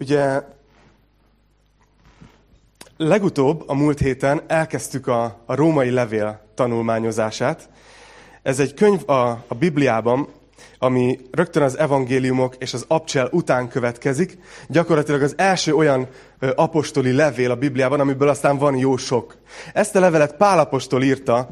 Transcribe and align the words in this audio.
Ugye 0.00 0.42
legutóbb, 2.96 3.62
a 3.66 3.74
múlt 3.74 3.98
héten 3.98 4.42
elkezdtük 4.46 5.06
a, 5.06 5.42
a 5.46 5.54
római 5.54 5.90
levél 5.90 6.40
tanulmányozását. 6.54 7.68
Ez 8.42 8.60
egy 8.60 8.74
könyv 8.74 9.10
a, 9.10 9.28
a 9.28 9.54
Bibliában, 9.58 10.28
ami 10.78 11.18
rögtön 11.30 11.62
az 11.62 11.78
evangéliumok 11.78 12.54
és 12.58 12.74
az 12.74 12.84
abcsel 12.88 13.28
után 13.32 13.68
következik. 13.68 14.38
Gyakorlatilag 14.68 15.22
az 15.22 15.34
első 15.36 15.74
olyan 15.74 16.08
apostoli 16.54 17.12
levél 17.12 17.50
a 17.50 17.56
Bibliában, 17.56 18.00
amiből 18.00 18.28
aztán 18.28 18.58
van 18.58 18.76
jó 18.76 18.96
sok. 18.96 19.36
Ezt 19.72 19.96
a 19.96 20.00
levelet 20.00 20.36
Pál 20.36 20.58
apostol 20.58 21.02
írta, 21.02 21.48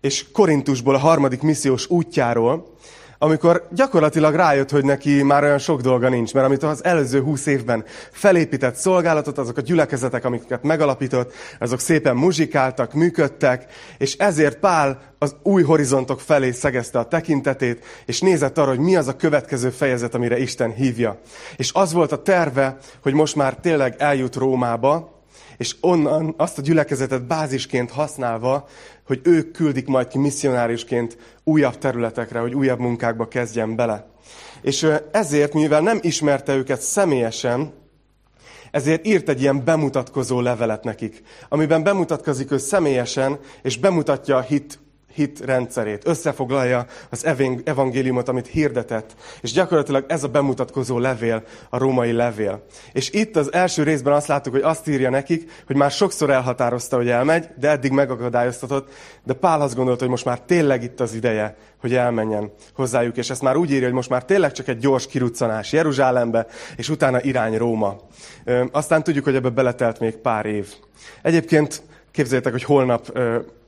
és 0.00 0.30
Korintusból, 0.32 0.94
a 0.94 0.98
harmadik 0.98 1.42
missziós 1.42 1.90
útjáról, 1.90 2.74
amikor 3.18 3.66
gyakorlatilag 3.70 4.34
rájött, 4.34 4.70
hogy 4.70 4.84
neki 4.84 5.22
már 5.22 5.42
olyan 5.42 5.58
sok 5.58 5.80
dolga 5.80 6.08
nincs, 6.08 6.34
mert 6.34 6.46
amit 6.46 6.62
az 6.62 6.84
előző 6.84 7.20
húsz 7.20 7.46
évben 7.46 7.84
felépített 8.10 8.74
szolgálatot, 8.74 9.38
azok 9.38 9.56
a 9.56 9.60
gyülekezetek, 9.60 10.24
amiket 10.24 10.62
megalapított, 10.62 11.32
azok 11.58 11.80
szépen 11.80 12.16
muzsikáltak, 12.16 12.92
működtek, 12.92 13.66
és 13.98 14.16
ezért 14.16 14.58
Pál 14.58 15.14
az 15.18 15.36
új 15.42 15.62
horizontok 15.62 16.20
felé 16.20 16.50
szegezte 16.50 16.98
a 16.98 17.08
tekintetét, 17.08 17.84
és 18.06 18.20
nézett 18.20 18.58
arra, 18.58 18.68
hogy 18.68 18.78
mi 18.78 18.96
az 18.96 19.08
a 19.08 19.16
következő 19.16 19.70
fejezet, 19.70 20.14
amire 20.14 20.38
Isten 20.38 20.72
hívja. 20.72 21.20
És 21.56 21.70
az 21.72 21.92
volt 21.92 22.12
a 22.12 22.22
terve, 22.22 22.76
hogy 23.02 23.12
most 23.12 23.36
már 23.36 23.54
tényleg 23.54 23.94
eljut 23.98 24.34
Rómába, 24.34 25.14
és 25.56 25.76
onnan 25.80 26.34
azt 26.36 26.58
a 26.58 26.62
gyülekezetet 26.62 27.26
bázisként 27.26 27.90
használva, 27.90 28.68
hogy 29.06 29.20
ők 29.22 29.52
küldik 29.52 29.86
majd 29.86 30.08
ki 30.08 30.18
misszionárisként 30.18 31.16
újabb 31.44 31.78
területekre, 31.78 32.38
hogy 32.38 32.54
újabb 32.54 32.78
munkákba 32.78 33.28
kezdjen 33.28 33.76
bele. 33.76 34.06
És 34.62 34.86
ezért, 35.12 35.54
mivel 35.54 35.80
nem 35.80 35.98
ismerte 36.02 36.54
őket 36.54 36.80
személyesen, 36.80 37.72
ezért 38.70 39.06
írt 39.06 39.28
egy 39.28 39.40
ilyen 39.40 39.64
bemutatkozó 39.64 40.40
levelet 40.40 40.84
nekik, 40.84 41.22
amiben 41.48 41.82
bemutatkozik 41.82 42.50
ő 42.50 42.58
személyesen, 42.58 43.38
és 43.62 43.78
bemutatja 43.78 44.36
a 44.36 44.40
hit 44.40 44.78
hit 45.16 45.40
rendszerét, 45.44 46.06
összefoglalja 46.06 46.86
az 47.10 47.26
evangéliumot, 47.64 48.28
amit 48.28 48.46
hirdetett. 48.46 49.14
És 49.40 49.52
gyakorlatilag 49.52 50.04
ez 50.08 50.24
a 50.24 50.28
bemutatkozó 50.28 50.98
levél, 50.98 51.42
a 51.70 51.78
római 51.78 52.12
levél. 52.12 52.64
És 52.92 53.10
itt 53.10 53.36
az 53.36 53.52
első 53.52 53.82
részben 53.82 54.12
azt 54.12 54.26
láttuk, 54.26 54.52
hogy 54.52 54.62
azt 54.62 54.88
írja 54.88 55.10
nekik, 55.10 55.50
hogy 55.66 55.76
már 55.76 55.90
sokszor 55.90 56.30
elhatározta, 56.30 56.96
hogy 56.96 57.08
elmegy, 57.08 57.48
de 57.58 57.70
eddig 57.70 57.92
megakadályoztatott, 57.92 58.92
de 59.24 59.32
Pál 59.32 59.60
azt 59.60 59.74
gondolta, 59.74 60.00
hogy 60.00 60.10
most 60.10 60.24
már 60.24 60.40
tényleg 60.40 60.82
itt 60.82 61.00
az 61.00 61.14
ideje, 61.14 61.56
hogy 61.80 61.94
elmenjen 61.94 62.52
hozzájuk, 62.74 63.16
és 63.16 63.30
ezt 63.30 63.42
már 63.42 63.56
úgy 63.56 63.70
írja, 63.70 63.84
hogy 63.84 63.94
most 63.94 64.10
már 64.10 64.24
tényleg 64.24 64.52
csak 64.52 64.68
egy 64.68 64.78
gyors 64.78 65.06
kiruccanás 65.06 65.72
Jeruzsálembe, 65.72 66.46
és 66.76 66.88
utána 66.88 67.22
irány 67.22 67.56
Róma. 67.56 67.96
Aztán 68.72 69.02
tudjuk, 69.02 69.24
hogy 69.24 69.34
ebbe 69.34 69.48
beletelt 69.48 70.00
még 70.00 70.16
pár 70.16 70.46
év. 70.46 70.74
Egyébként 71.22 71.82
képzeljétek, 72.10 72.52
hogy 72.52 72.64
holnap 72.64 73.18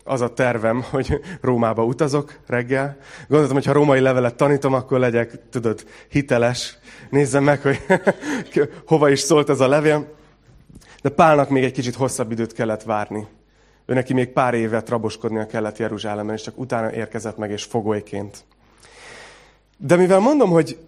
az 0.08 0.20
a 0.20 0.34
tervem, 0.34 0.82
hogy 0.90 1.20
Rómába 1.40 1.84
utazok 1.84 2.38
reggel. 2.46 2.96
Gondoltam, 3.28 3.56
hogy 3.56 3.66
ha 3.66 3.72
római 3.72 4.00
levelet 4.00 4.34
tanítom, 4.34 4.74
akkor 4.74 4.98
legyek, 4.98 5.48
tudod, 5.50 5.84
hiteles. 6.08 6.78
Nézzem 7.10 7.44
meg, 7.44 7.60
hogy 7.60 7.80
hova 8.86 9.10
is 9.10 9.20
szólt 9.20 9.48
ez 9.48 9.60
a 9.60 9.68
levél. 9.68 10.16
De 11.02 11.08
Pálnak 11.08 11.48
még 11.48 11.64
egy 11.64 11.72
kicsit 11.72 11.94
hosszabb 11.94 12.30
időt 12.30 12.52
kellett 12.52 12.82
várni. 12.82 13.26
Ő 13.86 13.94
neki 13.94 14.12
még 14.12 14.28
pár 14.28 14.54
évet 14.54 14.88
raboskodnia 14.88 15.46
kellett 15.46 15.78
Jeruzsálemben, 15.78 16.34
és 16.34 16.42
csak 16.42 16.58
utána 16.58 16.92
érkezett 16.92 17.36
meg, 17.36 17.50
és 17.50 17.64
fogolyként. 17.64 18.44
De 19.76 19.96
mivel 19.96 20.18
mondom, 20.18 20.50
hogy 20.50 20.78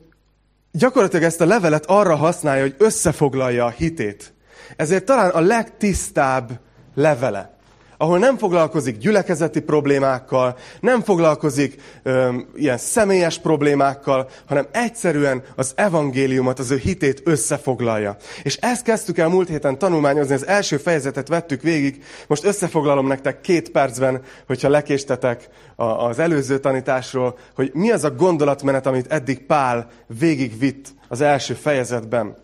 gyakorlatilag 0.72 1.24
ezt 1.24 1.40
a 1.40 1.46
levelet 1.46 1.86
arra 1.86 2.16
használja, 2.16 2.62
hogy 2.62 2.74
összefoglalja 2.78 3.64
a 3.64 3.70
hitét, 3.70 4.32
ezért 4.76 5.04
talán 5.04 5.30
a 5.30 5.40
legtisztább 5.40 6.60
levele 6.94 7.58
ahol 8.00 8.18
nem 8.18 8.38
foglalkozik 8.38 8.98
gyülekezeti 8.98 9.60
problémákkal, 9.60 10.56
nem 10.80 11.02
foglalkozik 11.02 11.82
ö, 12.02 12.34
ilyen 12.54 12.78
személyes 12.78 13.38
problémákkal, 13.38 14.28
hanem 14.46 14.66
egyszerűen 14.70 15.42
az 15.56 15.72
evangéliumot, 15.74 16.58
az 16.58 16.70
ő 16.70 16.76
hitét 16.76 17.22
összefoglalja. 17.24 18.16
És 18.42 18.56
ezt 18.56 18.82
kezdtük 18.82 19.18
el 19.18 19.28
múlt 19.28 19.48
héten 19.48 19.78
tanulmányozni, 19.78 20.34
az 20.34 20.46
első 20.46 20.76
fejezetet 20.76 21.28
vettük 21.28 21.62
végig, 21.62 22.04
most 22.26 22.44
összefoglalom 22.44 23.06
nektek 23.06 23.40
két 23.40 23.70
percben, 23.70 24.22
hogyha 24.46 24.68
lekéstetek 24.68 25.48
az 25.76 26.18
előző 26.18 26.58
tanításról, 26.58 27.38
hogy 27.54 27.70
mi 27.74 27.90
az 27.90 28.04
a 28.04 28.10
gondolatmenet, 28.10 28.86
amit 28.86 29.12
eddig 29.12 29.46
Pál 29.46 29.90
végigvitt 30.18 30.88
az 31.08 31.20
első 31.20 31.54
fejezetben 31.54 32.36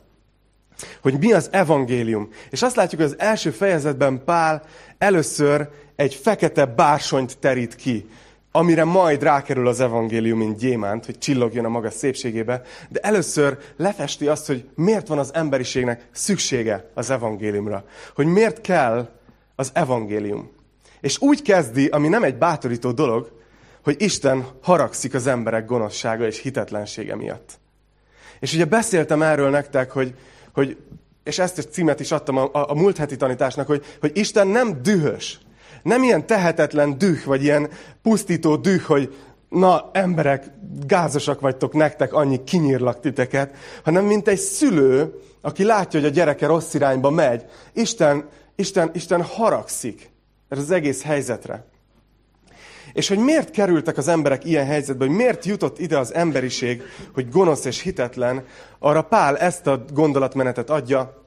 hogy 1.03 1.19
mi 1.19 1.33
az 1.33 1.49
evangélium. 1.53 2.29
És 2.51 2.63
azt 2.63 2.77
látjuk, 2.77 3.01
hogy 3.01 3.11
az 3.11 3.19
első 3.19 3.51
fejezetben 3.51 4.25
Pál 4.25 4.63
először 4.99 5.69
egy 5.97 6.15
fekete 6.15 6.65
bársonyt 6.65 7.39
terít 7.39 7.75
ki, 7.75 8.07
amire 8.57 8.85
majd 8.85 9.23
rákerül 9.23 9.69
az 9.69 9.81
evangélium, 9.81 10.39
mint 10.39 10.59
gyémánt, 10.59 11.05
hogy 11.05 11.19
csillogjon 11.19 11.65
a 11.65 11.69
maga 11.69 11.91
szépségébe, 11.91 12.63
de 12.89 13.01
először 13.01 13.59
lefesti 13.77 14.27
azt, 14.27 14.47
hogy 14.47 14.69
miért 14.75 15.09
van 15.09 15.19
az 15.19 15.35
emberiségnek 15.35 16.07
szüksége 16.13 16.91
az 16.95 17.11
evangéliumra. 17.11 17.85
Hogy 18.15 18.27
miért 18.27 18.61
kell 18.61 19.09
az 19.57 19.71
evangélium. 19.73 20.51
És 21.01 21.21
úgy 21.21 21.43
kezdi, 21.43 21.87
ami 21.87 22.09
nem 22.09 22.25
egy 22.25 22.37
bátorító 22.37 22.93
dolog, 22.93 23.33
hogy 23.85 23.97
Isten 23.99 24.47
haragszik 24.63 25.15
az 25.15 25.27
emberek 25.27 25.67
gonoszsága 25.67 26.27
és 26.27 26.41
hitetlensége 26.41 27.17
miatt. 27.17 27.59
És 28.41 28.55
ugye 28.55 28.65
beszéltem 28.65 29.23
erről 29.23 29.51
nektek, 29.51 29.91
hogy 29.91 30.15
hogy, 30.57 30.77
és 31.25 31.39
ezt 31.39 31.59
a 31.59 31.63
címet 31.63 32.01
is 32.01 32.13
adtam 32.13 32.37
a, 32.37 32.49
a, 32.53 32.71
a 32.71 32.75
múlt 32.75 32.97
heti 32.97 33.17
tanításnak, 33.17 33.67
hogy, 33.67 33.85
hogy 34.01 34.11
Isten 34.15 34.47
nem 34.47 34.83
dühös. 34.83 35.39
Nem 35.83 36.03
ilyen 36.03 36.27
tehetetlen 36.27 36.99
düh, 36.99 37.25
vagy 37.25 37.43
ilyen 37.43 37.69
pusztító 38.03 38.57
düh, 38.57 38.83
hogy 38.83 39.15
na, 39.49 39.91
emberek, 39.93 40.51
gázosak 40.87 41.41
vagytok 41.41 41.73
nektek, 41.73 42.13
annyi 42.13 42.45
kinyírlak 42.45 43.01
titeket, 43.01 43.55
hanem 43.85 44.05
mint 44.05 44.29
egy 44.29 44.39
szülő, 44.39 45.21
aki 45.41 45.65
látja, 45.65 46.01
hogy 46.01 46.09
a 46.09 46.13
gyereke 46.13 46.47
rossz 46.47 46.75
irányba 46.75 47.11
megy. 47.11 47.45
Isten, 47.73 48.29
Isten, 48.55 48.91
Isten 48.93 49.23
haragszik 49.23 50.11
ez 50.49 50.59
az 50.59 50.71
egész 50.71 51.03
helyzetre. 51.03 51.65
És 52.97 53.09
hogy 53.09 53.19
miért 53.19 53.51
kerültek 53.51 53.97
az 53.97 54.09
emberek 54.09 54.45
ilyen 54.45 54.67
helyzetbe, 54.67 55.07
hogy 55.07 55.17
miért 55.17 55.45
jutott 55.45 55.79
ide 55.79 55.99
az 55.99 56.15
emberiség, 56.15 56.83
hogy 57.15 57.31
gonosz 57.31 57.65
és 57.65 57.81
hitetlen, 57.81 58.45
arra 58.79 59.03
Pál 59.03 59.39
ezt 59.39 59.67
a 59.67 59.85
gondolatmenetet 59.93 60.71
adja, 60.71 61.23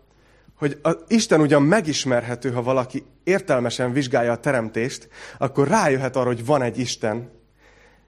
hogy 0.57 0.79
a 0.83 0.91
Isten 1.07 1.41
ugyan 1.41 1.63
megismerhető, 1.63 2.51
ha 2.51 2.63
valaki 2.63 3.03
értelmesen 3.23 3.93
vizsgálja 3.93 4.31
a 4.31 4.39
teremtést, 4.39 5.09
akkor 5.37 5.67
rájöhet 5.67 6.15
arra, 6.15 6.27
hogy 6.27 6.45
van 6.45 6.61
egy 6.61 6.79
Isten, 6.79 7.29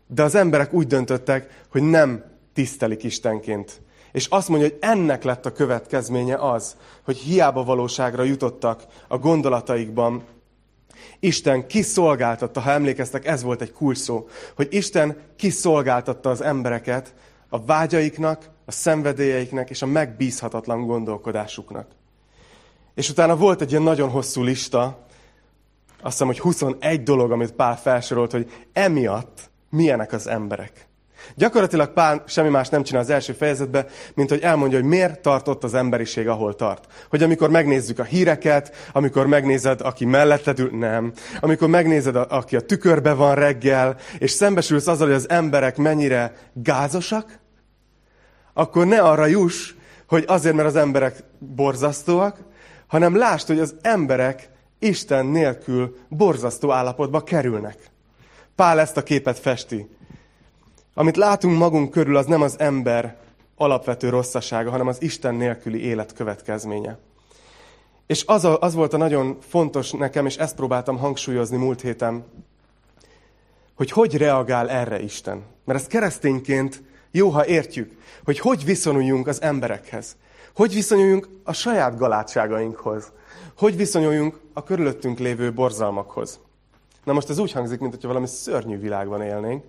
de 0.07 0.23
az 0.23 0.35
emberek 0.35 0.73
úgy 0.73 0.87
döntöttek, 0.87 1.63
hogy 1.71 1.83
nem 1.83 2.23
tisztelik 2.53 3.03
Istenként. 3.03 3.81
És 4.11 4.27
azt 4.29 4.47
mondja, 4.47 4.67
hogy 4.67 4.77
ennek 4.81 5.23
lett 5.23 5.45
a 5.45 5.51
következménye 5.51 6.35
az, 6.35 6.75
hogy 7.03 7.17
hiába 7.17 7.63
valóságra 7.63 8.23
jutottak 8.23 8.83
a 9.07 9.17
gondolataikban, 9.17 10.23
Isten 11.19 11.67
kiszolgáltatta, 11.67 12.59
ha 12.59 12.71
emlékeztek, 12.71 13.25
ez 13.25 13.43
volt 13.43 13.61
egy 13.61 13.71
kulcsszó, 13.71 14.27
hogy 14.55 14.67
Isten 14.69 15.17
kiszolgáltatta 15.35 16.29
az 16.29 16.41
embereket 16.41 17.13
a 17.49 17.65
vágyaiknak, 17.65 18.49
a 18.65 18.71
szenvedélyeiknek 18.71 19.69
és 19.69 19.81
a 19.81 19.85
megbízhatatlan 19.85 20.85
gondolkodásuknak. 20.85 21.87
És 22.93 23.09
utána 23.09 23.35
volt 23.35 23.61
egy 23.61 23.69
ilyen 23.69 23.83
nagyon 23.83 24.09
hosszú 24.09 24.43
lista, 24.43 25.05
azt 26.01 26.11
hiszem, 26.11 26.27
hogy 26.27 26.39
21 26.39 27.03
dolog, 27.03 27.31
amit 27.31 27.51
Pál 27.51 27.77
felsorolt, 27.77 28.31
hogy 28.31 28.51
emiatt 28.73 29.49
milyenek 29.69 30.13
az 30.13 30.27
emberek. 30.27 30.87
Gyakorlatilag 31.35 31.93
Pál 31.93 32.23
semmi 32.27 32.49
más 32.49 32.69
nem 32.69 32.83
csinál 32.83 33.01
az 33.01 33.09
első 33.09 33.33
fejezetben, 33.33 33.85
mint 34.13 34.29
hogy 34.29 34.41
elmondja, 34.41 34.79
hogy 34.79 34.87
miért 34.87 35.21
tartott 35.21 35.63
az 35.63 35.73
emberiség, 35.73 36.27
ahol 36.27 36.55
tart. 36.55 36.85
Hogy 37.09 37.23
amikor 37.23 37.49
megnézzük 37.49 37.99
a 37.99 38.03
híreket, 38.03 38.75
amikor 38.91 39.27
megnézed, 39.27 39.81
aki 39.81 40.05
melletted 40.05 40.59
ül, 40.59 40.69
nem. 40.77 41.13
Amikor 41.39 41.67
megnézed, 41.67 42.15
aki 42.15 42.55
a 42.55 42.61
tükörbe 42.61 43.13
van 43.13 43.35
reggel, 43.35 43.95
és 44.17 44.31
szembesülsz 44.31 44.87
azzal, 44.87 45.07
hogy 45.07 45.15
az 45.15 45.29
emberek 45.29 45.77
mennyire 45.77 46.33
gázosak, 46.53 47.39
akkor 48.53 48.85
ne 48.85 49.01
arra 49.01 49.25
juss, 49.25 49.73
hogy 50.07 50.23
azért, 50.27 50.55
mert 50.55 50.67
az 50.67 50.75
emberek 50.75 51.23
borzasztóak, 51.39 52.37
hanem 52.87 53.17
lásd, 53.17 53.47
hogy 53.47 53.59
az 53.59 53.75
emberek 53.81 54.49
Isten 54.79 55.25
nélkül 55.25 55.97
borzasztó 56.09 56.71
állapotba 56.71 57.23
kerülnek. 57.23 57.77
Pál 58.55 58.79
ezt 58.79 58.97
a 58.97 59.03
képet 59.03 59.39
festi. 59.39 59.89
Amit 60.93 61.17
látunk 61.17 61.57
magunk 61.57 61.91
körül, 61.91 62.15
az 62.15 62.25
nem 62.25 62.41
az 62.41 62.59
ember 62.59 63.17
alapvető 63.55 64.09
rosszasága, 64.09 64.69
hanem 64.69 64.87
az 64.87 65.01
Isten 65.01 65.35
nélküli 65.35 65.83
élet 65.83 66.13
következménye. 66.13 66.97
És 68.07 68.23
az, 68.25 68.45
a, 68.45 68.59
az 68.59 68.73
volt 68.73 68.93
a 68.93 68.97
nagyon 68.97 69.37
fontos 69.47 69.91
nekem, 69.91 70.25
és 70.25 70.37
ezt 70.37 70.55
próbáltam 70.55 70.97
hangsúlyozni 70.97 71.57
múlt 71.57 71.81
héten, 71.81 72.25
hogy 73.75 73.91
hogy 73.91 74.17
reagál 74.17 74.69
erre 74.69 74.99
Isten. 74.99 75.43
Mert 75.65 75.79
ezt 75.79 75.89
keresztényként 75.89 76.81
Jó, 77.11 77.29
ha 77.29 77.45
értjük, 77.45 77.91
hogy 78.23 78.39
hogy 78.39 78.65
viszonyuljunk 78.65 79.27
az 79.27 79.41
emberekhez. 79.41 80.15
Hogy 80.55 80.73
viszonyuljunk 80.73 81.27
a 81.43 81.53
saját 81.53 81.97
galátságainkhoz. 81.97 83.11
Hogy 83.57 83.75
viszonyuljunk 83.75 84.39
a 84.53 84.63
körülöttünk 84.63 85.19
lévő 85.19 85.53
borzalmakhoz. 85.53 86.39
Na 87.03 87.13
most 87.13 87.29
ez 87.29 87.37
úgy 87.37 87.51
hangzik, 87.51 87.79
mintha 87.79 88.07
valami 88.07 88.27
szörnyű 88.27 88.79
világban 88.79 89.21
élnénk. 89.21 89.63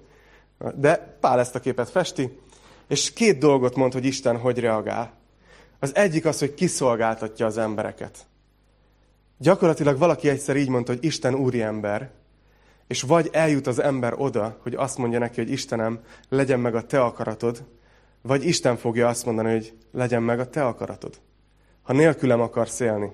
De 0.75 1.17
Pál 1.21 1.39
ezt 1.39 1.55
a 1.55 1.61
képet 1.61 1.91
festi, 1.91 2.39
és 2.89 3.13
két 3.13 3.39
dolgot 3.39 3.77
mond, 3.77 3.93
hogy 3.93 4.05
Isten 4.05 4.39
hogy 4.39 4.59
reagál. 4.59 5.13
Az 5.79 5.95
egyik 5.95 6.25
az, 6.25 6.39
hogy 6.39 6.55
kiszolgáltatja 6.55 7.47
az 7.47 7.59
embereket. 7.59 8.19
Gyakorlatilag 9.39 9.99
valaki 9.99 10.29
egyszer 10.29 10.57
így 10.57 10.69
mondta, 10.69 10.93
hogy 10.93 11.05
Isten 11.05 11.35
úri 11.35 11.63
ember, 11.63 12.11
és 12.87 13.03
vagy 13.03 13.29
eljut 13.33 13.67
az 13.67 13.79
ember 13.79 14.15
oda, 14.17 14.59
hogy 14.63 14.75
azt 14.75 14.99
mondja 14.99 15.19
neki, 15.19 15.41
hogy 15.41 15.51
Istenem, 15.51 16.01
legyen 16.29 16.61
meg 16.61 16.75
a 16.75 16.87
te 16.87 17.01
akaratod, 17.01 17.65
vagy 18.23 18.45
Isten 18.45 18.77
fogja 18.77 19.09
azt 19.09 19.25
mondani, 19.25 19.51
hogy 19.53 19.75
legyen 19.93 20.23
meg 20.23 20.41
a 20.41 20.49
te 20.49 20.67
akaratod. 20.67 21.21
Ha 21.83 21.93
nélkülem 21.93 22.41
akarsz 22.41 22.81
élni, 22.81 23.13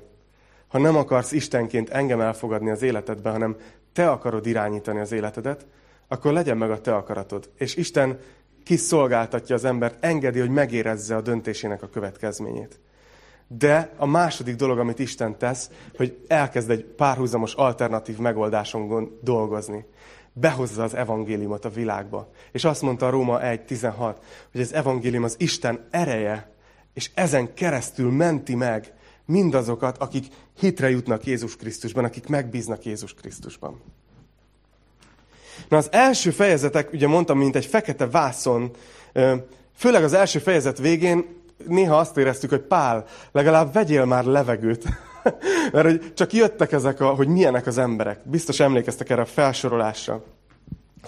ha 0.69 0.79
nem 0.79 0.97
akarsz 0.97 1.33
Istenként 1.33 1.91
engem 1.91 2.21
elfogadni 2.21 2.71
az 2.71 2.83
életedbe, 2.83 3.31
hanem 3.31 3.57
te 3.93 4.11
akarod 4.11 4.47
irányítani 4.47 5.01
az 5.01 5.13
életedet, 5.13 5.67
akkor 6.09 6.33
legyen 6.33 6.57
meg 6.57 6.71
a 6.71 6.81
te 6.81 6.95
akaratod. 6.95 7.51
És 7.57 7.77
Isten 7.77 8.19
kiszolgáltatja 8.65 9.55
az 9.55 9.65
embert, 9.65 10.05
engedi, 10.05 10.39
hogy 10.39 10.51
megérezze 10.51 11.17
a 11.17 11.21
döntésének 11.21 11.83
a 11.83 11.89
következményét. 11.89 12.81
De 13.47 13.93
a 13.97 14.07
második 14.07 14.57
dolog, 14.57 14.79
amit 14.79 14.99
Isten 14.99 15.39
tesz, 15.39 15.71
hogy 15.97 16.25
elkezd 16.27 16.71
egy 16.71 16.85
párhuzamos 16.85 17.55
alternatív 17.55 18.19
megoldáson 18.19 19.19
dolgozni. 19.23 19.85
Behozza 20.33 20.83
az 20.83 20.95
evangéliumot 20.95 21.65
a 21.65 21.71
világba. 21.71 22.31
És 22.53 22.65
azt 22.65 22.83
mondta 22.83 23.07
a 23.07 23.11
Róma 23.11 23.41
1.16, 23.41 24.15
hogy 24.53 24.61
az 24.61 24.73
evangélium 24.73 25.25
az 25.25 25.35
Isten 25.39 25.87
ereje, 25.91 26.53
és 26.95 27.11
ezen 27.15 27.55
keresztül 27.55 28.11
menti 28.11 28.55
meg 28.55 28.93
mindazokat, 29.25 29.99
akik 29.99 30.27
hitre 30.59 30.91
jutnak 30.91 31.25
Jézus 31.25 31.57
Krisztusban, 31.57 32.05
akik 32.05 32.29
megbíznak 32.29 32.85
Jézus 32.85 33.15
Krisztusban. 33.15 33.81
Na 35.69 35.77
az 35.77 35.89
első 35.91 36.31
fejezetek, 36.31 36.93
ugye 36.93 37.07
mondtam, 37.07 37.39
mint 37.39 37.57
egy 37.57 37.67
fekete 37.67 38.07
vászon, 38.07 38.71
főleg 39.77 40.05
az 40.05 40.13
első 40.13 40.39
fejezet 40.39 40.79
végén 40.79 41.37
néha 41.67 41.97
azt 41.97 42.17
éreztük, 42.17 42.51
hogy 42.51 42.61
Pál, 42.61 43.05
legalább 43.33 43.73
vegyél 43.73 44.05
már 44.05 44.25
levegőt. 44.25 44.85
Mert 45.73 45.87
hogy 45.87 46.13
csak 46.15 46.33
jöttek 46.33 46.73
ezek, 46.73 47.01
a, 47.01 47.09
hogy 47.09 47.29
milyenek 47.29 47.67
az 47.67 47.79
emberek. 47.79 48.21
Biztos 48.23 48.61
emlékeztek 48.61 49.11
erre 49.11 49.23
a 49.23 49.27
felsorolásra. 49.27 50.23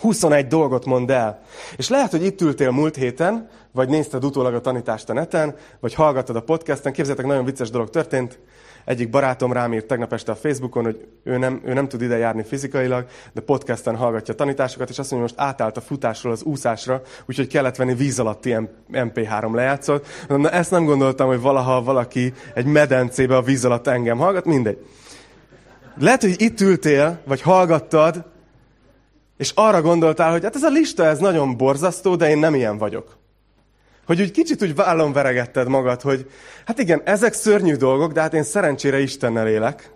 21 0.00 0.46
dolgot 0.46 0.84
mond 0.84 1.10
el. 1.10 1.42
És 1.76 1.88
lehet, 1.88 2.10
hogy 2.10 2.24
itt 2.24 2.40
ültél 2.40 2.70
múlt 2.70 2.96
héten, 2.96 3.48
vagy 3.72 3.88
nézted 3.88 4.24
utólag 4.24 4.54
a 4.54 4.60
tanítást 4.60 5.10
a 5.10 5.12
neten, 5.12 5.56
vagy 5.80 5.94
hallgattad 5.94 6.36
a 6.36 6.42
podcasten. 6.42 6.92
Képzeljétek, 6.92 7.26
nagyon 7.26 7.44
vicces 7.44 7.70
dolog 7.70 7.90
történt. 7.90 8.38
Egyik 8.84 9.10
barátom 9.10 9.52
rám 9.52 9.72
írt 9.72 9.86
tegnap 9.86 10.12
este 10.12 10.32
a 10.32 10.34
Facebookon, 10.34 10.84
hogy 10.84 11.06
ő 11.24 11.38
nem, 11.38 11.60
ő 11.64 11.72
nem 11.72 11.88
tud 11.88 12.02
ide 12.02 12.16
járni 12.16 12.42
fizikailag, 12.42 13.06
de 13.32 13.40
podcasten 13.40 13.96
hallgatja 13.96 14.34
a 14.34 14.36
tanításokat, 14.36 14.88
és 14.88 14.98
azt 14.98 15.10
mondja, 15.10 15.28
hogy 15.28 15.38
most 15.38 15.50
átállt 15.50 15.76
a 15.76 15.80
futásról 15.80 16.32
az 16.32 16.42
úszásra, 16.42 17.02
úgyhogy 17.26 17.46
kellett 17.46 17.76
venni 17.76 17.94
víz 17.94 18.18
alatti 18.18 18.56
MP3 18.92 19.54
lejátszót. 19.54 20.06
Na, 20.28 20.50
ezt 20.50 20.70
nem 20.70 20.84
gondoltam, 20.84 21.26
hogy 21.26 21.40
valaha 21.40 21.82
valaki 21.82 22.32
egy 22.54 22.66
medencébe 22.66 23.36
a 23.36 23.42
víz 23.42 23.64
alatt 23.64 23.86
engem 23.86 24.18
hallgat, 24.18 24.44
mindegy. 24.44 24.78
Lehet, 25.98 26.20
hogy 26.20 26.34
itt 26.38 26.60
ültél, 26.60 27.20
vagy 27.24 27.40
hallgattad, 27.40 28.24
és 29.36 29.52
arra 29.54 29.82
gondoltál, 29.82 30.30
hogy 30.30 30.42
hát 30.42 30.54
ez 30.54 30.62
a 30.62 30.68
lista, 30.68 31.04
ez 31.04 31.18
nagyon 31.18 31.56
borzasztó, 31.56 32.16
de 32.16 32.28
én 32.28 32.38
nem 32.38 32.54
ilyen 32.54 32.78
vagyok. 32.78 33.19
Hogy 34.10 34.20
úgy 34.20 34.30
kicsit 34.30 34.62
úgy 34.62 34.74
vállon 34.74 35.12
veregetted 35.12 35.68
magad, 35.68 36.00
hogy 36.00 36.30
hát 36.66 36.78
igen, 36.78 37.02
ezek 37.04 37.32
szörnyű 37.32 37.74
dolgok, 37.74 38.12
de 38.12 38.20
hát 38.20 38.34
én 38.34 38.42
szerencsére 38.42 39.00
Istennel 39.00 39.48
élek. 39.48 39.92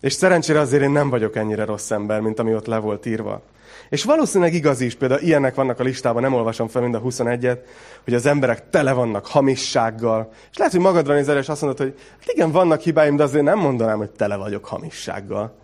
És 0.00 0.12
szerencsére 0.12 0.60
azért 0.60 0.82
én 0.82 0.90
nem 0.90 1.10
vagyok 1.10 1.36
ennyire 1.36 1.64
rossz 1.64 1.90
ember, 1.90 2.20
mint 2.20 2.38
ami 2.38 2.54
ott 2.54 2.66
le 2.66 2.78
volt 2.78 3.06
írva. 3.06 3.42
És 3.88 4.04
valószínűleg 4.04 4.54
igaz 4.54 4.80
is, 4.80 4.94
például 4.94 5.20
ilyenek 5.20 5.54
vannak 5.54 5.80
a 5.80 5.82
listában, 5.82 6.22
nem 6.22 6.34
olvasom 6.34 6.68
fel 6.68 6.82
mind 6.82 6.94
a 6.94 7.00
21-et, 7.00 7.58
hogy 8.04 8.14
az 8.14 8.26
emberek 8.26 8.70
tele 8.70 8.92
vannak 8.92 9.26
hamissággal. 9.26 10.32
És 10.50 10.56
lehet, 10.56 10.72
hogy 10.72 10.82
magadra 10.82 11.14
nézel, 11.14 11.38
és 11.38 11.48
azt 11.48 11.62
mondod, 11.62 11.78
hogy 11.78 11.94
hát 12.20 12.32
igen, 12.32 12.50
vannak 12.50 12.80
hibáim, 12.80 13.16
de 13.16 13.22
azért 13.22 13.44
nem 13.44 13.58
mondanám, 13.58 13.98
hogy 13.98 14.10
tele 14.10 14.36
vagyok 14.36 14.64
hamissággal. 14.64 15.56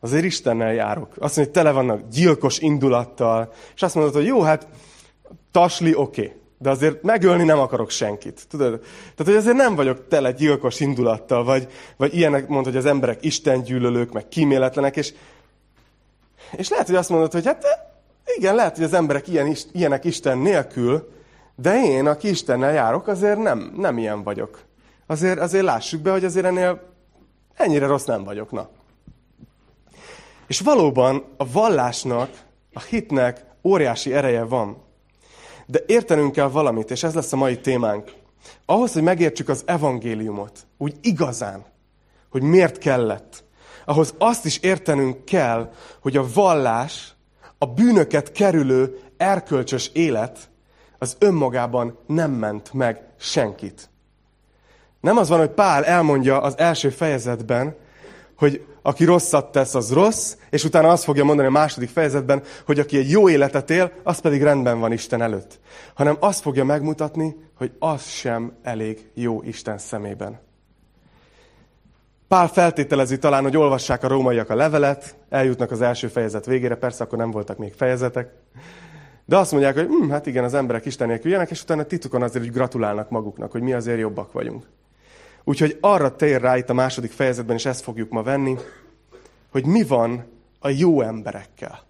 Azért 0.00 0.24
Istennel 0.24 0.72
járok. 0.72 1.08
Azt 1.08 1.36
mondja, 1.36 1.42
hogy 1.42 1.50
tele 1.50 1.70
vannak 1.70 2.08
gyilkos 2.08 2.58
indulattal, 2.58 3.52
és 3.74 3.82
azt 3.82 3.94
mondod, 3.94 4.14
hogy 4.14 4.26
jó, 4.26 4.42
hát 4.42 4.66
tasli, 5.50 5.94
oké. 5.94 6.20
Okay 6.20 6.40
de 6.62 6.70
azért 6.70 7.02
megölni 7.02 7.44
nem 7.44 7.58
akarok 7.58 7.90
senkit. 7.90 8.46
Tudod? 8.48 8.80
Tehát, 8.80 9.24
hogy 9.24 9.34
azért 9.34 9.56
nem 9.56 9.74
vagyok 9.74 10.08
tele 10.08 10.32
gyilkos 10.32 10.80
indulattal, 10.80 11.44
vagy, 11.44 11.68
vagy 11.96 12.16
ilyenek 12.16 12.48
mond, 12.48 12.64
hogy 12.64 12.76
az 12.76 12.86
emberek 12.86 13.24
istengyűlölők, 13.24 14.12
meg 14.12 14.28
kíméletlenek, 14.28 14.96
és, 14.96 15.14
és 16.56 16.68
lehet, 16.68 16.86
hogy 16.86 16.94
azt 16.94 17.08
mondod, 17.08 17.32
hogy 17.32 17.44
hát 17.44 17.64
igen, 18.36 18.54
lehet, 18.54 18.76
hogy 18.76 18.84
az 18.84 18.92
emberek 18.92 19.28
ilyen, 19.28 19.56
ilyenek 19.72 20.04
Isten 20.04 20.38
nélkül, 20.38 21.10
de 21.56 21.82
én, 21.84 22.06
aki 22.06 22.28
Istennel 22.28 22.72
járok, 22.72 23.06
azért 23.06 23.38
nem, 23.38 23.72
nem 23.76 23.98
ilyen 23.98 24.22
vagyok. 24.22 24.60
Azért, 25.06 25.38
azért 25.38 25.64
lássuk 25.64 26.00
be, 26.00 26.10
hogy 26.10 26.24
azért 26.24 26.46
ennél 26.46 26.82
ennyire 27.54 27.86
rossz 27.86 28.04
nem 28.04 28.24
vagyok. 28.24 28.50
Na. 28.50 28.68
És 30.46 30.60
valóban 30.60 31.24
a 31.36 31.50
vallásnak, 31.50 32.30
a 32.72 32.80
hitnek 32.80 33.44
óriási 33.62 34.14
ereje 34.14 34.44
van. 34.44 34.76
De 35.72 35.80
értenünk 35.86 36.32
kell 36.32 36.48
valamit, 36.48 36.90
és 36.90 37.02
ez 37.02 37.14
lesz 37.14 37.32
a 37.32 37.36
mai 37.36 37.60
témánk. 37.60 38.12
Ahhoz, 38.66 38.92
hogy 38.92 39.02
megértsük 39.02 39.48
az 39.48 39.62
evangéliumot, 39.66 40.66
úgy 40.78 40.94
igazán, 41.00 41.64
hogy 42.30 42.42
miért 42.42 42.78
kellett, 42.78 43.44
ahhoz 43.84 44.14
azt 44.18 44.44
is 44.44 44.58
értenünk 44.58 45.24
kell, 45.24 45.72
hogy 46.00 46.16
a 46.16 46.26
vallás, 46.34 47.14
a 47.58 47.66
bűnöket 47.66 48.32
kerülő 48.32 48.98
erkölcsös 49.16 49.90
élet 49.92 50.38
az 50.98 51.16
önmagában 51.18 51.98
nem 52.06 52.30
ment 52.30 52.72
meg 52.72 53.02
senkit. 53.18 53.90
Nem 55.00 55.16
az 55.16 55.28
van, 55.28 55.38
hogy 55.38 55.50
Pál 55.50 55.84
elmondja 55.84 56.40
az 56.40 56.58
első 56.58 56.90
fejezetben, 56.90 57.76
hogy 58.42 58.64
aki 58.82 59.04
rosszat 59.04 59.52
tesz, 59.52 59.74
az 59.74 59.92
rossz, 59.92 60.36
és 60.50 60.64
utána 60.64 60.88
azt 60.88 61.04
fogja 61.04 61.24
mondani 61.24 61.48
a 61.48 61.50
második 61.50 61.88
fejezetben, 61.88 62.42
hogy 62.66 62.78
aki 62.78 62.98
egy 62.98 63.10
jó 63.10 63.28
életet 63.28 63.70
él, 63.70 63.92
az 64.02 64.18
pedig 64.18 64.42
rendben 64.42 64.80
van 64.80 64.92
Isten 64.92 65.22
előtt. 65.22 65.60
Hanem 65.94 66.16
azt 66.20 66.42
fogja 66.42 66.64
megmutatni, 66.64 67.36
hogy 67.54 67.72
az 67.78 68.06
sem 68.06 68.52
elég 68.62 69.10
jó 69.14 69.42
Isten 69.42 69.78
szemében. 69.78 70.40
Pál 72.28 72.48
feltételezi 72.48 73.18
talán, 73.18 73.42
hogy 73.42 73.56
olvassák 73.56 74.02
a 74.04 74.08
rómaiak 74.08 74.50
a 74.50 74.54
levelet, 74.54 75.16
eljutnak 75.28 75.70
az 75.70 75.80
első 75.80 76.08
fejezet 76.08 76.46
végére, 76.46 76.74
persze 76.74 77.04
akkor 77.04 77.18
nem 77.18 77.30
voltak 77.30 77.58
még 77.58 77.72
fejezetek, 77.72 78.32
de 79.24 79.36
azt 79.36 79.52
mondják, 79.52 79.74
hogy 79.74 79.86
hm, 79.86 80.10
hát 80.10 80.26
igen, 80.26 80.44
az 80.44 80.54
emberek 80.54 80.84
Isten 80.84 81.08
nélkül 81.08 81.30
ilyenek, 81.30 81.50
és 81.50 81.62
utána 81.62 81.82
titokon 81.82 82.22
azért 82.22 82.44
hogy 82.44 82.54
gratulálnak 82.54 83.10
maguknak, 83.10 83.52
hogy 83.52 83.62
mi 83.62 83.72
azért 83.72 83.98
jobbak 83.98 84.32
vagyunk. 84.32 84.66
Úgyhogy 85.44 85.78
arra 85.80 86.16
tér 86.16 86.40
rá 86.40 86.56
itt 86.56 86.68
a 86.70 86.74
második 86.74 87.10
fejezetben, 87.10 87.56
és 87.56 87.66
ezt 87.66 87.82
fogjuk 87.82 88.10
ma 88.10 88.22
venni, 88.22 88.56
hogy 89.50 89.66
mi 89.66 89.82
van 89.82 90.24
a 90.58 90.68
jó 90.68 91.00
emberekkel. 91.00 91.82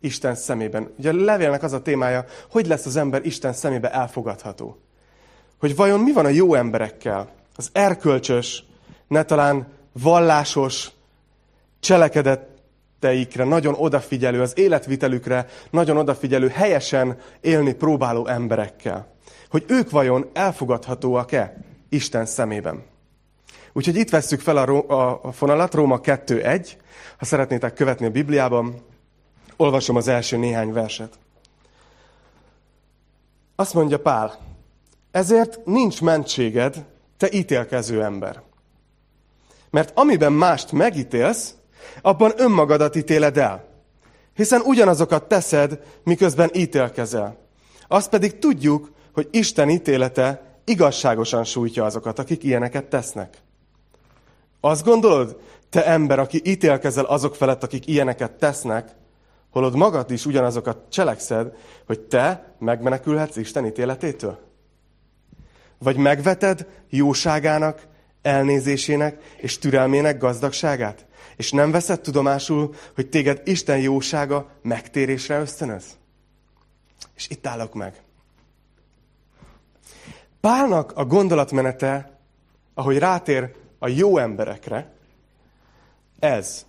Isten 0.00 0.34
szemében. 0.34 0.92
Ugye 0.98 1.10
a 1.10 1.14
levélnek 1.14 1.62
az 1.62 1.72
a 1.72 1.82
témája, 1.82 2.24
hogy 2.50 2.66
lesz 2.66 2.86
az 2.86 2.96
ember 2.96 3.24
Isten 3.26 3.52
szemébe 3.52 3.92
elfogadható. 3.92 4.78
Hogy 5.58 5.76
vajon 5.76 6.00
mi 6.00 6.12
van 6.12 6.24
a 6.24 6.28
jó 6.28 6.54
emberekkel, 6.54 7.32
az 7.56 7.68
erkölcsös, 7.72 8.64
ne 9.08 9.22
talán 9.22 9.66
vallásos 9.92 10.90
cselekedeteikre 11.80 13.44
nagyon 13.44 13.74
odafigyelő, 13.74 14.40
az 14.40 14.58
életvitelükre 14.58 15.46
nagyon 15.70 15.96
odafigyelő, 15.96 16.48
helyesen 16.48 17.18
élni 17.40 17.74
próbáló 17.74 18.26
emberekkel. 18.26 19.06
Hogy 19.50 19.64
ők 19.66 19.90
vajon 19.90 20.30
elfogadhatóak-e? 20.32 21.56
Isten 21.94 22.26
szemében. 22.26 22.84
Úgyhogy 23.72 23.96
itt 23.96 24.10
vesszük 24.10 24.40
fel 24.40 24.56
a, 24.56 24.88
a, 24.88 25.20
a 25.22 25.32
fonalat, 25.32 25.74
Róma 25.74 26.00
2.1. 26.00 26.70
Ha 27.18 27.24
szeretnétek 27.24 27.74
követni 27.74 28.06
a 28.06 28.10
Bibliában, 28.10 28.74
olvasom 29.56 29.96
az 29.96 30.08
első 30.08 30.36
néhány 30.36 30.72
verset. 30.72 31.18
Azt 33.56 33.74
mondja 33.74 34.00
Pál, 34.00 34.38
ezért 35.10 35.64
nincs 35.64 36.02
mentséged, 36.02 36.84
te 37.16 37.28
ítélkező 37.32 38.02
ember. 38.02 38.42
Mert 39.70 39.98
amiben 39.98 40.32
mást 40.32 40.72
megítélsz, 40.72 41.54
abban 42.02 42.32
önmagadat 42.36 42.96
ítéled 42.96 43.38
el. 43.38 43.68
Hiszen 44.34 44.60
ugyanazokat 44.60 45.28
teszed, 45.28 45.80
miközben 46.04 46.50
ítélkezel. 46.52 47.36
Azt 47.88 48.08
pedig 48.08 48.38
tudjuk, 48.38 48.92
hogy 49.12 49.28
Isten 49.30 49.70
ítélete 49.70 50.53
igazságosan 50.64 51.44
sújtja 51.44 51.84
azokat, 51.84 52.18
akik 52.18 52.44
ilyeneket 52.44 52.84
tesznek. 52.84 53.38
Azt 54.60 54.84
gondolod, 54.84 55.40
te 55.70 55.86
ember, 55.86 56.18
aki 56.18 56.40
ítélkezel 56.44 57.04
azok 57.04 57.34
felett, 57.34 57.62
akik 57.62 57.86
ilyeneket 57.86 58.32
tesznek, 58.32 58.90
holod 59.50 59.76
magad 59.76 60.10
is 60.10 60.26
ugyanazokat 60.26 60.78
cselekszed, 60.90 61.56
hogy 61.86 62.00
te 62.00 62.54
megmenekülhetsz 62.58 63.36
Isten 63.36 63.66
ítéletétől? 63.66 64.38
Vagy 65.78 65.96
megveted 65.96 66.66
jóságának, 66.90 67.86
elnézésének 68.22 69.34
és 69.36 69.58
türelmének 69.58 70.18
gazdagságát? 70.18 71.06
És 71.36 71.52
nem 71.52 71.70
veszed 71.70 72.00
tudomásul, 72.00 72.74
hogy 72.94 73.08
téged 73.08 73.40
Isten 73.44 73.78
jósága 73.78 74.50
megtérésre 74.62 75.38
ösztönöz? 75.38 75.84
És 77.14 77.28
itt 77.28 77.46
állok 77.46 77.74
meg. 77.74 78.03
Pálnak 80.44 80.92
a 80.94 81.04
gondolatmenete, 81.04 82.18
ahogy 82.74 82.98
rátér 82.98 83.54
a 83.78 83.88
jó 83.88 84.18
emberekre, 84.18 84.92
ez. 86.18 86.66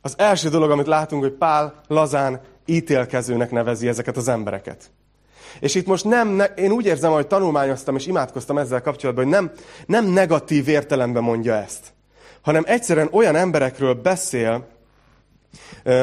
Az 0.00 0.14
első 0.18 0.48
dolog, 0.48 0.70
amit 0.70 0.86
látunk, 0.86 1.22
hogy 1.22 1.32
Pál 1.32 1.80
lazán 1.86 2.40
ítélkezőnek 2.64 3.50
nevezi 3.50 3.88
ezeket 3.88 4.16
az 4.16 4.28
embereket. 4.28 4.90
És 5.60 5.74
itt 5.74 5.86
most 5.86 6.04
nem, 6.04 6.28
ne, 6.28 6.44
én 6.44 6.70
úgy 6.70 6.86
érzem, 6.86 7.12
hogy 7.12 7.26
tanulmányoztam 7.26 7.96
és 7.96 8.06
imádkoztam 8.06 8.58
ezzel 8.58 8.82
kapcsolatban, 8.82 9.24
hogy 9.24 9.32
nem, 9.32 9.50
nem 9.86 10.04
negatív 10.04 10.68
értelemben 10.68 11.22
mondja 11.22 11.54
ezt, 11.54 11.92
hanem 12.40 12.62
egyszerűen 12.66 13.08
olyan 13.12 13.36
emberekről 13.36 13.94
beszél, 13.94 14.66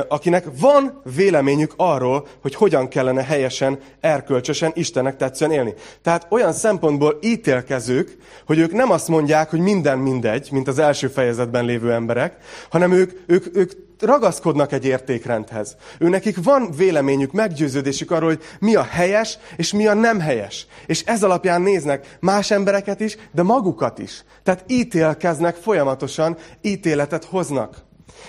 akinek 0.08 0.46
van 0.60 1.02
véleményük 1.16 1.74
arról, 1.78 2.28
hogy 2.42 2.56
hogyan 2.56 2.88
kellene 2.88 3.24
helyesen, 3.24 3.80
erkölcsösen, 4.00 4.72
Istennek 4.76 5.18
tetszően 5.18 5.52
élni. 5.52 5.74
Tehát 6.02 6.28
olyan 6.30 6.54
szempontból 6.54 7.20
ítélkezők, 7.22 8.18
hogy 8.46 8.60
ők 8.60 8.72
nem 8.72 8.92
azt 8.92 9.08
mondják, 9.08 9.50
hogy 9.50 9.60
minden 9.60 9.98
mindegy, 9.98 10.48
mint 10.52 10.68
az 10.68 10.80
első 10.80 11.08
fejezetben 11.08 11.66
lévő 11.66 11.94
emberek, 11.94 12.38
hanem 12.70 12.92
ők, 12.92 13.12
ők, 13.26 13.58
ők 13.58 13.72
ragaszkodnak 14.00 14.72
egy 14.72 14.86
értékrendhez. 14.86 15.76
Ő 16.00 16.10
nekik 16.10 16.44
van 16.44 16.72
véleményük, 16.78 17.32
meggyőződésük 17.32 18.12
arról, 18.12 18.30
hogy 18.30 18.44
mi 18.60 18.76
a 18.76 18.84
helyes, 18.84 19.38
és 19.56 19.74
mi 19.74 19.88
a 19.88 19.94
nem 19.94 20.20
helyes. 20.20 20.68
És 20.86 21.04
ez 21.04 21.24
alapján 21.24 21.62
néznek 21.62 22.18
más 22.20 22.52
embereket 22.52 23.00
is, 23.00 23.18
de 23.32 23.44
magukat 23.44 24.00
is. 24.00 24.24
Tehát 24.44 24.64
ítélkeznek 24.68 25.56
folyamatosan, 25.56 26.38
ítéletet 26.62 27.26
hoznak. 27.26 27.76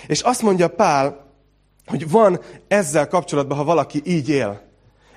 És 0.07 0.21
azt 0.21 0.41
mondja 0.41 0.67
Pál, 0.67 1.33
hogy 1.85 2.09
van 2.09 2.39
ezzel 2.67 3.07
kapcsolatban, 3.07 3.57
ha 3.57 3.63
valaki 3.63 4.01
így 4.03 4.29
él, 4.29 4.61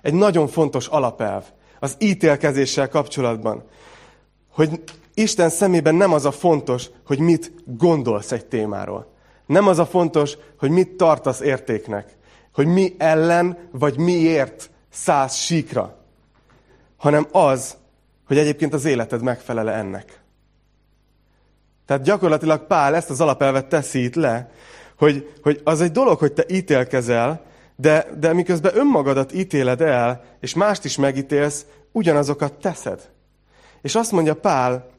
egy 0.03 0.15
nagyon 0.15 0.49
fontos 0.49 0.87
alapelv 0.87 1.45
az 1.81 1.97
ítélkezéssel 1.99 2.89
kapcsolatban, 2.89 3.65
hogy 4.53 4.83
Isten 5.15 5.51
szemében 5.51 5.95
nem 5.95 6.13
az 6.13 6.25
a 6.25 6.31
fontos, 6.31 6.87
hogy 7.07 7.19
mit 7.19 7.53
gondolsz 7.65 8.33
egy 8.33 8.47
témáról. 8.47 9.13
Nem 9.47 9.67
az 9.67 9.79
a 9.79 9.87
fontos, 9.87 10.37
hogy 10.59 10.71
mit 10.71 10.97
tartasz 10.97 11.41
értéknek, 11.41 12.17
hogy 12.53 12.67
mi 12.67 12.95
ellen 12.99 13.69
vagy 13.71 13.99
miért 13.99 14.71
száz 14.91 15.35
síkra, 15.35 15.97
hanem 16.97 17.27
az, 17.33 17.77
hogy 18.27 18.39
egyébként 18.39 18.75
az 18.75 18.85
életed 18.85 19.23
megfelele 19.23 19.73
ennek. 19.73 20.21
Tehát 21.89 22.03
gyakorlatilag 22.03 22.67
Pál 22.67 22.95
ezt 22.95 23.11
az 23.11 23.21
alapelvet 23.21 23.67
teszi 23.67 24.03
itt 24.03 24.15
le, 24.15 24.51
hogy, 24.99 25.33
hogy 25.43 25.61
az 25.65 25.81
egy 25.81 25.91
dolog, 25.91 26.19
hogy 26.19 26.33
te 26.33 26.45
ítélkezel, 26.49 27.43
de, 27.77 28.07
de 28.19 28.33
miközben 28.33 28.77
önmagadat 28.77 29.33
ítéled 29.35 29.81
el, 29.81 30.25
és 30.41 30.55
mást 30.55 30.85
is 30.85 30.97
megítélsz, 30.97 31.67
ugyanazokat 31.93 32.53
teszed. 32.53 33.09
És 33.83 33.95
azt 33.95 34.13
mondja 34.13 34.35
Pál, 34.35 34.91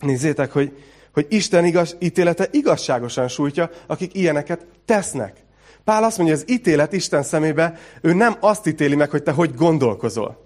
nézzétek, 0.00 0.52
hogy, 0.52 0.82
hogy 1.12 1.26
Isten 1.28 1.64
igaz, 1.64 1.96
ítélete 1.98 2.48
igazságosan 2.50 3.28
sújtja, 3.28 3.70
akik 3.86 4.14
ilyeneket 4.14 4.66
tesznek. 4.84 5.36
Pál 5.84 6.04
azt 6.04 6.16
mondja, 6.16 6.34
az 6.34 6.44
ítélet 6.50 6.92
Isten 6.92 7.22
szemébe, 7.22 7.78
ő 8.00 8.12
nem 8.12 8.36
azt 8.40 8.66
ítéli 8.66 8.94
meg, 8.94 9.10
hogy 9.10 9.22
te 9.22 9.32
hogy 9.32 9.54
gondolkozol. 9.54 10.44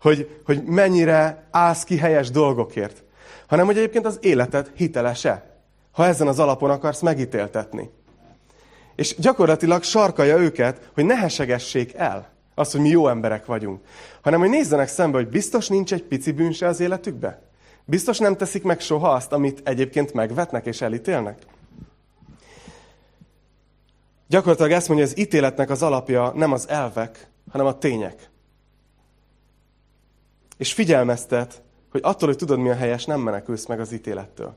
Hogy, 0.00 0.40
hogy 0.44 0.62
mennyire 0.64 1.48
állsz 1.50 1.84
ki 1.84 1.96
helyes 1.96 2.30
dolgokért. 2.30 3.02
Hanem, 3.52 3.66
hogy 3.66 3.76
egyébként 3.76 4.06
az 4.06 4.18
életed 4.20 4.70
hitelese. 4.74 5.56
Ha 5.90 6.06
ezen 6.06 6.26
az 6.26 6.38
alapon 6.38 6.70
akarsz 6.70 7.00
megítéltetni. 7.00 7.90
És 8.94 9.14
gyakorlatilag 9.18 9.82
sarkalja 9.82 10.38
őket, 10.38 10.90
hogy 10.94 11.04
ne 11.04 11.26
el 11.96 12.32
azt, 12.54 12.72
hogy 12.72 12.80
mi 12.80 12.88
jó 12.88 13.08
emberek 13.08 13.46
vagyunk. 13.46 13.84
Hanem, 14.22 14.40
hogy 14.40 14.48
nézzenek 14.48 14.88
szembe, 14.88 15.16
hogy 15.16 15.28
biztos 15.28 15.68
nincs 15.68 15.92
egy 15.92 16.02
pici 16.02 16.32
bűnse 16.32 16.66
az 16.66 16.80
életükbe. 16.80 17.42
Biztos 17.84 18.18
nem 18.18 18.36
teszik 18.36 18.62
meg 18.62 18.80
soha 18.80 19.10
azt, 19.10 19.32
amit 19.32 19.68
egyébként 19.68 20.12
megvetnek 20.12 20.66
és 20.66 20.80
elítélnek? 20.80 21.42
Gyakorlatilag 24.28 24.70
ezt 24.70 24.88
mondja, 24.88 25.06
hogy 25.06 25.14
az 25.14 25.20
ítéletnek 25.20 25.70
az 25.70 25.82
alapja 25.82 26.32
nem 26.34 26.52
az 26.52 26.68
elvek, 26.68 27.28
hanem 27.50 27.66
a 27.66 27.78
tények. 27.78 28.30
És 30.56 30.72
figyelmeztet, 30.72 31.62
hogy 31.92 32.00
attól, 32.04 32.28
hogy 32.28 32.36
tudod, 32.36 32.58
mi 32.58 32.68
a 32.68 32.74
helyes, 32.74 33.04
nem 33.04 33.20
menekülsz 33.20 33.66
meg 33.66 33.80
az 33.80 33.92
ítélettől. 33.92 34.54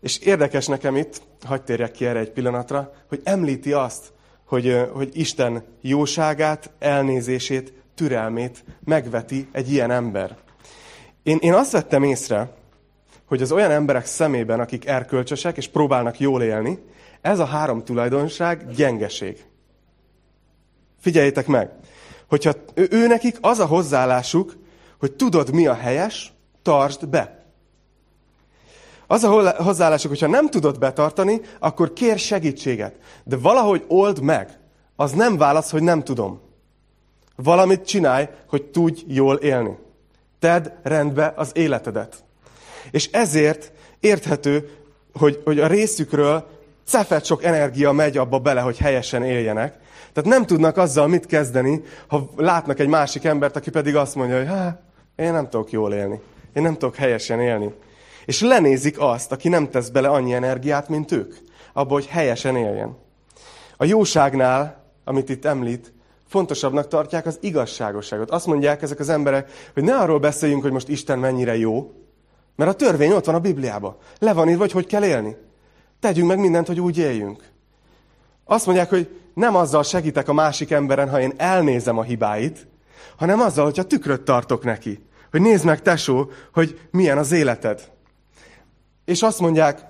És 0.00 0.18
érdekes 0.18 0.66
nekem 0.66 0.96
itt, 0.96 1.22
hagyd 1.44 1.62
térjek 1.62 1.90
ki 1.90 2.06
erre 2.06 2.18
egy 2.18 2.30
pillanatra, 2.30 2.92
hogy 3.08 3.20
említi 3.24 3.72
azt, 3.72 4.12
hogy, 4.44 4.88
hogy 4.92 5.10
Isten 5.12 5.64
jóságát, 5.80 6.70
elnézését, 6.78 7.72
türelmét 7.94 8.64
megveti 8.84 9.48
egy 9.52 9.72
ilyen 9.72 9.90
ember. 9.90 10.36
Én, 11.22 11.38
én 11.40 11.54
azt 11.54 11.72
vettem 11.72 12.02
észre, 12.02 12.52
hogy 13.24 13.42
az 13.42 13.52
olyan 13.52 13.70
emberek 13.70 14.06
szemében, 14.06 14.60
akik 14.60 14.86
erkölcsösek 14.86 15.56
és 15.56 15.68
próbálnak 15.68 16.20
jól 16.20 16.42
élni, 16.42 16.78
ez 17.20 17.38
a 17.38 17.44
három 17.44 17.84
tulajdonság 17.84 18.70
gyengeség. 18.70 19.44
Figyeljétek 21.00 21.46
meg, 21.46 21.70
hogyha 22.26 22.52
ő, 22.74 23.06
nekik 23.06 23.38
az 23.40 23.58
a 23.58 23.66
hozzáállásuk, 23.66 24.56
hogy 25.00 25.12
tudod, 25.12 25.52
mi 25.52 25.66
a 25.66 25.74
helyes, 25.74 26.32
tartsd 26.62 27.08
be. 27.08 27.44
Az 29.06 29.24
a 29.24 29.62
hozzáállásuk, 29.62 30.10
hogyha 30.10 30.26
nem 30.26 30.48
tudod 30.48 30.78
betartani, 30.78 31.40
akkor 31.58 31.92
kér 31.92 32.18
segítséget. 32.18 32.94
De 33.24 33.36
valahogy 33.36 33.84
old 33.88 34.20
meg. 34.20 34.58
Az 34.96 35.12
nem 35.12 35.36
válasz, 35.36 35.70
hogy 35.70 35.82
nem 35.82 36.02
tudom. 36.02 36.40
Valamit 37.36 37.86
csinálj, 37.86 38.28
hogy 38.48 38.64
tudj 38.64 39.02
jól 39.06 39.36
élni. 39.36 39.78
Tedd 40.38 40.68
rendbe 40.82 41.32
az 41.36 41.50
életedet. 41.54 42.24
És 42.90 43.10
ezért 43.10 43.72
érthető, 44.00 44.70
hogy, 45.12 45.40
hogy 45.44 45.60
a 45.60 45.66
részükről 45.66 46.46
cefet 46.84 47.24
sok 47.24 47.44
energia 47.44 47.92
megy 47.92 48.16
abba 48.16 48.38
bele, 48.38 48.60
hogy 48.60 48.78
helyesen 48.78 49.22
éljenek. 49.22 49.78
Tehát 50.12 50.30
nem 50.30 50.46
tudnak 50.46 50.76
azzal 50.76 51.08
mit 51.08 51.26
kezdeni, 51.26 51.82
ha 52.06 52.30
látnak 52.36 52.78
egy 52.78 52.88
másik 52.88 53.24
embert, 53.24 53.56
aki 53.56 53.70
pedig 53.70 53.96
azt 53.96 54.14
mondja, 54.14 54.36
hogy 54.36 54.46
én 55.20 55.32
nem 55.32 55.48
tudok 55.48 55.70
jól 55.70 55.92
élni. 55.92 56.20
Én 56.52 56.62
nem 56.62 56.72
tudok 56.72 56.96
helyesen 56.96 57.40
élni. 57.40 57.74
És 58.24 58.40
lenézik 58.40 59.00
azt, 59.00 59.32
aki 59.32 59.48
nem 59.48 59.70
tesz 59.70 59.88
bele 59.88 60.08
annyi 60.08 60.32
energiát, 60.32 60.88
mint 60.88 61.12
ők, 61.12 61.34
abba, 61.72 61.92
hogy 61.92 62.06
helyesen 62.06 62.56
éljen. 62.56 62.96
A 63.76 63.84
jóságnál, 63.84 64.84
amit 65.04 65.28
itt 65.28 65.44
említ, 65.44 65.92
fontosabbnak 66.28 66.88
tartják 66.88 67.26
az 67.26 67.38
igazságosságot. 67.40 68.30
Azt 68.30 68.46
mondják 68.46 68.82
ezek 68.82 68.98
az 68.98 69.08
emberek, 69.08 69.70
hogy 69.74 69.82
ne 69.82 69.96
arról 69.96 70.18
beszéljünk, 70.18 70.62
hogy 70.62 70.72
most 70.72 70.88
Isten 70.88 71.18
mennyire 71.18 71.56
jó, 71.56 71.92
mert 72.56 72.70
a 72.70 72.74
törvény 72.74 73.12
ott 73.12 73.24
van 73.24 73.34
a 73.34 73.40
Bibliában. 73.40 73.96
Le 74.18 74.32
van 74.32 74.48
írva, 74.48 74.60
hogy 74.60 74.72
hogy 74.72 74.86
kell 74.86 75.04
élni. 75.04 75.36
Tegyünk 76.00 76.28
meg 76.28 76.38
mindent, 76.38 76.66
hogy 76.66 76.80
úgy 76.80 76.98
éljünk. 76.98 77.42
Azt 78.44 78.66
mondják, 78.66 78.88
hogy 78.88 79.20
nem 79.34 79.56
azzal 79.56 79.82
segítek 79.82 80.28
a 80.28 80.32
másik 80.32 80.70
emberen, 80.70 81.10
ha 81.10 81.20
én 81.20 81.32
elnézem 81.36 81.98
a 81.98 82.02
hibáit, 82.02 82.66
hanem 83.16 83.40
azzal, 83.40 83.64
hogyha 83.64 83.82
tükröt 83.82 84.22
tartok 84.22 84.64
neki. 84.64 85.08
Hogy 85.30 85.40
nézd 85.40 85.64
meg, 85.64 85.82
tesó, 85.82 86.30
hogy 86.52 86.80
milyen 86.90 87.18
az 87.18 87.32
életed. 87.32 87.90
És 89.04 89.22
azt 89.22 89.40
mondják, 89.40 89.84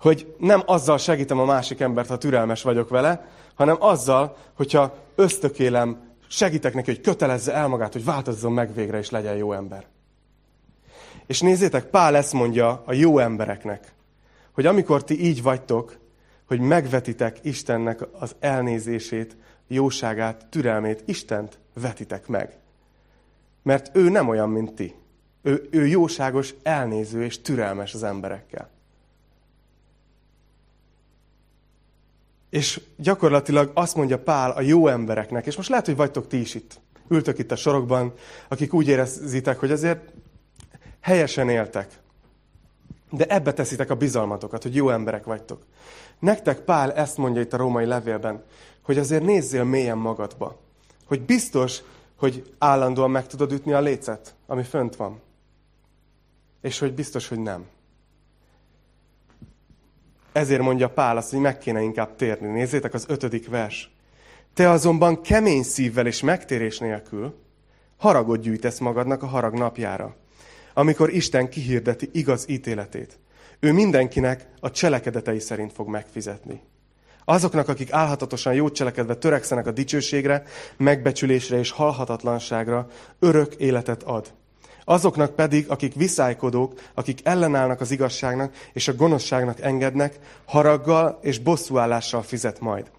hogy 0.00 0.34
nem 0.38 0.62
azzal 0.66 0.98
segítem 0.98 1.38
a 1.38 1.44
másik 1.44 1.80
embert, 1.80 2.08
ha 2.08 2.18
türelmes 2.18 2.62
vagyok 2.62 2.88
vele, 2.88 3.28
hanem 3.54 3.76
azzal, 3.78 4.36
hogyha 4.56 4.96
ösztökélem, 5.14 6.08
segítek 6.28 6.74
neki, 6.74 6.90
hogy 6.90 7.00
kötelezze 7.00 7.52
el 7.52 7.68
magát, 7.68 7.92
hogy 7.92 8.04
változzon 8.04 8.52
meg 8.52 8.74
végre, 8.74 8.98
és 8.98 9.10
legyen 9.10 9.36
jó 9.36 9.52
ember. 9.52 9.86
És 11.26 11.40
nézzétek, 11.40 11.84
Pál 11.84 12.16
ezt 12.16 12.32
mondja 12.32 12.82
a 12.86 12.92
jó 12.92 13.18
embereknek, 13.18 13.92
hogy 14.52 14.66
amikor 14.66 15.04
ti 15.04 15.24
így 15.24 15.42
vagytok, 15.42 15.96
hogy 16.46 16.60
megvetitek 16.60 17.38
Istennek 17.42 18.06
az 18.12 18.36
elnézését, 18.40 19.36
jóságát, 19.66 20.46
türelmét, 20.50 21.02
Istent 21.06 21.58
vetitek 21.74 22.26
meg. 22.26 22.58
Mert 23.68 23.96
ő 23.96 24.08
nem 24.08 24.28
olyan, 24.28 24.50
mint 24.50 24.74
ti. 24.74 24.94
Ő, 25.42 25.68
ő 25.70 25.86
jóságos, 25.86 26.54
elnéző 26.62 27.24
és 27.24 27.40
türelmes 27.40 27.94
az 27.94 28.02
emberekkel. 28.02 28.70
És 32.50 32.80
gyakorlatilag 32.96 33.70
azt 33.74 33.96
mondja 33.96 34.18
Pál 34.18 34.50
a 34.50 34.60
jó 34.60 34.86
embereknek, 34.86 35.46
és 35.46 35.56
most 35.56 35.68
lehet, 35.68 35.86
hogy 35.86 35.96
vagytok 35.96 36.26
ti 36.26 36.40
is 36.40 36.54
itt, 36.54 36.80
ültök 37.08 37.38
itt 37.38 37.50
a 37.50 37.56
sorokban, 37.56 38.12
akik 38.48 38.74
úgy 38.74 38.88
érezitek, 38.88 39.58
hogy 39.58 39.70
azért 39.70 40.12
helyesen 41.00 41.48
éltek. 41.48 42.00
De 43.10 43.26
ebbe 43.26 43.52
teszitek 43.52 43.90
a 43.90 43.96
bizalmatokat, 43.96 44.62
hogy 44.62 44.74
jó 44.74 44.90
emberek 44.90 45.24
vagytok. 45.24 45.62
Nektek 46.18 46.60
Pál 46.60 46.92
ezt 46.92 47.16
mondja 47.16 47.40
itt 47.40 47.52
a 47.52 47.56
római 47.56 47.84
levélben, 47.84 48.44
hogy 48.82 48.98
azért 48.98 49.22
nézzél 49.22 49.64
mélyen 49.64 49.98
magadba. 49.98 50.58
Hogy 51.06 51.22
biztos, 51.22 51.82
hogy 52.18 52.54
állandóan 52.58 53.10
meg 53.10 53.26
tudod 53.26 53.52
ütni 53.52 53.72
a 53.72 53.80
lécet, 53.80 54.34
ami 54.46 54.62
fönt 54.62 54.96
van. 54.96 55.20
És 56.60 56.78
hogy 56.78 56.94
biztos, 56.94 57.28
hogy 57.28 57.38
nem. 57.38 57.66
Ezért 60.32 60.62
mondja 60.62 60.90
Pál 60.90 61.16
azt, 61.16 61.30
hogy 61.30 61.40
meg 61.40 61.58
kéne 61.58 61.82
inkább 61.82 62.16
térni. 62.16 62.48
Nézzétek 62.48 62.94
az 62.94 63.04
ötödik 63.08 63.48
vers. 63.48 63.90
Te 64.54 64.70
azonban 64.70 65.22
kemény 65.22 65.62
szívvel 65.62 66.06
és 66.06 66.22
megtérés 66.22 66.78
nélkül 66.78 67.34
haragot 67.96 68.40
gyűjtesz 68.40 68.78
magadnak 68.78 69.22
a 69.22 69.26
harag 69.26 69.54
napjára, 69.54 70.16
amikor 70.74 71.14
Isten 71.14 71.48
kihirdeti 71.48 72.08
igaz 72.12 72.48
ítéletét. 72.48 73.18
Ő 73.58 73.72
mindenkinek 73.72 74.48
a 74.60 74.70
cselekedetei 74.70 75.38
szerint 75.38 75.72
fog 75.72 75.88
megfizetni. 75.88 76.60
Azoknak, 77.30 77.68
akik 77.68 77.92
álhatatosan 77.92 78.54
jó 78.54 78.70
cselekedve 78.70 79.14
törekszenek 79.14 79.66
a 79.66 79.70
dicsőségre, 79.70 80.42
megbecsülésre 80.76 81.58
és 81.58 81.70
halhatatlanságra, 81.70 82.86
örök 83.18 83.54
életet 83.54 84.02
ad. 84.02 84.32
Azoknak 84.84 85.34
pedig, 85.34 85.70
akik 85.70 85.94
viszálykodók, 85.94 86.80
akik 86.94 87.20
ellenállnak 87.22 87.80
az 87.80 87.90
igazságnak 87.90 88.54
és 88.72 88.88
a 88.88 88.94
gonoszságnak 88.94 89.60
engednek, 89.60 90.18
haraggal 90.44 91.18
és 91.22 91.38
bosszúállással 91.38 92.22
fizet 92.22 92.60
majd. 92.60 92.90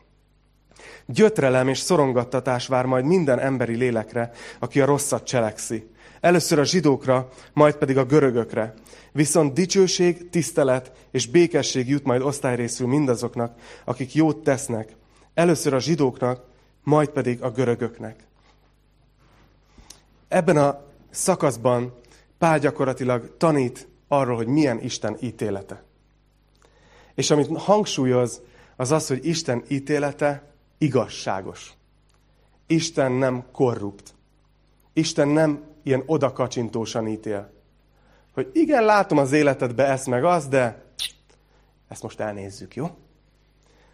Gyötrelem 1.06 1.68
és 1.68 1.78
szorongattatás 1.78 2.68
vár 2.68 2.86
majd 2.86 3.06
minden 3.06 3.40
emberi 3.40 3.76
lélekre, 3.76 4.32
aki 4.60 4.82
a 4.82 4.86
rosszat 4.86 5.24
cselekszi. 5.24 5.90
Először 6.22 6.60
a 6.60 6.64
zsidókra, 6.64 7.30
majd 7.54 7.76
pedig 7.76 7.98
a 7.98 8.06
görögökre. 8.06 8.74
Viszont 9.12 9.54
dicsőség, 9.54 10.30
tisztelet 10.30 10.92
és 11.12 11.28
békesség 11.28 11.90
jut 11.90 12.04
majd 12.04 12.22
osztályrészül 12.22 12.88
mindazoknak, 12.88 13.60
akik 13.86 14.14
jót 14.14 14.44
tesznek. 14.44 14.96
Először 15.34 15.74
a 15.74 15.80
zsidóknak, 15.80 16.44
majd 16.84 17.10
pedig 17.10 17.42
a 17.42 17.52
görögöknek. 17.52 18.28
Ebben 20.28 20.58
a 20.58 20.82
szakaszban 21.10 21.94
Pál 22.38 22.60
gyakorlatilag 22.60 23.38
tanít 23.38 23.88
arról, 24.08 24.36
hogy 24.36 24.48
milyen 24.48 24.84
Isten 24.84 25.18
ítélete. 25.20 25.84
És 27.16 27.32
amit 27.32 27.58
hangsúlyoz, 27.58 28.42
az 28.76 28.92
az, 28.92 29.08
hogy 29.08 29.26
Isten 29.26 29.64
ítélete 29.68 30.52
igazságos. 30.78 31.74
Isten 32.68 33.12
nem 33.12 33.46
korrupt. 33.52 34.14
Isten 34.94 35.28
nem 35.28 35.64
ilyen 35.84 36.04
odakacsintósan 36.06 37.08
ítél. 37.08 37.52
Hogy 38.34 38.50
igen, 38.54 38.84
látom 38.84 39.18
az 39.18 39.32
életedbe 39.32 39.86
ezt 39.86 40.08
meg 40.08 40.24
az, 40.24 40.48
de 40.48 40.84
ezt 41.88 42.04
most 42.04 42.20
elnézzük, 42.20 42.76
jó? 42.76 42.90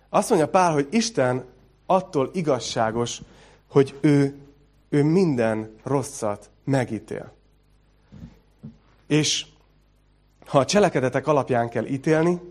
Azt 0.09 0.29
mondja 0.29 0.49
Pál, 0.49 0.73
hogy 0.73 0.87
Isten 0.91 1.45
attól 1.85 2.29
igazságos, 2.33 3.21
hogy 3.67 3.97
ő, 4.01 4.35
ő 4.89 5.03
minden 5.03 5.75
rosszat 5.83 6.49
megítél. 6.63 7.33
És 9.07 9.45
ha 10.45 10.59
a 10.59 10.65
cselekedetek 10.65 11.27
alapján 11.27 11.69
kell 11.69 11.85
ítélni, 11.85 12.41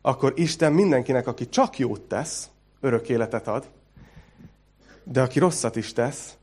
akkor 0.00 0.32
Isten 0.36 0.72
mindenkinek, 0.72 1.26
aki 1.26 1.48
csak 1.48 1.78
jót 1.78 2.00
tesz, 2.00 2.50
örök 2.80 3.08
életet 3.08 3.48
ad, 3.48 3.68
de 5.04 5.22
aki 5.22 5.38
rosszat 5.38 5.76
is 5.76 5.92
tesz, 5.92 6.36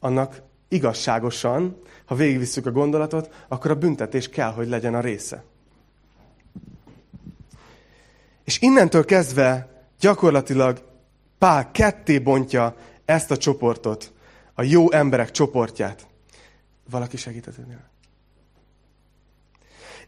annak 0.00 0.42
igazságosan, 0.72 1.76
ha 2.04 2.14
végigvisszük 2.14 2.66
a 2.66 2.70
gondolatot, 2.70 3.30
akkor 3.48 3.70
a 3.70 3.74
büntetés 3.74 4.28
kell, 4.28 4.52
hogy 4.52 4.68
legyen 4.68 4.94
a 4.94 5.00
része. 5.00 5.44
És 8.44 8.60
innentől 8.60 9.04
kezdve 9.04 9.68
gyakorlatilag 10.00 10.90
Pál 11.38 11.70
ketté 11.70 12.18
bontja 12.18 12.74
ezt 13.04 13.30
a 13.30 13.36
csoportot, 13.36 14.12
a 14.54 14.62
jó 14.62 14.90
emberek 14.92 15.30
csoportját. 15.30 16.06
Valaki 16.90 17.16
segített? 17.16 17.54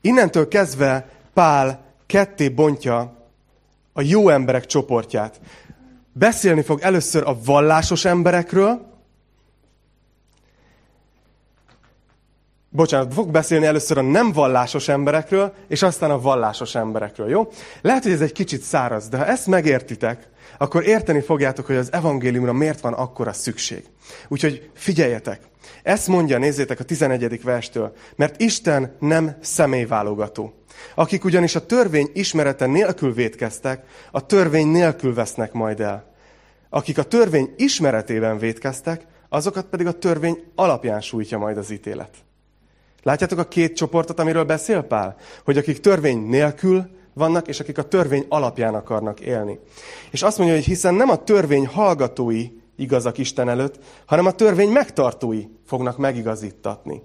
Innentől 0.01 0.49
kezdve 0.49 1.09
Pál 1.33 1.85
ketté 2.07 2.49
bontja 2.49 3.17
a 3.93 4.03
jó 4.03 4.29
emberek 4.29 4.67
csoportját. 4.67 5.41
Beszélni 6.13 6.63
fog 6.63 6.81
először 6.81 7.23
a 7.27 7.39
vallásos 7.45 8.05
emberekről, 8.05 8.94
bocsánat, 12.75 13.15
fog 13.15 13.31
beszélni 13.31 13.67
először 13.67 13.99
a 13.99 14.03
nem 14.03 14.33
vallásos 14.33 14.89
emberekről, 14.89 15.55
és 15.69 15.83
aztán 15.83 16.11
a 16.11 16.21
vallásos 16.21 16.75
emberekről, 16.75 17.29
jó? 17.29 17.49
Lehet, 17.81 18.03
hogy 18.03 18.13
ez 18.13 18.21
egy 18.21 18.33
kicsit 18.33 18.63
száraz, 18.63 19.09
de 19.09 19.17
ha 19.17 19.27
ezt 19.27 19.47
megértitek, 19.47 20.29
akkor 20.59 20.87
érteni 20.87 21.21
fogjátok, 21.21 21.67
hogy 21.67 21.77
az 21.77 21.93
evangéliumra 21.93 22.53
miért 22.53 22.81
van 22.81 22.93
akkora 22.93 23.33
szükség. 23.33 23.85
Úgyhogy 24.29 24.71
figyeljetek! 24.75 25.41
Ezt 25.83 26.09
mondja, 26.09 26.39
nézzétek 26.39 26.81
a 26.81 26.85
11. 26.85 27.43
verstől, 27.43 27.93
mert 28.17 28.41
Isten 28.41 28.97
nem 28.99 29.37
személyválogató. 29.41 30.53
Akik 30.95 31.25
ugyanis 31.25 31.55
a 31.55 31.67
törvény 31.67 32.11
ismerete 32.13 32.67
nélkül 32.67 33.13
vétkeztek, 33.13 33.85
a 34.11 34.27
törvény 34.27 34.67
nélkül 34.67 35.15
vesznek 35.15 35.53
majd 35.53 35.81
el. 35.81 36.15
Akik 36.69 36.99
a 36.99 37.03
törvény 37.03 37.55
ismeretében 37.57 38.39
vétkeztek, 38.39 39.07
azokat 39.29 39.67
pedig 39.67 39.87
a 39.87 39.99
törvény 39.99 40.39
alapján 40.55 41.01
sújtja 41.01 41.39
majd 41.39 41.57
az 41.57 41.71
ítélet. 41.71 42.15
Látjátok 43.05 43.39
a 43.39 43.49
két 43.49 43.77
csoportot, 43.77 44.21
amiről 44.21 44.45
beszél 44.45 44.83
Pál? 44.83 45.17
Hogy 45.45 45.59
akik 45.59 45.81
törvény 45.81 46.19
nélkül 46.19 46.91
vannak, 47.13 47.49
és 47.49 47.61
akik 47.61 47.79
a 47.79 47.89
törvény 47.89 48.27
alapján 48.29 48.75
akarnak 48.75 49.21
élni. 49.21 49.59
És 50.11 50.23
azt 50.23 50.39
mondja, 50.39 50.57
hogy 50.57 50.65
hiszen 50.65 50.95
nem 50.95 51.09
a 51.09 51.25
törvény 51.25 51.67
hallgatói 51.67 52.49
igazak 52.77 53.19
Isten 53.19 53.49
előtt, 53.49 53.79
hanem 54.07 54.27
a 54.27 54.33
törvény 54.33 54.71
megtartói 54.71 55.45
fognak 55.67 55.99
megigazítatni. 55.99 57.03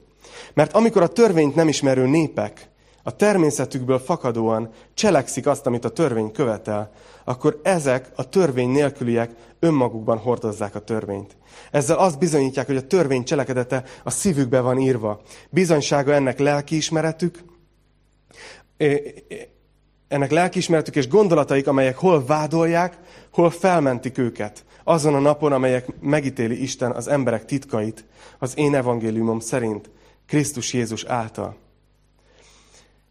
Mert 0.53 0.73
amikor 0.73 1.01
a 1.01 1.07
törvényt 1.07 1.55
nem 1.55 1.67
ismerő 1.67 2.07
népek 2.07 2.69
a 3.09 3.15
természetükből 3.15 3.99
fakadóan 3.99 4.69
cselekszik 4.93 5.47
azt, 5.47 5.65
amit 5.65 5.85
a 5.85 5.89
törvény 5.89 6.31
követel, 6.31 6.91
akkor 7.23 7.59
ezek 7.63 8.11
a 8.15 8.29
törvény 8.29 8.69
nélküliek 8.69 9.31
önmagukban 9.59 10.17
hordozzák 10.17 10.75
a 10.75 10.79
törvényt. 10.79 11.37
Ezzel 11.71 11.97
azt 11.97 12.19
bizonyítják, 12.19 12.65
hogy 12.65 12.75
a 12.75 12.87
törvény 12.87 13.23
cselekedete 13.23 13.83
a 14.03 14.09
szívükbe 14.09 14.59
van 14.59 14.79
írva. 14.79 15.21
Bizonysága 15.49 16.13
ennek 16.13 16.39
lelkiismeretük, 16.39 17.43
ennek 20.07 20.31
lelkiismeretük 20.31 20.95
és 20.95 21.07
gondolataik, 21.07 21.67
amelyek 21.67 21.97
hol 21.97 22.25
vádolják, 22.25 22.97
hol 23.31 23.49
felmentik 23.49 24.17
őket. 24.17 24.65
Azon 24.83 25.15
a 25.15 25.19
napon, 25.19 25.51
amelyek 25.51 25.99
megítéli 26.01 26.61
Isten 26.61 26.91
az 26.91 27.07
emberek 27.07 27.45
titkait, 27.45 28.05
az 28.39 28.57
én 28.57 28.75
evangéliumom 28.75 29.39
szerint, 29.39 29.89
Krisztus 30.27 30.73
Jézus 30.73 31.03
által. 31.03 31.67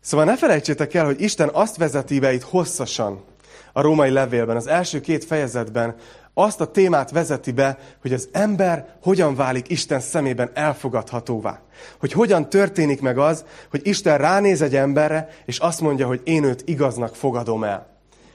Szóval 0.01 0.27
ne 0.27 0.37
felejtsétek 0.37 0.95
el, 0.95 1.05
hogy 1.05 1.21
Isten 1.21 1.51
azt 1.53 1.77
vezeti 1.77 2.19
be 2.19 2.33
itt 2.33 2.43
hosszasan 2.43 3.25
a 3.73 3.81
római 3.81 4.11
levélben, 4.11 4.57
az 4.57 4.67
első 4.67 5.01
két 5.01 5.25
fejezetben, 5.25 5.95
azt 6.35 6.61
a 6.61 6.71
témát 6.71 7.11
vezeti 7.11 7.53
be, 7.53 7.79
hogy 8.01 8.13
az 8.13 8.29
ember 8.33 8.97
hogyan 9.03 9.35
válik 9.35 9.69
Isten 9.69 10.01
szemében 10.01 10.51
elfogadhatóvá. 10.55 11.61
Hogy 11.99 12.13
hogyan 12.13 12.49
történik 12.49 13.01
meg 13.01 13.19
az, 13.19 13.45
hogy 13.71 13.81
Isten 13.87 14.19
ránéz 14.19 14.63
egy 14.63 14.77
emberre, 14.77 15.29
és 15.45 15.59
azt 15.59 15.81
mondja, 15.81 16.07
hogy 16.07 16.21
én 16.25 16.45
őt 16.45 16.63
igaznak 16.65 17.17
fogadom 17.17 17.65
el. 17.65 17.87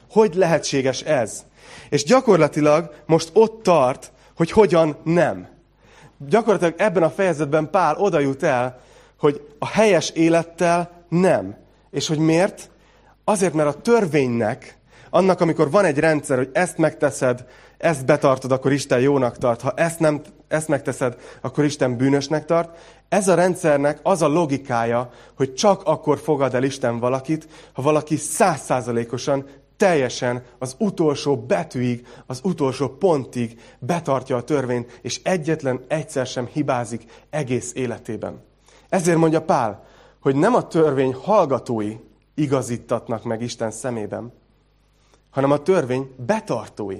Hogy 0.10 0.36
lehetséges 0.36 1.02
ez? 1.02 1.44
És 1.90 2.04
gyakorlatilag 2.04 2.94
most 3.06 3.30
ott 3.34 3.64
tart, 3.64 4.12
hogy 4.36 4.52
hogyan 4.52 4.98
nem. 5.04 5.48
Gyakorlatilag 6.18 6.74
ebben 6.78 7.04
a 7.04 7.10
fejezetben 7.10 7.70
Pál 7.70 7.96
oda 7.98 8.20
jut 8.20 8.44
el, 8.44 8.80
hogy 9.18 9.48
a 9.60 9.68
helyes 9.68 10.10
élettel 10.10 11.03
nem. 11.20 11.58
És 11.92 12.08
hogy 12.08 12.18
miért? 12.18 12.70
Azért, 13.24 13.54
mert 13.54 13.76
a 13.76 13.82
törvénynek, 13.82 14.78
annak, 15.10 15.42
amikor 15.42 15.72
van 15.72 15.86
egy 15.86 15.98
rendszer, 15.98 16.38
hogy 16.38 16.50
ezt 16.54 16.78
megteszed, 16.78 17.46
ezt 17.78 18.06
betartod, 18.06 18.52
akkor 18.52 18.72
Isten 18.72 19.00
jónak 19.00 19.38
tart. 19.38 19.62
Ha 19.62 19.72
ezt, 19.76 20.00
nem, 20.00 20.22
ezt 20.48 20.68
megteszed, 20.68 21.18
akkor 21.42 21.64
Isten 21.64 21.98
bűnösnek 21.98 22.46
tart. 22.46 22.78
Ez 23.10 23.28
a 23.28 23.36
rendszernek 23.36 24.00
az 24.04 24.22
a 24.22 24.28
logikája, 24.28 25.10
hogy 25.38 25.54
csak 25.54 25.84
akkor 25.84 26.20
fogad 26.20 26.56
el 26.56 26.64
Isten 26.64 27.00
valakit, 27.00 27.48
ha 27.74 27.82
valaki 27.82 28.16
százszázalékosan, 28.16 29.46
teljesen 29.78 30.44
az 30.60 30.76
utolsó 30.78 31.38
betűig, 31.38 32.08
az 32.26 32.40
utolsó 32.44 32.88
pontig 32.88 33.60
betartja 33.80 34.36
a 34.36 34.44
törvényt, 34.44 35.00
és 35.02 35.22
egyetlen 35.24 35.84
egyszer 35.88 36.26
sem 36.26 36.46
hibázik 36.46 37.04
egész 37.30 37.72
életében. 37.76 38.42
Ezért 38.90 39.18
mondja 39.18 39.42
Pál, 39.42 39.84
hogy 40.24 40.36
nem 40.36 40.56
a 40.56 40.68
törvény 40.68 41.14
hallgatói 41.14 41.96
igazítatnak 42.34 43.24
meg 43.24 43.42
Isten 43.42 43.72
szemében, 43.72 44.34
hanem 45.30 45.52
a 45.52 45.62
törvény 45.62 46.16
betartói 46.18 47.00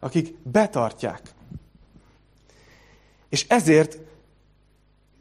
akik 0.00 0.36
betartják. 0.42 1.20
És 3.28 3.46
ezért 3.48 3.98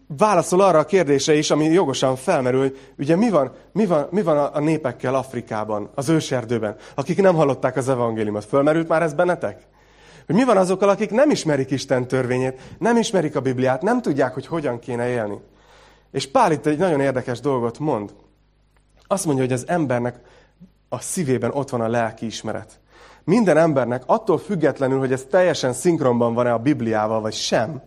válaszol 0.07 0.61
arra 0.61 0.79
a 0.79 0.85
kérdésre 0.85 1.33
is, 1.33 1.51
ami 1.51 1.65
jogosan 1.65 2.15
felmerül, 2.15 2.59
hogy 2.59 2.77
ugye 2.97 3.15
mi 3.15 3.29
van, 3.29 3.51
mi 3.71 3.85
van, 3.85 4.07
mi 4.11 4.21
van 4.21 4.37
a 4.37 4.59
népekkel 4.59 5.15
Afrikában, 5.15 5.89
az 5.95 6.09
őserdőben, 6.09 6.75
akik 6.95 7.21
nem 7.21 7.35
hallották 7.35 7.75
az 7.75 7.89
evangéliumot. 7.89 8.45
Fölmerült 8.45 8.87
már 8.87 9.01
ez 9.01 9.13
bennetek? 9.13 9.61
Hogy 10.25 10.35
mi 10.35 10.43
van 10.43 10.57
azokkal, 10.57 10.89
akik 10.89 11.11
nem 11.11 11.29
ismerik 11.29 11.71
Isten 11.71 12.07
törvényét, 12.07 12.59
nem 12.79 12.97
ismerik 12.97 13.35
a 13.35 13.41
Bibliát, 13.41 13.81
nem 13.81 14.01
tudják, 14.01 14.33
hogy 14.33 14.47
hogyan 14.47 14.79
kéne 14.79 15.07
élni. 15.07 15.39
És 16.11 16.27
Pál 16.27 16.51
itt 16.51 16.65
egy 16.65 16.77
nagyon 16.77 16.99
érdekes 16.99 17.39
dolgot 17.39 17.79
mond. 17.79 18.13
Azt 19.07 19.25
mondja, 19.25 19.43
hogy 19.43 19.53
az 19.53 19.67
embernek 19.67 20.19
a 20.89 20.99
szívében 20.99 21.51
ott 21.53 21.69
van 21.69 21.81
a 21.81 21.87
lelki 21.87 22.25
ismeret. 22.25 22.79
Minden 23.23 23.57
embernek 23.57 24.03
attól 24.05 24.37
függetlenül, 24.37 24.99
hogy 24.99 25.11
ez 25.11 25.25
teljesen 25.29 25.73
szinkronban 25.73 26.33
van-e 26.33 26.53
a 26.53 26.57
Bibliával, 26.57 27.21
vagy 27.21 27.33
sem, 27.33 27.81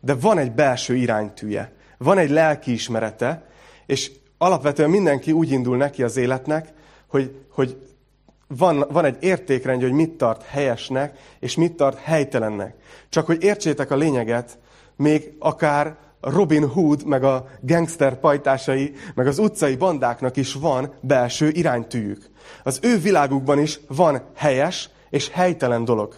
de 0.00 0.14
van 0.14 0.38
egy 0.38 0.52
belső 0.52 0.96
iránytűje, 0.96 1.72
van 1.98 2.18
egy 2.18 2.30
lelki 2.30 2.72
ismerete, 2.72 3.46
és 3.86 4.10
alapvetően 4.38 4.90
mindenki 4.90 5.32
úgy 5.32 5.50
indul 5.50 5.76
neki 5.76 6.02
az 6.02 6.16
életnek, 6.16 6.72
hogy, 7.06 7.36
hogy 7.50 7.76
van, 8.46 8.84
van 8.90 9.04
egy 9.04 9.16
értékrendje, 9.20 9.86
hogy 9.86 9.96
mit 9.96 10.10
tart 10.10 10.42
helyesnek, 10.42 11.18
és 11.38 11.56
mit 11.56 11.72
tart 11.72 11.98
helytelennek. 11.98 12.74
Csak 13.08 13.26
hogy 13.26 13.42
értsétek 13.42 13.90
a 13.90 13.96
lényeget, 13.96 14.58
még 14.96 15.36
akár 15.38 15.96
Robin 16.22 16.68
Hood, 16.68 17.04
meg 17.04 17.24
a 17.24 17.46
gangster 17.60 18.20
pajtásai, 18.20 18.92
meg 19.14 19.26
az 19.26 19.38
utcai 19.38 19.76
bandáknak 19.76 20.36
is 20.36 20.54
van 20.54 20.94
belső 21.00 21.48
iránytűjük. 21.48 22.30
Az 22.62 22.78
ő 22.82 22.98
világukban 22.98 23.58
is 23.58 23.80
van 23.88 24.22
helyes 24.34 24.90
és 25.10 25.28
helytelen 25.28 25.84
dolog. 25.84 26.14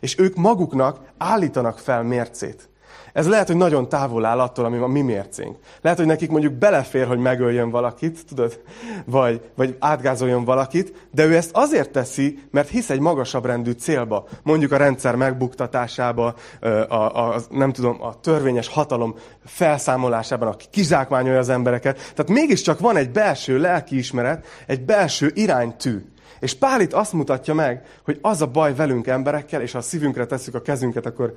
És 0.00 0.18
ők 0.18 0.36
maguknak 0.36 1.00
állítanak 1.18 1.78
fel 1.78 2.02
mércét. 2.02 2.68
Ez 3.12 3.28
lehet, 3.28 3.46
hogy 3.46 3.56
nagyon 3.56 3.88
távol 3.88 4.24
áll 4.24 4.40
attól, 4.40 4.64
ami 4.64 4.78
a 4.78 4.86
mi 4.86 5.00
mércénk. 5.00 5.56
Lehet, 5.80 5.98
hogy 5.98 6.06
nekik 6.06 6.30
mondjuk 6.30 6.52
belefér, 6.52 7.06
hogy 7.06 7.18
megöljön 7.18 7.70
valakit, 7.70 8.26
tudod, 8.26 8.60
vagy, 9.04 9.40
vagy 9.54 9.76
átgázoljon 9.78 10.44
valakit, 10.44 11.08
de 11.10 11.24
ő 11.24 11.36
ezt 11.36 11.50
azért 11.52 11.90
teszi, 11.90 12.38
mert 12.50 12.68
hisz 12.68 12.90
egy 12.90 13.00
magasabb 13.00 13.44
rendű 13.44 13.70
célba. 13.70 14.28
Mondjuk 14.42 14.72
a 14.72 14.76
rendszer 14.76 15.16
megbuktatásába, 15.16 16.34
a, 16.60 16.66
a, 16.66 17.34
a, 17.34 17.40
nem 17.50 17.72
tudom, 17.72 18.02
a 18.02 18.20
törvényes 18.20 18.68
hatalom 18.68 19.14
felszámolásában, 19.44 20.48
aki 20.48 20.66
kizsákmányolja 20.70 21.38
az 21.38 21.48
embereket. 21.48 21.96
Tehát 21.96 22.28
mégiscsak 22.28 22.78
van 22.78 22.96
egy 22.96 23.10
belső 23.10 23.58
lelkiismeret, 23.58 24.46
egy 24.66 24.84
belső 24.84 25.30
iránytű. 25.34 26.04
És 26.40 26.54
Pál 26.54 26.80
itt 26.80 26.92
azt 26.92 27.12
mutatja 27.12 27.54
meg, 27.54 27.82
hogy 28.04 28.18
az 28.22 28.42
a 28.42 28.46
baj 28.46 28.74
velünk 28.74 29.06
emberekkel, 29.06 29.60
és 29.62 29.72
ha 29.72 29.78
a 29.78 29.82
szívünkre 29.82 30.26
tesszük 30.26 30.54
a 30.54 30.62
kezünket, 30.62 31.06
akkor 31.06 31.34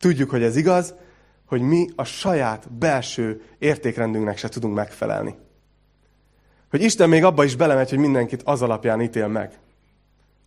tudjuk, 0.00 0.30
hogy 0.30 0.42
ez 0.42 0.56
igaz, 0.56 0.94
hogy 1.46 1.60
mi 1.60 1.88
a 1.96 2.04
saját 2.04 2.72
belső 2.72 3.42
értékrendünknek 3.58 4.38
se 4.38 4.48
tudunk 4.48 4.74
megfelelni. 4.74 5.34
Hogy 6.70 6.82
Isten 6.82 7.08
még 7.08 7.24
abba 7.24 7.44
is 7.44 7.56
belemegy, 7.56 7.90
hogy 7.90 7.98
mindenkit 7.98 8.42
az 8.44 8.62
alapján 8.62 9.00
ítél 9.00 9.26
meg. 9.26 9.58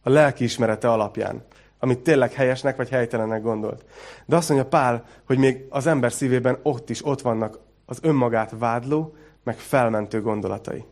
A 0.01 0.09
lelki 0.09 0.43
ismerete 0.43 0.91
alapján. 0.91 1.45
Amit 1.79 1.99
tényleg 1.99 2.33
helyesnek 2.33 2.75
vagy 2.75 2.89
helytelennek 2.89 3.41
gondolt. 3.41 3.85
De 4.25 4.35
azt 4.35 4.49
mondja 4.49 4.67
Pál, 4.67 5.05
hogy 5.25 5.37
még 5.37 5.65
az 5.69 5.87
ember 5.87 6.11
szívében 6.11 6.59
ott 6.61 6.89
is 6.89 7.05
ott 7.05 7.21
vannak 7.21 7.59
az 7.85 7.99
önmagát 8.01 8.53
vádló, 8.57 9.15
meg 9.43 9.57
felmentő 9.57 10.21
gondolatai. 10.21 10.83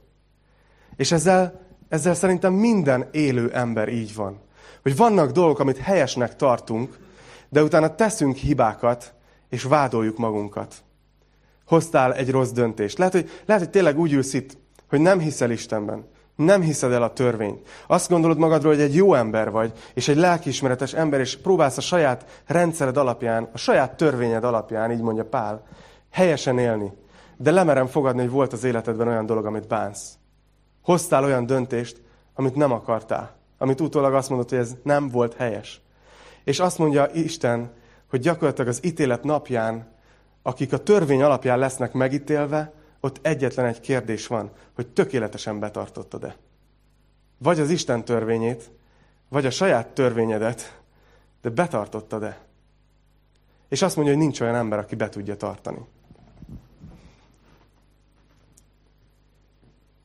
És 0.95 1.11
ezzel, 1.11 1.61
ezzel 1.89 2.13
szerintem 2.13 2.53
minden 2.53 3.07
élő 3.11 3.51
ember 3.53 3.89
így 3.89 4.15
van. 4.15 4.41
Hogy 4.81 4.95
vannak 4.95 5.31
dolgok, 5.31 5.59
amit 5.59 5.77
helyesnek 5.77 6.35
tartunk, 6.35 6.97
de 7.51 7.63
utána 7.63 7.95
teszünk 7.95 8.35
hibákat, 8.35 9.13
és 9.49 9.63
vádoljuk 9.63 10.17
magunkat. 10.17 10.75
Hoztál 11.65 12.13
egy 12.13 12.31
rossz 12.31 12.51
döntést. 12.51 12.97
Lehet, 12.97 13.13
hogy, 13.13 13.29
lehet, 13.45 13.63
hogy 13.63 13.71
tényleg 13.71 13.99
úgy 13.99 14.13
ülsz 14.13 14.33
itt, 14.33 14.57
hogy 14.89 14.99
nem 14.99 15.19
hiszel 15.19 15.51
Istenben. 15.51 16.05
Nem 16.35 16.61
hiszed 16.61 16.91
el 16.91 17.03
a 17.03 17.13
törvényt. 17.13 17.67
Azt 17.87 18.09
gondolod 18.09 18.37
magadról, 18.37 18.73
hogy 18.73 18.81
egy 18.81 18.95
jó 18.95 19.13
ember 19.13 19.51
vagy, 19.51 19.71
és 19.93 20.07
egy 20.07 20.15
lelkiismeretes 20.15 20.93
ember, 20.93 21.19
és 21.19 21.37
próbálsz 21.37 21.77
a 21.77 21.81
saját 21.81 22.43
rendszered 22.45 22.97
alapján, 22.97 23.49
a 23.53 23.57
saját 23.57 23.97
törvényed 23.97 24.43
alapján, 24.43 24.91
így 24.91 25.01
mondja 25.01 25.25
Pál, 25.25 25.63
helyesen 26.11 26.57
élni. 26.57 26.91
De 27.37 27.51
lemerem 27.51 27.87
fogadni, 27.87 28.21
hogy 28.21 28.29
volt 28.29 28.53
az 28.53 28.63
életedben 28.63 29.07
olyan 29.07 29.25
dolog, 29.25 29.45
amit 29.45 29.67
bánsz. 29.67 30.13
Hoztál 30.83 31.23
olyan 31.23 31.45
döntést, 31.45 32.01
amit 32.35 32.55
nem 32.55 32.71
akartál. 32.71 33.35
Amit 33.57 33.81
utólag 33.81 34.13
azt 34.13 34.29
mondod, 34.29 34.49
hogy 34.49 34.57
ez 34.57 34.75
nem 34.83 35.09
volt 35.09 35.33
helyes. 35.33 35.80
És 36.43 36.59
azt 36.59 36.77
mondja 36.77 37.09
Isten, 37.13 37.71
hogy 38.09 38.19
gyakorlatilag 38.19 38.69
az 38.69 38.85
ítélet 38.85 39.23
napján, 39.23 39.87
akik 40.41 40.73
a 40.73 40.83
törvény 40.83 41.21
alapján 41.21 41.59
lesznek 41.59 41.93
megítélve, 41.93 42.73
ott 42.99 43.19
egyetlen 43.21 43.65
egy 43.65 43.79
kérdés 43.79 44.27
van, 44.27 44.51
hogy 44.75 44.87
tökéletesen 44.87 45.59
betartottad-e. 45.59 46.35
Vagy 47.37 47.59
az 47.59 47.69
Isten 47.69 48.05
törvényét, 48.05 48.71
vagy 49.29 49.45
a 49.45 49.49
saját 49.49 49.87
törvényedet, 49.87 50.81
de 51.41 51.49
betartottad-e? 51.49 52.37
És 53.69 53.81
azt 53.81 53.95
mondja, 53.95 54.13
hogy 54.13 54.23
nincs 54.23 54.41
olyan 54.41 54.55
ember, 54.55 54.79
aki 54.79 54.95
be 54.95 55.09
tudja 55.09 55.37
tartani. 55.37 55.85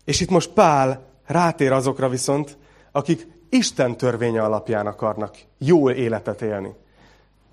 És 0.05 0.20
itt 0.20 0.31
most 0.31 0.51
Pál 0.51 1.07
rátér 1.25 1.72
azokra 1.72 2.09
viszont, 2.09 2.59
akik 2.92 3.27
Isten 3.48 3.96
törvénye 3.96 4.42
alapján 4.42 4.87
akarnak 4.87 5.37
jó 5.59 5.90
életet 5.90 6.42
élni. 6.42 6.74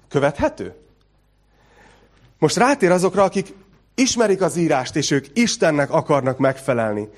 Követhető? 0.07 0.73
Most 2.39 2.57
rátér 2.57 2.91
azokra, 2.91 3.23
akik 3.23 3.53
ismerik 3.95 4.41
az 4.41 4.55
írást, 4.55 4.95
és 4.95 5.11
ők 5.11 5.25
Istennek 5.33 5.91
akarnak 5.91 6.37
megfelelni. 6.37 7.09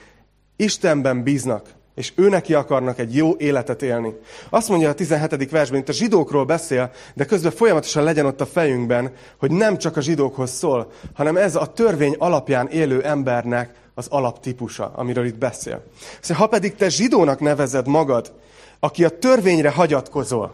Istenben 0.55 1.23
bíznak, 1.23 1.69
és 1.95 2.11
ő 2.15 2.29
neki 2.29 2.53
akarnak 2.53 2.99
egy 2.99 3.15
jó 3.15 3.35
életet 3.37 3.81
élni. 3.81 4.13
Azt 4.49 4.69
mondja 4.69 4.89
a 4.89 4.93
17. 4.93 5.49
versben, 5.49 5.79
itt 5.79 5.89
a 5.89 5.93
zsidókról 5.93 6.45
beszél, 6.45 6.91
de 7.13 7.25
közben 7.25 7.51
folyamatosan 7.51 8.03
legyen 8.03 8.25
ott 8.25 8.41
a 8.41 8.45
fejünkben, 8.45 9.11
hogy 9.37 9.51
nem 9.51 9.77
csak 9.77 9.97
a 9.97 10.01
zsidókhoz 10.01 10.51
szól, 10.51 10.91
hanem 11.13 11.37
ez 11.37 11.55
a 11.55 11.65
törvény 11.65 12.15
alapján 12.17 12.67
élő 12.67 13.03
embernek 13.03 13.73
az 13.93 14.07
alaptípusa, 14.09 14.91
amiről 14.95 15.25
itt 15.25 15.37
beszél. 15.37 15.83
Szóval, 16.19 16.43
ha 16.43 16.49
pedig 16.49 16.75
te 16.75 16.89
zsidónak 16.89 17.39
nevezed 17.39 17.87
magad, 17.87 18.33
aki 18.79 19.03
a 19.03 19.19
törvényre 19.19 19.69
hagyatkozol, 19.69 20.53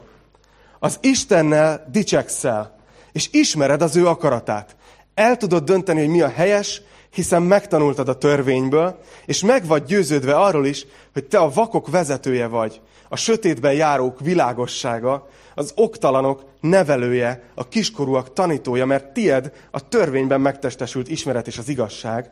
az 0.80 0.98
Istennel 1.02 1.88
dicsekszel, 1.92 2.80
és 3.12 3.30
ismered 3.32 3.82
az 3.82 3.96
ő 3.96 4.08
akaratát. 4.08 4.76
El 5.14 5.38
tudod 5.38 5.64
dönteni, 5.64 6.00
hogy 6.00 6.10
mi 6.10 6.22
a 6.22 6.30
helyes, 6.30 6.82
hiszen 7.10 7.42
megtanultad 7.42 8.10
a 8.10 8.18
törvényből, 8.18 9.00
és 9.26 9.44
meg 9.44 9.66
vagy 9.66 9.84
győződve 9.84 10.36
arról 10.36 10.66
is, 10.66 10.86
hogy 11.14 11.26
te 11.26 11.38
a 11.38 11.50
vakok 11.50 11.90
vezetője 11.90 12.48
vagy, 12.48 12.82
a 13.10 13.16
sötétben 13.16 13.74
járók 13.74 14.20
világossága, 14.20 15.28
az 15.56 15.72
oktalanok 15.76 16.44
nevelője, 16.60 17.44
a 17.56 17.68
kiskorúak 17.68 18.34
tanítója, 18.34 18.86
mert 18.86 19.14
tied 19.14 19.52
a 19.72 19.88
törvényben 19.88 20.42
megtestesült 20.42 21.10
ismeret 21.10 21.48
és 21.48 21.58
az 21.58 21.70
igazság. 21.70 22.32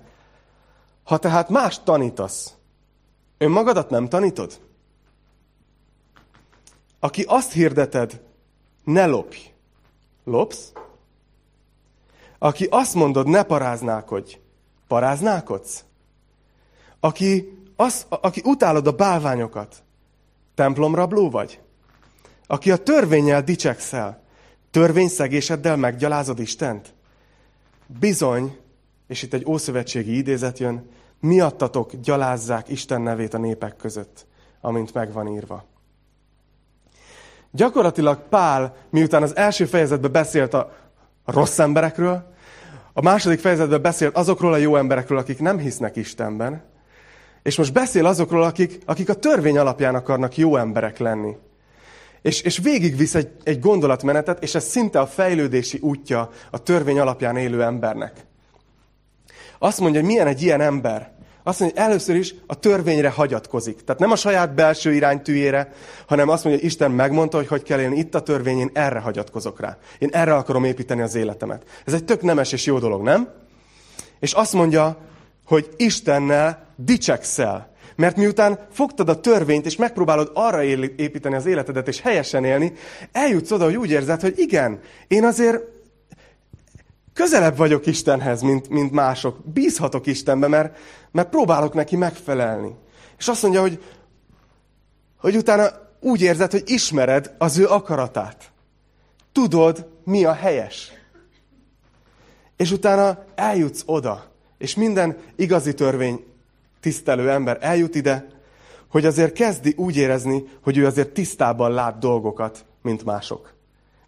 Ha 1.04 1.18
tehát 1.18 1.50
más 1.50 1.84
tanítasz, 1.84 2.54
önmagadat 3.38 3.90
nem 3.90 4.08
tanítod? 4.08 4.60
Aki 7.00 7.24
azt 7.28 7.52
hirdeted, 7.52 8.22
ne 8.84 9.06
lopj, 9.06 9.38
lopsz? 10.24 10.72
Aki 12.38 12.68
azt 12.70 12.94
mondod, 12.94 13.28
ne 13.28 13.44
paráználkodj, 13.44 14.38
paráználkodsz? 14.88 15.84
Aki, 17.00 17.58
az, 17.76 18.06
aki 18.10 18.42
utálod 18.46 18.88
a 18.88 18.92
bálványokat, 18.92 19.84
templomrabló 20.56 21.30
vagy? 21.30 21.60
Aki 22.48 22.72
a 22.72 22.78
törvényel 22.78 23.44
dicsekszel, 23.44 24.24
törvényszegéseddel 24.72 25.76
meggyalázod 25.76 26.40
Istent? 26.40 26.94
Bizony, 28.00 28.58
és 29.08 29.24
itt 29.24 29.34
egy 29.34 29.46
ószövetségi 29.46 30.18
idézet 30.18 30.60
jön, 30.60 30.90
miattatok 31.20 31.96
gyalázzák 31.96 32.70
Isten 32.70 33.02
nevét 33.02 33.34
a 33.34 33.38
népek 33.38 33.76
között, 33.76 34.26
amint 34.62 34.94
megvan 34.94 35.28
írva. 35.28 35.66
Gyakorlatilag 37.52 38.28
Pál, 38.30 38.76
miután 38.90 39.24
az 39.24 39.36
első 39.36 39.66
fejezetben 39.66 40.12
beszélt 40.12 40.54
a 40.54 40.72
rossz 41.26 41.60
emberekről, 41.60 42.30
a 42.94 43.02
második 43.02 43.40
fejezetben 43.40 43.82
beszélt 43.82 44.18
azokról 44.18 44.54
a 44.54 44.58
jó 44.58 44.76
emberekről, 44.76 45.18
akik 45.18 45.40
nem 45.40 45.58
hisznek 45.58 45.96
Istenben, 45.96 46.64
és 47.44 47.58
most 47.58 47.74
beszél 47.74 48.06
azokról, 48.06 48.44
akik, 48.44 48.80
akik 48.86 49.10
a 49.10 49.14
törvény 49.14 49.58
alapján 49.58 49.96
akarnak 49.96 50.38
jó 50.38 50.56
emberek 50.56 50.98
lenni. 50.98 51.36
És, 52.22 52.42
és 52.42 52.58
végigvisz 52.58 53.16
egy, 53.16 53.30
egy 53.44 53.60
gondolatmenetet, 53.60 54.44
és 54.44 54.56
ez 54.56 54.64
szinte 54.64 55.00
a 55.00 55.08
fejlődési 55.08 55.78
útja 55.82 56.30
a 56.52 56.64
törvény 56.64 57.00
alapján 57.00 57.38
élő 57.38 57.64
embernek. 57.64 58.26
Azt 59.60 59.80
mondja, 59.80 60.00
hogy 60.00 60.10
milyen 60.10 60.28
egy 60.28 60.42
ilyen 60.42 60.62
ember. 60.62 61.12
Azt 61.50 61.60
mondja, 61.60 61.82
hogy 61.82 61.90
először 61.90 62.16
is 62.16 62.36
a 62.48 62.60
törvényre 62.60 63.10
hagyatkozik. 63.10 63.84
Tehát 63.84 64.02
nem 64.02 64.12
a 64.12 64.16
saját 64.16 64.54
belső 64.54 64.94
iránytűjére, 64.94 65.72
hanem 66.08 66.30
azt 66.30 66.44
mondja, 66.44 66.62
hogy 66.62 66.72
Isten 66.72 66.92
megmondta, 66.92 67.38
hogy 67.38 67.48
hogy 67.48 67.64
kell 67.64 67.80
élni. 67.80 67.98
Itt 67.98 68.16
a 68.16 68.22
törvény, 68.22 68.60
én 68.60 68.70
erre 68.74 69.00
hagyatkozok 69.00 69.60
rá. 69.60 69.78
Én 70.00 70.10
erre 70.12 70.36
akarom 70.36 70.64
építeni 70.64 71.02
az 71.02 71.16
életemet. 71.16 71.64
Ez 71.86 71.94
egy 71.94 72.04
tök 72.04 72.22
nemes 72.22 72.52
és 72.52 72.66
jó 72.66 72.80
dolog, 72.80 73.04
nem? 73.04 73.30
És 74.20 74.34
azt 74.34 74.54
mondja, 74.54 74.98
hogy 75.46 75.70
Istennel 75.78 76.66
dicsekszel. 76.76 77.70
Mert 77.96 78.16
miután 78.16 78.60
fogtad 78.72 79.10
a 79.10 79.20
törvényt, 79.20 79.66
és 79.66 79.76
megpróbálod 79.76 80.32
arra 80.34 80.64
építeni 80.64 81.36
az 81.36 81.46
életedet, 81.46 81.88
és 81.88 82.02
helyesen 82.02 82.44
élni, 82.44 82.74
eljutsz 83.12 83.52
oda, 83.52 83.64
hogy 83.64 83.78
úgy 83.78 83.92
érzed, 83.92 84.22
hogy 84.22 84.34
igen, 84.38 84.80
én 85.08 85.26
azért 85.26 85.64
közelebb 87.14 87.58
vagyok 87.58 87.86
Istenhez, 87.86 88.42
mint, 88.42 88.70
mint 88.70 88.92
mások. 88.92 89.38
Bízhatok 89.54 90.06
Istenbe, 90.06 90.48
mert, 90.48 90.78
mert 91.12 91.30
próbálok 91.30 91.74
neki 91.74 91.96
megfelelni. 91.96 92.76
És 93.18 93.28
azt 93.28 93.42
mondja, 93.42 93.62
hogy, 93.62 93.84
hogy 95.18 95.36
utána 95.36 95.68
úgy 96.00 96.22
érzed, 96.22 96.52
hogy 96.52 96.64
ismered 96.66 97.36
az 97.38 97.58
ő 97.58 97.68
akaratát. 97.68 98.52
Tudod, 99.32 99.90
mi 100.04 100.26
a 100.26 100.34
helyes. 100.34 100.92
És 102.58 102.72
utána 102.72 103.24
eljutsz 103.36 103.84
oda, 103.86 104.26
és 104.58 104.76
minden 104.76 105.18
igazi 105.36 105.74
törvény 105.74 106.26
tisztelő 106.80 107.30
ember 107.30 107.58
eljut 107.62 107.96
ide, 107.96 108.28
hogy 108.90 109.06
azért 109.06 109.34
kezdi 109.34 109.74
úgy 109.78 109.98
érezni, 109.98 110.44
hogy 110.64 110.78
ő 110.78 110.86
azért 110.86 111.10
tisztában 111.10 111.72
lát 111.72 111.98
dolgokat, 111.98 112.66
mint 112.82 113.06
mások. 113.06 113.54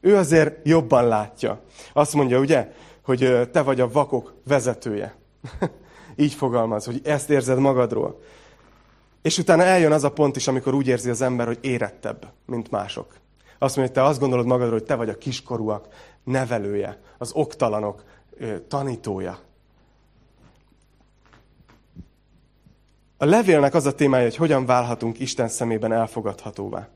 Ő 0.02 0.16
azért 0.16 0.68
jobban 0.68 1.08
látja. 1.08 1.62
Azt 1.94 2.14
mondja, 2.14 2.40
ugye, 2.40 2.72
hogy 3.04 3.50
te 3.52 3.62
vagy 3.62 3.80
a 3.80 3.92
vakok 3.92 4.34
vezetője. 4.48 5.16
Így 6.16 6.34
fogalmaz, 6.34 6.86
hogy 6.86 7.02
ezt 7.04 7.30
érzed 7.30 7.60
magadról. 7.60 8.20
És 9.22 9.38
utána 9.38 9.64
eljön 9.64 9.92
az 9.92 10.04
a 10.04 10.12
pont 10.12 10.36
is, 10.36 10.48
amikor 10.48 10.74
úgy 10.74 10.88
érzi 10.88 11.10
az 11.10 11.22
ember, 11.22 11.48
hogy 11.48 11.60
érettebb, 11.62 12.34
mint 12.46 12.72
mások. 12.72 13.16
Azt 13.58 13.76
mondja, 13.76 13.94
hogy 13.94 14.04
te 14.04 14.10
azt 14.10 14.20
gondolod 14.20 14.46
magadról, 14.46 14.78
hogy 14.78 14.88
te 14.88 14.96
vagy 14.96 15.10
a 15.10 15.18
kiskorúak 15.18 15.88
nevelője, 16.24 17.02
az 17.18 17.32
oktalanok 17.34 18.04
tanítója. 18.68 19.40
A 23.18 23.26
levélnek 23.26 23.74
az 23.74 23.86
a 23.86 23.96
témája, 23.96 24.24
hogy 24.24 24.36
hogyan 24.36 24.66
válhatunk 24.66 25.20
Isten 25.20 25.48
szemében 25.48 25.92
elfogadhatóvá. 25.92 26.88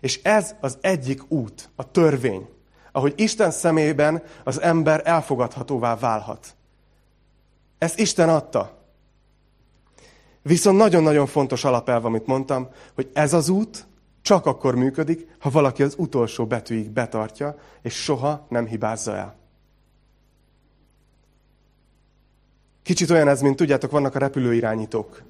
És 0.00 0.22
ez 0.22 0.54
az 0.60 0.78
egyik 0.80 1.30
út, 1.30 1.70
a 1.74 1.90
törvény, 1.90 2.48
ahogy 2.96 3.12
Isten 3.16 3.50
szemében 3.50 4.22
az 4.44 4.60
ember 4.60 5.02
elfogadhatóvá 5.04 5.96
válhat. 5.96 6.54
Ezt 7.78 7.98
Isten 7.98 8.28
adta. 8.28 8.78
Viszont 10.42 10.78
nagyon-nagyon 10.78 11.26
fontos 11.26 11.64
alapelv, 11.64 12.04
amit 12.04 12.26
mondtam, 12.26 12.68
hogy 12.94 13.10
ez 13.12 13.32
az 13.32 13.48
út 13.48 13.86
csak 14.22 14.46
akkor 14.46 14.74
működik, 14.74 15.28
ha 15.38 15.50
valaki 15.50 15.82
az 15.82 15.94
utolsó 15.98 16.46
betűig 16.46 16.90
betartja, 16.90 17.58
és 17.82 17.94
soha 17.94 18.46
nem 18.48 18.66
hibázza 18.66 19.16
el. 19.16 19.36
Kicsit 22.82 23.10
olyan 23.10 23.28
ez, 23.28 23.40
mint 23.40 23.56
tudjátok, 23.56 23.90
vannak 23.90 24.14
a 24.14 24.18
repülőirányítók. 24.18 25.22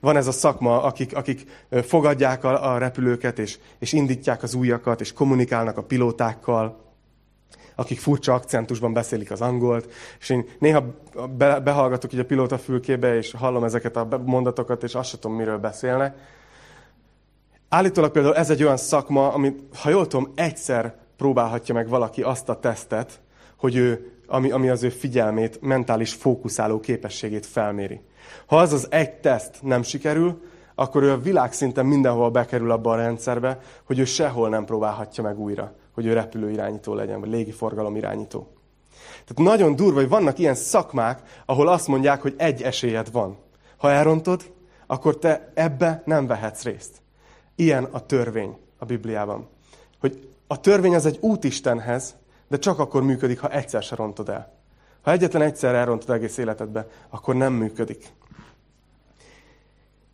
Van 0.00 0.16
ez 0.16 0.26
a 0.26 0.32
szakma, 0.32 0.82
akik, 0.82 1.16
akik 1.16 1.66
fogadják 1.70 2.44
a, 2.44 2.72
a 2.72 2.78
repülőket, 2.78 3.38
és, 3.38 3.58
és 3.78 3.92
indítják 3.92 4.42
az 4.42 4.54
újakat, 4.54 5.00
és 5.00 5.12
kommunikálnak 5.12 5.76
a 5.76 5.82
pilótákkal, 5.82 6.82
akik 7.74 7.98
furcsa 7.98 8.34
akcentusban 8.34 8.92
beszélik 8.92 9.30
az 9.30 9.40
angolt, 9.40 9.92
és 10.20 10.30
én 10.30 10.44
néha 10.58 10.84
be, 11.36 11.60
behallgatok 11.60 12.12
így 12.12 12.20
a 12.20 12.24
pilóta 12.24 12.58
fülkébe, 12.58 13.16
és 13.16 13.32
hallom 13.32 13.64
ezeket 13.64 13.96
a 13.96 14.22
mondatokat, 14.24 14.82
és 14.82 14.94
azt 14.94 15.08
sem 15.08 15.20
tudom, 15.20 15.36
miről 15.36 15.58
beszélnek. 15.58 16.16
Állítólag 17.68 18.10
például 18.10 18.36
ez 18.36 18.50
egy 18.50 18.62
olyan 18.62 18.76
szakma, 18.76 19.32
amit, 19.32 19.60
ha 19.76 19.90
jól 19.90 20.06
tudom, 20.06 20.32
egyszer 20.34 20.94
próbálhatja 21.16 21.74
meg 21.74 21.88
valaki 21.88 22.22
azt 22.22 22.48
a 22.48 22.58
tesztet, 22.58 23.20
hogy 23.56 23.76
ő, 23.76 24.12
ami, 24.26 24.50
ami 24.50 24.68
az 24.68 24.82
ő 24.82 24.88
figyelmét, 24.88 25.60
mentális 25.60 26.12
fókuszáló 26.12 26.80
képességét 26.80 27.46
felméri. 27.46 28.00
Ha 28.46 28.56
az 28.56 28.72
az 28.72 28.86
egy 28.90 29.12
teszt 29.12 29.58
nem 29.62 29.82
sikerül, 29.82 30.42
akkor 30.74 31.02
ő 31.02 31.10
a 31.10 31.18
világszinten 31.18 31.86
mindenhol 31.86 32.30
bekerül 32.30 32.70
abba 32.70 32.92
a 32.92 32.96
rendszerbe, 32.96 33.58
hogy 33.84 33.98
ő 33.98 34.04
sehol 34.04 34.48
nem 34.48 34.64
próbálhatja 34.64 35.22
meg 35.22 35.38
újra, 35.38 35.74
hogy 35.94 36.06
ő 36.06 36.12
repülőirányító 36.12 36.94
legyen, 36.94 37.20
vagy 37.20 37.28
légiforgalom 37.28 37.96
irányító. 37.96 38.48
Tehát 39.24 39.54
nagyon 39.54 39.76
durva, 39.76 40.00
hogy 40.00 40.08
vannak 40.08 40.38
ilyen 40.38 40.54
szakmák, 40.54 41.42
ahol 41.46 41.68
azt 41.68 41.86
mondják, 41.86 42.22
hogy 42.22 42.34
egy 42.36 42.62
esélyed 42.62 43.12
van. 43.12 43.38
Ha 43.76 43.90
elrontod, 43.90 44.52
akkor 44.86 45.18
te 45.18 45.52
ebbe 45.54 46.02
nem 46.04 46.26
vehetsz 46.26 46.62
részt. 46.62 47.02
Ilyen 47.54 47.84
a 47.84 48.06
törvény 48.06 48.56
a 48.78 48.84
Bibliában. 48.84 49.48
Hogy 50.00 50.28
a 50.46 50.60
törvény 50.60 50.94
az 50.94 51.06
egy 51.06 51.18
út 51.20 51.44
Istenhez, 51.44 52.14
de 52.48 52.58
csak 52.58 52.78
akkor 52.78 53.02
működik, 53.02 53.40
ha 53.40 53.48
egyszer 53.48 53.82
se 53.82 53.94
rontod 53.94 54.28
el. 54.28 54.52
Ha 55.02 55.10
egyetlen 55.10 55.42
egyszer 55.42 55.74
elrontod 55.74 56.10
egész 56.10 56.36
életedbe, 56.36 56.86
akkor 57.10 57.34
nem 57.34 57.52
működik. 57.52 58.12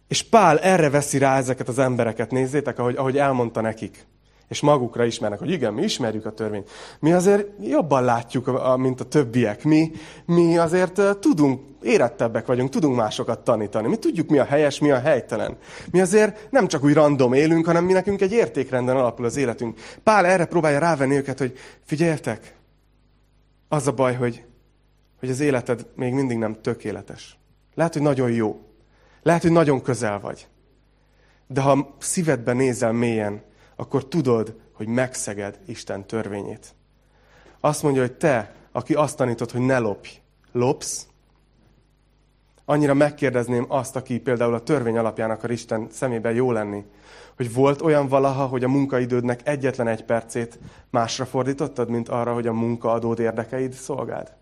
És 0.08 0.22
Pál 0.22 0.58
erre 0.58 0.90
veszi 0.90 1.18
rá 1.18 1.36
ezeket 1.36 1.68
az 1.68 1.78
embereket, 1.78 2.30
nézzétek, 2.30 2.78
ahogy, 2.78 2.96
ahogy 2.96 3.18
elmondta 3.18 3.60
nekik. 3.60 4.06
És 4.48 4.60
magukra 4.60 5.04
ismernek, 5.04 5.38
hogy 5.38 5.50
igen, 5.50 5.74
mi 5.74 5.82
ismerjük 5.82 6.26
a 6.26 6.30
törvényt. 6.30 6.70
Mi 7.00 7.12
azért 7.12 7.46
jobban 7.60 8.04
látjuk, 8.04 8.76
mint 8.76 9.00
a 9.00 9.04
többiek. 9.04 9.64
Mi, 9.64 9.90
mi 10.24 10.58
azért 10.58 11.18
tudunk, 11.20 11.60
érettebbek 11.82 12.46
vagyunk, 12.46 12.70
tudunk 12.70 12.96
másokat 12.96 13.44
tanítani. 13.44 13.88
Mi 13.88 13.96
tudjuk, 13.96 14.28
mi 14.28 14.38
a 14.38 14.44
helyes, 14.44 14.78
mi 14.78 14.90
a 14.90 14.98
helytelen. 14.98 15.56
Mi 15.90 16.00
azért 16.00 16.50
nem 16.50 16.66
csak 16.66 16.84
úgy 16.84 16.92
random 16.92 17.32
élünk, 17.32 17.66
hanem 17.66 17.84
mi 17.84 17.92
nekünk 17.92 18.20
egy 18.20 18.32
értékrenden 18.32 18.96
alapul 18.96 19.24
az 19.24 19.36
életünk. 19.36 19.80
Pál 20.02 20.26
erre 20.26 20.44
próbálja 20.44 20.78
rávenni 20.78 21.16
őket, 21.16 21.38
hogy 21.38 21.58
figyeljetek, 21.84 22.56
az 23.68 23.86
a 23.86 23.92
baj, 23.92 24.14
hogy, 24.14 24.44
hogy 25.18 25.30
az 25.30 25.40
életed 25.40 25.86
még 25.94 26.12
mindig 26.12 26.38
nem 26.38 26.60
tökéletes. 26.60 27.38
Lehet, 27.74 27.92
hogy 27.92 28.02
nagyon 28.02 28.30
jó. 28.30 28.60
Lehet, 29.22 29.42
hogy 29.42 29.52
nagyon 29.52 29.82
közel 29.82 30.20
vagy. 30.20 30.46
De 31.46 31.60
ha 31.60 31.96
szívedbe 31.98 32.52
nézel 32.52 32.92
mélyen, 32.92 33.42
akkor 33.80 34.04
tudod, 34.04 34.60
hogy 34.72 34.86
megszeged 34.86 35.58
Isten 35.66 36.06
törvényét. 36.06 36.74
Azt 37.60 37.82
mondja, 37.82 38.00
hogy 38.00 38.16
te, 38.16 38.54
aki 38.72 38.94
azt 38.94 39.16
tanítod, 39.16 39.50
hogy 39.50 39.60
ne 39.60 39.78
lopj, 39.78 40.08
lopsz, 40.52 41.06
annyira 42.64 42.94
megkérdezném 42.94 43.64
azt, 43.68 43.96
aki 43.96 44.20
például 44.20 44.54
a 44.54 44.62
törvény 44.62 44.98
alapján 44.98 45.30
akar 45.30 45.50
Isten 45.50 45.88
szemében 45.90 46.34
jó 46.34 46.52
lenni, 46.52 46.84
hogy 47.36 47.54
volt 47.54 47.82
olyan 47.82 48.08
valaha, 48.08 48.46
hogy 48.46 48.64
a 48.64 48.68
munkaidődnek 48.68 49.48
egyetlen 49.48 49.88
egy 49.88 50.04
percét 50.04 50.58
másra 50.90 51.26
fordítottad, 51.26 51.88
mint 51.88 52.08
arra, 52.08 52.34
hogy 52.34 52.46
a 52.46 52.52
munkaadód 52.52 53.18
érdekeid 53.18 53.72
szolgáld? 53.72 54.32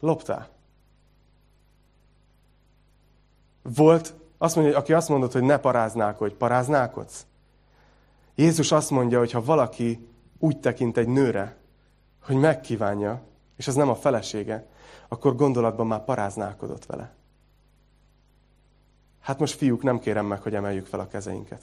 Loptál. 0.00 0.48
Volt, 3.62 4.14
azt 4.38 4.56
mondja, 4.56 4.78
aki 4.78 4.92
azt 4.92 5.08
mondott, 5.08 5.32
hogy 5.32 5.42
ne 5.42 5.56
paráználkodj, 5.56 6.34
paráználkodsz? 6.34 7.26
Jézus 8.40 8.72
azt 8.72 8.90
mondja, 8.90 9.18
hogy 9.18 9.30
ha 9.30 9.44
valaki 9.44 10.08
úgy 10.38 10.58
tekint 10.58 10.96
egy 10.96 11.08
nőre, 11.08 11.56
hogy 12.22 12.36
megkívánja, 12.36 13.22
és 13.56 13.68
az 13.68 13.74
nem 13.74 13.88
a 13.88 13.94
felesége, 13.94 14.66
akkor 15.08 15.36
gondolatban 15.36 15.86
már 15.86 16.04
paráználkodott 16.04 16.86
vele. 16.86 17.14
Hát 19.20 19.38
most 19.38 19.54
fiúk, 19.54 19.82
nem 19.82 19.98
kérem 19.98 20.26
meg, 20.26 20.42
hogy 20.42 20.54
emeljük 20.54 20.86
fel 20.86 21.00
a 21.00 21.06
kezeinket. 21.06 21.62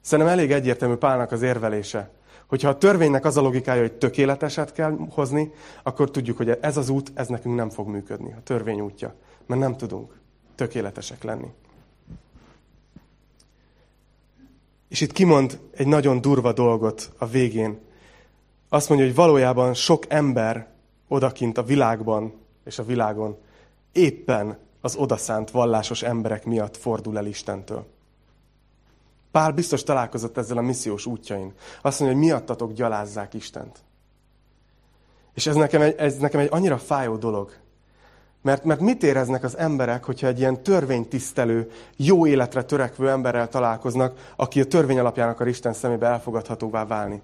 Szerintem 0.00 0.34
elég 0.34 0.52
egyértelmű 0.52 0.94
Pálnak 0.94 1.32
az 1.32 1.42
érvelése, 1.42 2.10
hogyha 2.46 2.68
a 2.68 2.78
törvénynek 2.78 3.24
az 3.24 3.36
a 3.36 3.40
logikája, 3.40 3.80
hogy 3.80 3.92
tökéleteset 3.92 4.72
kell 4.72 4.98
hozni, 5.10 5.52
akkor 5.82 6.10
tudjuk, 6.10 6.36
hogy 6.36 6.50
ez 6.50 6.76
az 6.76 6.88
út, 6.88 7.10
ez 7.14 7.28
nekünk 7.28 7.54
nem 7.54 7.70
fog 7.70 7.88
működni, 7.88 8.32
a 8.32 8.42
törvény 8.42 8.80
útja. 8.80 9.14
Mert 9.46 9.60
nem 9.60 9.76
tudunk 9.76 10.18
tökéletesek 10.54 11.22
lenni. 11.22 11.52
És 14.94 15.00
itt 15.00 15.12
kimond 15.12 15.60
egy 15.70 15.86
nagyon 15.86 16.20
durva 16.20 16.52
dolgot 16.52 17.12
a 17.18 17.26
végén. 17.26 17.78
Azt 18.68 18.88
mondja, 18.88 19.06
hogy 19.06 19.14
valójában 19.16 19.74
sok 19.74 20.04
ember 20.08 20.68
odakint 21.08 21.58
a 21.58 21.62
világban 21.62 22.34
és 22.64 22.78
a 22.78 22.84
világon 22.84 23.38
éppen 23.92 24.58
az 24.80 24.96
odaszánt 24.96 25.50
vallásos 25.50 26.02
emberek 26.02 26.44
miatt 26.44 26.76
fordul 26.76 27.18
el 27.18 27.26
Istentől. 27.26 27.86
Pál 29.30 29.52
biztos 29.52 29.82
találkozott 29.82 30.36
ezzel 30.36 30.56
a 30.58 30.62
missziós 30.62 31.06
útjain. 31.06 31.52
Azt 31.82 32.00
mondja, 32.00 32.18
hogy 32.18 32.26
miattatok 32.26 32.72
gyalázzák 32.72 33.34
Istent. 33.34 33.78
És 35.32 35.46
ez 35.46 35.54
nekem 35.54 35.82
egy, 35.82 35.94
ez 35.96 36.16
nekem 36.16 36.40
egy 36.40 36.48
annyira 36.50 36.78
fájó 36.78 37.16
dolog. 37.16 37.52
Mert, 38.44 38.64
mert 38.64 38.80
mit 38.80 39.02
éreznek 39.02 39.44
az 39.44 39.58
emberek, 39.58 40.04
hogyha 40.04 40.26
egy 40.26 40.38
ilyen 40.38 40.62
törvénytisztelő, 40.62 41.70
jó 41.96 42.26
életre 42.26 42.62
törekvő 42.62 43.10
emberrel 43.10 43.48
találkoznak, 43.48 44.32
aki 44.36 44.60
a 44.60 44.64
törvény 44.64 44.98
alapján 44.98 45.28
akar 45.28 45.48
Isten 45.48 45.72
szemébe 45.72 46.06
elfogadhatóvá 46.06 46.86
válni? 46.86 47.22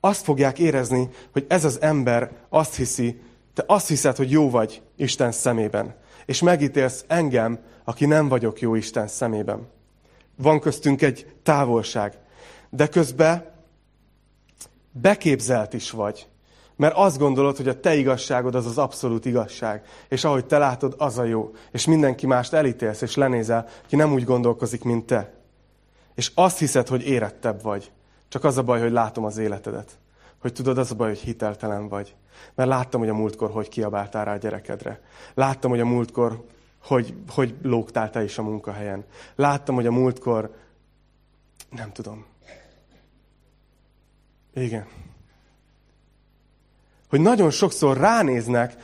Azt 0.00 0.24
fogják 0.24 0.58
érezni, 0.58 1.08
hogy 1.32 1.44
ez 1.48 1.64
az 1.64 1.80
ember 1.80 2.30
azt 2.48 2.74
hiszi, 2.74 3.20
te 3.54 3.64
azt 3.66 3.88
hiszed, 3.88 4.16
hogy 4.16 4.30
jó 4.30 4.50
vagy 4.50 4.82
Isten 4.96 5.32
szemében. 5.32 5.94
És 6.26 6.42
megítélsz 6.42 7.04
engem, 7.06 7.58
aki 7.84 8.06
nem 8.06 8.28
vagyok 8.28 8.60
jó 8.60 8.74
Isten 8.74 9.08
szemében. 9.08 9.68
Van 10.36 10.60
köztünk 10.60 11.02
egy 11.02 11.34
távolság. 11.42 12.18
De 12.70 12.86
közben 12.86 13.50
beképzelt 14.90 15.72
is 15.72 15.90
vagy. 15.90 16.26
Mert 16.82 16.96
azt 16.96 17.18
gondolod, 17.18 17.56
hogy 17.56 17.68
a 17.68 17.80
te 17.80 17.94
igazságod 17.94 18.54
az 18.54 18.66
az 18.66 18.78
abszolút 18.78 19.24
igazság. 19.24 19.82
És 20.08 20.24
ahogy 20.24 20.44
te 20.44 20.58
látod, 20.58 20.94
az 20.98 21.18
a 21.18 21.24
jó. 21.24 21.50
És 21.70 21.86
mindenki 21.86 22.26
mást 22.26 22.52
elítélsz 22.52 23.00
és 23.00 23.14
lenézel, 23.14 23.68
ki 23.86 23.96
nem 23.96 24.12
úgy 24.12 24.24
gondolkozik, 24.24 24.84
mint 24.84 25.06
te. 25.06 25.32
És 26.14 26.32
azt 26.34 26.58
hiszed, 26.58 26.88
hogy 26.88 27.06
érettebb 27.06 27.62
vagy. 27.62 27.90
Csak 28.28 28.44
az 28.44 28.56
a 28.56 28.62
baj, 28.62 28.80
hogy 28.80 28.92
látom 28.92 29.24
az 29.24 29.38
életedet. 29.38 29.98
Hogy 30.38 30.52
tudod, 30.52 30.78
az 30.78 30.90
a 30.90 30.94
baj, 30.94 31.08
hogy 31.08 31.18
hiteltelen 31.18 31.88
vagy. 31.88 32.14
Mert 32.54 32.68
láttam, 32.68 33.00
hogy 33.00 33.08
a 33.08 33.14
múltkor 33.14 33.50
hogy 33.50 33.68
kiabáltál 33.68 34.24
rá 34.24 34.32
a 34.32 34.36
gyerekedre. 34.36 35.00
Láttam, 35.34 35.70
hogy 35.70 35.80
a 35.80 35.86
múltkor 35.86 36.44
hogy, 36.82 37.14
hogy 37.28 37.54
lógtál 37.62 38.10
te 38.10 38.22
is 38.22 38.38
a 38.38 38.42
munkahelyen. 38.42 39.04
Láttam, 39.34 39.74
hogy 39.74 39.86
a 39.86 39.92
múltkor 39.92 40.54
nem 41.70 41.92
tudom. 41.92 42.24
Igen. 44.54 44.86
Hogy 47.12 47.20
nagyon 47.20 47.50
sokszor 47.50 47.96
ránéznek 47.96 48.74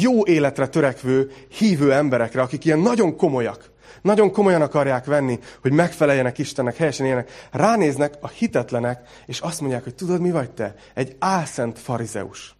jó 0.00 0.26
életre 0.26 0.68
törekvő, 0.68 1.30
hívő 1.48 1.92
emberekre, 1.92 2.42
akik 2.42 2.64
ilyen 2.64 2.78
nagyon 2.78 3.16
komolyak. 3.16 3.70
Nagyon 4.02 4.32
komolyan 4.32 4.62
akarják 4.62 5.04
venni, 5.04 5.38
hogy 5.62 5.72
megfeleljenek 5.72 6.38
Istennek, 6.38 6.76
helyesen 6.76 7.06
élnek. 7.06 7.48
Ránéznek 7.50 8.14
a 8.20 8.28
hitetlenek, 8.28 9.08
és 9.26 9.40
azt 9.40 9.60
mondják, 9.60 9.84
hogy 9.84 9.94
tudod, 9.94 10.20
mi 10.20 10.30
vagy 10.30 10.50
te? 10.50 10.74
Egy 10.94 11.16
álszent 11.18 11.78
farizeus. 11.78 12.56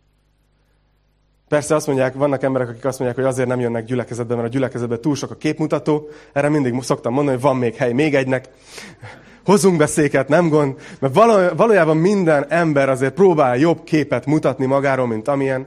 Persze 1.48 1.74
azt 1.74 1.86
mondják, 1.86 2.14
vannak 2.14 2.42
emberek, 2.42 2.68
akik 2.68 2.84
azt 2.84 2.98
mondják, 2.98 3.20
hogy 3.20 3.32
azért 3.32 3.48
nem 3.48 3.60
jönnek 3.60 3.84
gyülekezetbe, 3.84 4.34
mert 4.34 4.46
a 4.46 4.50
gyülekezetben 4.50 5.00
túl 5.00 5.14
sok 5.14 5.30
a 5.30 5.36
képmutató. 5.36 6.08
Erre 6.32 6.48
mindig 6.48 6.82
szoktam 6.82 7.12
mondani, 7.12 7.36
hogy 7.36 7.46
van 7.46 7.56
még 7.56 7.74
hely 7.74 7.92
még 7.92 8.14
egynek. 8.14 8.48
Hozzunk 9.44 9.76
be 9.76 9.86
széket, 9.86 10.28
nem 10.28 10.48
gond. 10.48 10.74
Mert 10.98 11.14
valójában 11.56 11.96
minden 11.96 12.46
ember 12.48 12.88
azért 12.88 13.14
próbál 13.14 13.56
jobb 13.56 13.84
képet 13.84 14.26
mutatni 14.26 14.66
magáról, 14.66 15.06
mint 15.06 15.28
amilyen. 15.28 15.66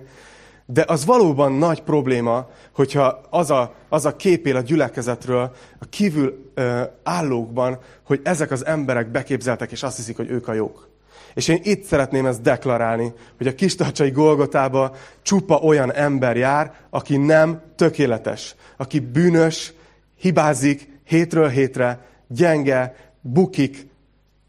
De 0.66 0.84
az 0.88 1.06
valóban 1.06 1.52
nagy 1.52 1.82
probléma, 1.82 2.50
hogyha 2.76 3.22
az 3.30 3.52
a, 3.52 3.74
az 3.90 4.06
a 4.06 4.16
kép 4.16 4.48
él 4.48 4.56
a 4.56 4.62
gyülekezetről 4.62 5.52
a 5.80 5.86
kívül 5.90 6.52
ö, 6.54 6.82
állókban, 7.04 7.80
hogy 8.06 8.20
ezek 8.24 8.52
az 8.52 8.66
emberek 8.66 9.12
beképzeltek, 9.12 9.72
és 9.72 9.84
azt 9.84 9.96
hiszik, 9.96 10.16
hogy 10.16 10.30
ők 10.30 10.48
a 10.48 10.54
jók. 10.54 10.90
És 11.34 11.48
én 11.48 11.60
itt 11.63 11.84
szeretném 11.84 12.26
ezt 12.26 12.42
deklarálni, 12.42 13.13
hogy 13.38 13.48
a 13.48 13.56
kistarcsai 13.56 14.12
Golgotába 14.12 14.96
csupa 15.22 15.56
olyan 15.56 15.94
ember 15.94 16.38
jár, 16.38 16.74
aki 16.90 17.18
nem 17.18 17.62
tökéletes, 17.76 18.56
aki 18.78 19.00
bűnös, 19.00 19.74
hibázik 20.20 20.90
hétről 21.04 21.48
hétre, 21.48 22.06
gyenge, 22.28 22.96
bukik, 23.34 23.88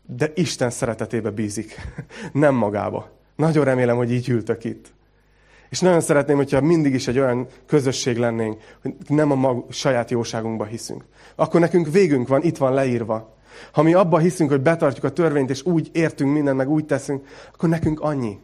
de 0.06 0.32
Isten 0.34 0.70
szeretetébe 0.70 1.30
bízik, 1.30 1.74
nem 2.32 2.54
magába. 2.54 3.10
Nagyon 3.36 3.64
remélem, 3.64 3.96
hogy 3.96 4.12
így 4.12 4.28
ültök 4.28 4.64
itt. 4.64 4.86
És 5.68 5.80
nagyon 5.80 6.00
szeretném, 6.00 6.36
hogyha 6.36 6.60
mindig 6.60 6.94
is 6.94 7.08
egy 7.08 7.18
olyan 7.18 7.46
közösség 7.66 8.16
lennénk, 8.16 8.60
hogy 8.82 8.94
nem 9.06 9.30
a 9.30 9.34
mag, 9.34 9.72
saját 9.72 10.10
jóságunkba 10.10 10.64
hiszünk. 10.64 11.04
Akkor 11.34 11.60
nekünk 11.60 11.90
végünk 11.90 12.28
van, 12.28 12.42
itt 12.42 12.56
van 12.56 12.74
leírva. 12.74 13.36
Ha 13.72 13.82
mi 13.82 13.94
abba 13.94 14.18
hiszünk, 14.18 14.50
hogy 14.50 14.60
betartjuk 14.60 15.04
a 15.04 15.12
törvényt, 15.12 15.50
és 15.50 15.64
úgy 15.64 15.90
értünk 15.92 16.32
mindent, 16.32 16.56
meg 16.56 16.68
úgy 16.68 16.84
teszünk, 16.84 17.26
akkor 17.52 17.68
nekünk 17.68 18.00
annyi. 18.00 18.38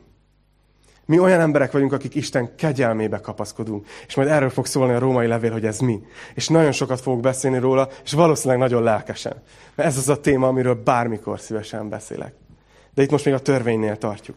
Mi 1.06 1.18
olyan 1.18 1.40
emberek 1.40 1.72
vagyunk, 1.72 1.92
akik 1.92 2.14
Isten 2.14 2.54
kegyelmébe 2.56 3.20
kapaszkodunk. 3.20 3.86
És 4.06 4.14
majd 4.14 4.28
erről 4.28 4.50
fog 4.50 4.66
szólni 4.66 4.92
a 4.92 4.98
római 4.98 5.26
levél, 5.26 5.52
hogy 5.52 5.64
ez 5.64 5.78
mi. 5.78 6.02
És 6.34 6.48
nagyon 6.48 6.72
sokat 6.72 7.00
fogok 7.00 7.20
beszélni 7.20 7.58
róla, 7.58 7.88
és 8.04 8.12
valószínűleg 8.12 8.58
nagyon 8.58 8.82
lelkesen. 8.82 9.42
Mert 9.74 9.88
ez 9.88 9.96
az 9.96 10.08
a 10.08 10.20
téma, 10.20 10.48
amiről 10.48 10.82
bármikor 10.82 11.40
szívesen 11.40 11.88
beszélek. 11.88 12.34
De 12.94 13.02
itt 13.02 13.10
most 13.10 13.24
még 13.24 13.34
a 13.34 13.40
törvénynél 13.40 13.96
tartjuk. 13.96 14.36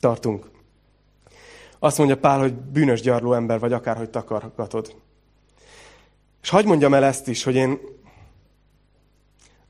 Tartunk. 0.00 0.50
Azt 1.78 1.98
mondja 1.98 2.16
Pál, 2.16 2.38
hogy 2.38 2.54
bűnös 2.54 3.00
gyarló 3.00 3.32
ember 3.32 3.58
vagy, 3.58 3.72
akárhogy 3.72 4.10
takargatod. 4.10 4.94
És 6.42 6.48
hagyd 6.48 6.66
mondjam 6.66 6.94
el 6.94 7.04
ezt 7.04 7.28
is, 7.28 7.44
hogy 7.44 7.54
én 7.54 7.78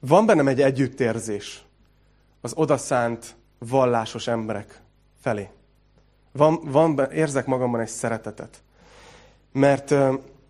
van 0.01 0.27
bennem 0.27 0.49
egy 0.49 0.63
együttérzés 0.63 1.65
az 2.41 2.53
odaszánt 2.57 3.37
vallásos 3.59 4.27
emberek 4.27 4.81
felé. 5.21 5.49
Van, 6.37 6.61
van, 6.65 7.01
érzek 7.13 7.47
magamban 7.47 7.81
egy 7.81 7.89
szeretetet. 7.89 8.63
Mert, 9.53 9.95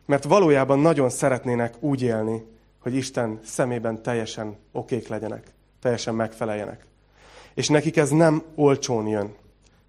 mert 0.06 0.24
valójában 0.24 0.78
nagyon 0.78 1.10
szeretnének 1.10 1.74
úgy 1.80 2.02
élni, 2.02 2.46
hogy 2.80 2.94
Isten 2.94 3.40
szemében 3.44 4.02
teljesen 4.02 4.56
okék 4.72 5.08
legyenek, 5.08 5.52
teljesen 5.80 6.14
megfeleljenek. 6.14 6.86
És 7.54 7.68
nekik 7.68 7.96
ez 7.96 8.10
nem 8.10 8.42
olcsón 8.54 9.06
jön. 9.06 9.34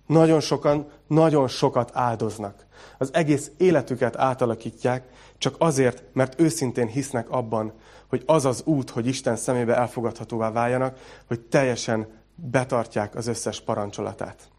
Nagyon 0.05 0.39
sokan, 0.39 0.91
nagyon 1.07 1.47
sokat 1.47 1.91
áldoznak. 1.93 2.65
Az 2.97 3.13
egész 3.13 3.51
életüket 3.57 4.17
átalakítják, 4.17 5.03
csak 5.37 5.55
azért, 5.57 6.03
mert 6.13 6.39
őszintén 6.39 6.87
hisznek 6.87 7.29
abban, 7.29 7.73
hogy 8.07 8.23
az 8.25 8.45
az 8.45 8.61
út, 8.65 8.89
hogy 8.89 9.07
Isten 9.07 9.35
szemébe 9.35 9.75
elfogadhatóvá 9.75 10.51
váljanak, 10.51 10.97
hogy 11.27 11.39
teljesen 11.39 12.07
betartják 12.35 13.15
az 13.15 13.27
összes 13.27 13.61
parancsolatát. 13.61 14.49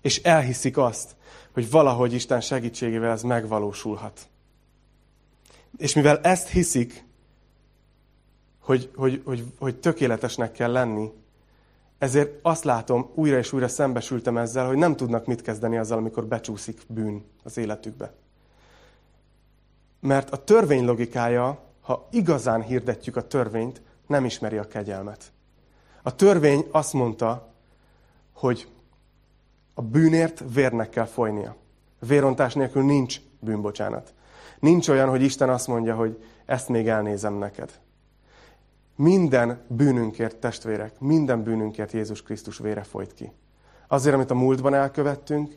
És 0.00 0.22
elhiszik 0.22 0.76
azt, 0.76 1.16
hogy 1.52 1.70
valahogy 1.70 2.12
Isten 2.12 2.40
segítségével 2.40 3.10
ez 3.10 3.22
megvalósulhat. 3.22 4.28
És 5.76 5.94
mivel 5.94 6.20
ezt 6.20 6.48
hiszik, 6.48 7.04
hogy, 8.60 8.90
hogy, 8.96 9.22
hogy, 9.24 9.44
hogy 9.58 9.76
tökéletesnek 9.76 10.52
kell 10.52 10.72
lenni, 10.72 11.10
ezért 11.98 12.38
azt 12.42 12.64
látom, 12.64 13.10
újra 13.14 13.38
és 13.38 13.52
újra 13.52 13.68
szembesültem 13.68 14.36
ezzel, 14.36 14.66
hogy 14.66 14.76
nem 14.76 14.96
tudnak 14.96 15.26
mit 15.26 15.42
kezdeni 15.42 15.76
azzal, 15.76 15.98
amikor 15.98 16.26
becsúszik 16.26 16.80
bűn 16.86 17.24
az 17.42 17.56
életükbe. 17.56 18.12
Mert 20.00 20.30
a 20.30 20.44
törvény 20.44 20.84
logikája, 20.84 21.62
ha 21.80 22.08
igazán 22.10 22.62
hirdetjük 22.62 23.16
a 23.16 23.26
törvényt, 23.26 23.82
nem 24.06 24.24
ismeri 24.24 24.56
a 24.56 24.66
kegyelmet. 24.66 25.32
A 26.02 26.14
törvény 26.14 26.66
azt 26.70 26.92
mondta, 26.92 27.52
hogy 28.32 28.68
a 29.80 29.82
bűnért 29.82 30.42
vérnek 30.54 30.88
kell 30.88 31.04
folynia. 31.04 31.56
Vérontás 31.98 32.54
nélkül 32.54 32.84
nincs 32.84 33.20
bűnbocsánat. 33.38 34.14
Nincs 34.58 34.88
olyan, 34.88 35.08
hogy 35.08 35.22
Isten 35.22 35.48
azt 35.48 35.66
mondja, 35.66 35.94
hogy 35.94 36.24
ezt 36.46 36.68
még 36.68 36.88
elnézem 36.88 37.34
neked. 37.34 37.80
Minden 38.96 39.64
bűnünkért, 39.68 40.36
testvérek, 40.36 40.98
minden 40.98 41.42
bűnünkért 41.42 41.92
Jézus 41.92 42.22
Krisztus 42.22 42.58
vére 42.58 42.82
folyt 42.82 43.14
ki. 43.14 43.32
Azért, 43.88 44.14
amit 44.14 44.30
a 44.30 44.34
múltban 44.34 44.74
elkövettünk, 44.74 45.56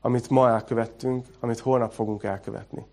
amit 0.00 0.28
ma 0.30 0.48
elkövettünk, 0.48 1.26
amit 1.40 1.58
holnap 1.58 1.92
fogunk 1.92 2.22
elkövetni. 2.22 2.86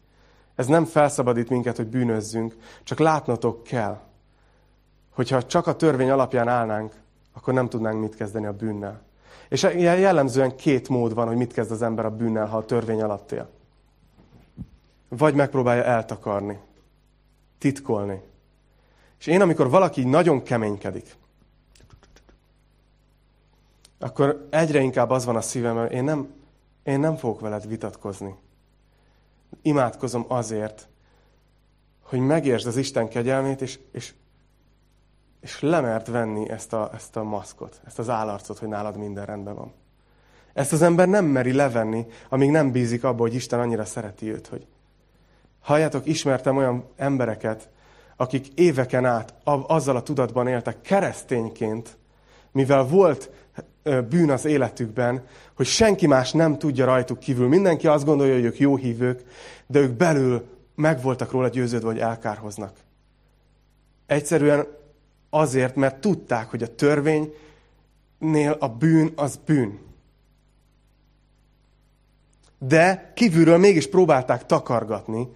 Ez 0.55 0.67
nem 0.67 0.85
felszabadít 0.85 1.49
minket, 1.49 1.77
hogy 1.77 1.87
bűnözzünk, 1.87 2.55
csak 2.83 2.99
látnotok 2.99 3.63
kell, 3.63 3.99
hogyha 5.09 5.43
csak 5.45 5.67
a 5.67 5.75
törvény 5.75 6.09
alapján 6.09 6.47
állnánk, 6.47 6.93
akkor 7.33 7.53
nem 7.53 7.69
tudnánk 7.69 7.99
mit 7.99 8.15
kezdeni 8.15 8.45
a 8.45 8.53
bűnnel. 8.53 9.09
És 9.51 9.61
jellemzően 9.81 10.55
két 10.55 10.89
mód 10.89 11.13
van, 11.13 11.27
hogy 11.27 11.35
mit 11.35 11.53
kezd 11.53 11.71
az 11.71 11.81
ember 11.81 12.05
a 12.05 12.15
bűnnel, 12.15 12.45
ha 12.45 12.57
a 12.57 12.65
törvény 12.65 13.01
alatt 13.01 13.31
él. 13.31 13.49
Vagy 15.07 15.33
megpróbálja 15.33 15.83
eltakarni, 15.83 16.59
titkolni. 17.57 18.21
És 19.19 19.27
én, 19.27 19.41
amikor 19.41 19.69
valaki 19.69 20.03
nagyon 20.03 20.43
keménykedik, 20.43 21.15
akkor 23.99 24.47
egyre 24.49 24.79
inkább 24.79 25.09
az 25.09 25.25
van 25.25 25.35
a 25.35 25.41
szívemben, 25.41 25.91
én 25.91 26.03
nem, 26.03 26.33
én 26.83 26.99
nem 26.99 27.15
fogok 27.15 27.39
veled 27.39 27.67
vitatkozni. 27.67 28.35
Imádkozom 29.61 30.25
azért, 30.27 30.87
hogy 32.01 32.19
megértsd 32.19 32.67
az 32.67 32.77
Isten 32.77 33.07
kegyelmét, 33.07 33.61
és, 33.61 33.79
és, 33.91 34.13
és 35.41 35.59
lemert 35.59 36.07
venni 36.07 36.49
ezt 36.49 36.73
a, 36.73 36.89
ezt 36.93 37.15
a 37.15 37.23
maszkot, 37.23 37.81
ezt 37.85 37.99
az 37.99 38.09
állarcot, 38.09 38.57
hogy 38.57 38.67
nálad 38.67 38.97
minden 38.97 39.25
rendben 39.25 39.55
van. 39.55 39.73
Ezt 40.53 40.73
az 40.73 40.81
ember 40.81 41.07
nem 41.07 41.25
meri 41.25 41.53
levenni, 41.53 42.05
amíg 42.29 42.49
nem 42.49 42.71
bízik 42.71 43.03
abba, 43.03 43.21
hogy 43.21 43.33
Isten 43.33 43.59
annyira 43.59 43.85
szereti 43.85 44.31
őt, 44.31 44.47
hogy 44.47 44.67
halljátok, 45.61 46.05
ismertem 46.05 46.57
olyan 46.57 46.85
embereket, 46.95 47.69
akik 48.15 48.47
éveken 48.55 49.05
át 49.05 49.33
azzal 49.43 49.95
a 49.95 50.03
tudatban 50.03 50.47
éltek 50.47 50.81
keresztényként, 50.81 51.97
mivel 52.51 52.83
volt 52.83 53.31
bűn 54.09 54.29
az 54.29 54.45
életükben, 54.45 55.23
hogy 55.55 55.65
senki 55.65 56.07
más 56.07 56.31
nem 56.31 56.57
tudja 56.57 56.85
rajtuk 56.85 57.19
kívül. 57.19 57.47
Mindenki 57.47 57.87
azt 57.87 58.05
gondolja, 58.05 58.33
hogy 58.33 58.43
ők 58.43 58.59
jó 58.59 58.75
hívők, 58.75 59.23
de 59.67 59.79
ők 59.79 59.91
belül 59.91 60.45
meg 60.75 61.01
voltak 61.01 61.31
róla 61.31 61.47
győződve, 61.47 61.87
hogy 61.87 61.99
elkárhoznak. 61.99 62.75
Egyszerűen 64.05 64.67
azért, 65.33 65.75
mert 65.75 66.01
tudták, 66.01 66.49
hogy 66.49 66.63
a 66.63 66.75
törvénynél 66.75 68.55
a 68.59 68.67
bűn 68.67 69.11
az 69.15 69.39
bűn. 69.45 69.79
De 72.59 73.11
kívülről 73.15 73.57
mégis 73.57 73.89
próbálták 73.89 74.45
takargatni, 74.45 75.27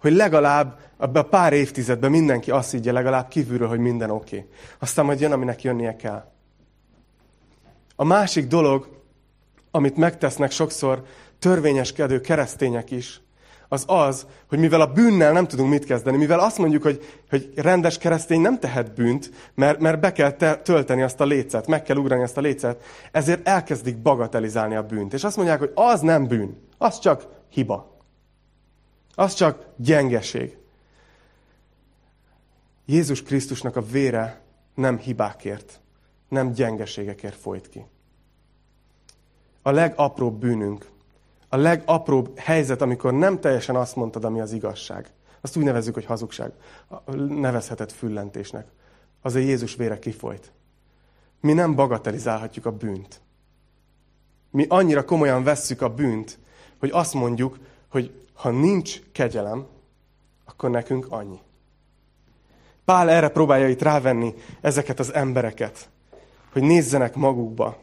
hogy 0.00 0.12
legalább 0.12 0.78
abban 0.96 1.22
a 1.22 1.28
pár 1.28 1.52
évtizedben 1.52 2.10
mindenki 2.10 2.50
azt 2.50 2.70
higgye 2.70 2.92
legalább 2.92 3.28
kívülről, 3.28 3.68
hogy 3.68 3.78
minden 3.78 4.10
oké. 4.10 4.36
Okay. 4.36 4.50
Aztán 4.78 5.04
majd 5.04 5.20
jön, 5.20 5.32
aminek 5.32 5.62
jönnie 5.62 5.96
kell. 5.96 6.30
A 7.96 8.04
másik 8.04 8.46
dolog, 8.46 8.88
amit 9.70 9.96
megtesznek 9.96 10.50
sokszor 10.50 11.04
törvényeskedő 11.38 12.20
keresztények 12.20 12.90
is, 12.90 13.20
az 13.68 13.84
az, 13.86 14.26
hogy 14.48 14.58
mivel 14.58 14.80
a 14.80 14.92
bűnnel 14.92 15.32
nem 15.32 15.46
tudunk 15.46 15.70
mit 15.70 15.84
kezdeni, 15.84 16.16
mivel 16.16 16.40
azt 16.40 16.58
mondjuk, 16.58 16.82
hogy, 16.82 17.04
hogy 17.30 17.52
rendes 17.56 17.98
keresztény 17.98 18.40
nem 18.40 18.58
tehet 18.58 18.94
bűnt, 18.94 19.30
mert, 19.54 19.80
mert 19.80 20.00
be 20.00 20.12
kell 20.12 20.30
te, 20.30 20.56
tölteni 20.56 21.02
azt 21.02 21.20
a 21.20 21.24
lécet, 21.24 21.66
meg 21.66 21.82
kell 21.82 21.96
ugrani 21.96 22.22
azt 22.22 22.36
a 22.36 22.40
lécet, 22.40 22.84
ezért 23.12 23.48
elkezdik 23.48 23.96
bagatelizálni 23.96 24.74
a 24.74 24.82
bűnt. 24.82 25.12
És 25.12 25.24
azt 25.24 25.36
mondják, 25.36 25.58
hogy 25.58 25.72
az 25.74 26.00
nem 26.00 26.26
bűn, 26.26 26.58
az 26.78 26.98
csak 26.98 27.26
hiba. 27.48 27.96
Az 29.14 29.34
csak 29.34 29.66
gyengeség. 29.76 30.56
Jézus 32.86 33.22
Krisztusnak 33.22 33.76
a 33.76 33.82
vére 33.82 34.40
nem 34.74 34.98
hibákért, 34.98 35.80
nem 36.28 36.52
gyengeségekért 36.52 37.36
folyt 37.36 37.68
ki. 37.68 37.84
A 39.62 39.70
legapróbb 39.70 40.38
bűnünk, 40.38 40.86
a 41.48 41.56
legapróbb 41.56 42.38
helyzet, 42.38 42.82
amikor 42.82 43.12
nem 43.12 43.40
teljesen 43.40 43.76
azt 43.76 43.96
mondtad, 43.96 44.24
ami 44.24 44.40
az 44.40 44.52
igazság. 44.52 45.10
Azt 45.40 45.56
úgy 45.56 45.64
nevezzük, 45.64 45.94
hogy 45.94 46.04
hazugság. 46.04 46.52
Nevezheted 47.28 47.92
füllentésnek. 47.92 48.66
Azért 49.22 49.46
Jézus 49.46 49.74
vére 49.74 49.98
kifolyt. 49.98 50.52
Mi 51.40 51.52
nem 51.52 51.74
bagatelizálhatjuk 51.74 52.66
a 52.66 52.72
bűnt. 52.72 53.20
Mi 54.50 54.66
annyira 54.68 55.04
komolyan 55.04 55.42
vesszük 55.42 55.82
a 55.82 55.94
bűnt, 55.94 56.38
hogy 56.78 56.90
azt 56.92 57.14
mondjuk, 57.14 57.58
hogy 57.88 58.12
ha 58.32 58.50
nincs 58.50 59.02
kegyelem, 59.12 59.66
akkor 60.44 60.70
nekünk 60.70 61.06
annyi. 61.08 61.40
Pál 62.84 63.10
erre 63.10 63.28
próbálja 63.28 63.68
itt 63.68 63.82
rávenni 63.82 64.34
ezeket 64.60 64.98
az 64.98 65.14
embereket, 65.14 65.88
hogy 66.52 66.62
nézzenek 66.62 67.14
magukba. 67.14 67.78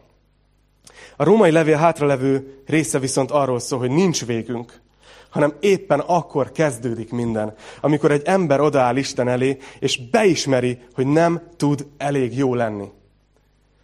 A 1.17 1.23
római 1.23 1.51
levél 1.51 1.77
hátralevő 1.77 2.61
része 2.65 2.99
viszont 2.99 3.31
arról 3.31 3.59
szól, 3.59 3.79
hogy 3.79 3.91
nincs 3.91 4.25
végünk, 4.25 4.81
hanem 5.29 5.53
éppen 5.59 5.99
akkor 5.99 6.51
kezdődik 6.51 7.11
minden, 7.11 7.53
amikor 7.81 8.11
egy 8.11 8.21
ember 8.25 8.59
odaáll 8.59 8.95
Isten 8.95 9.27
elé, 9.27 9.57
és 9.79 10.09
beismeri, 10.09 10.79
hogy 10.93 11.07
nem 11.07 11.41
tud 11.57 11.87
elég 11.97 12.37
jó 12.37 12.55
lenni. 12.55 12.91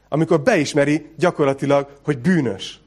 Amikor 0.09 0.41
beismeri 0.41 1.11
gyakorlatilag, 1.17 1.88
hogy 2.03 2.17
bűnös. 2.19 2.79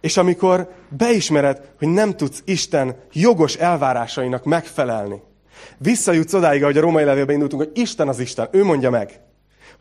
És 0.00 0.16
amikor 0.16 0.72
beismered, 0.88 1.72
hogy 1.78 1.88
nem 1.88 2.16
tudsz 2.16 2.42
Isten 2.44 2.96
jogos 3.12 3.54
elvárásainak 3.54 4.44
megfelelni, 4.44 5.22
visszajutsz 5.78 6.32
odáig, 6.32 6.62
ahogy 6.62 6.78
a 6.78 6.80
római 6.80 7.04
levélben 7.04 7.34
indultunk, 7.34 7.62
hogy 7.62 7.78
Isten 7.78 8.08
az 8.08 8.18
Isten, 8.18 8.48
ő 8.50 8.64
mondja 8.64 8.90
meg, 8.90 9.20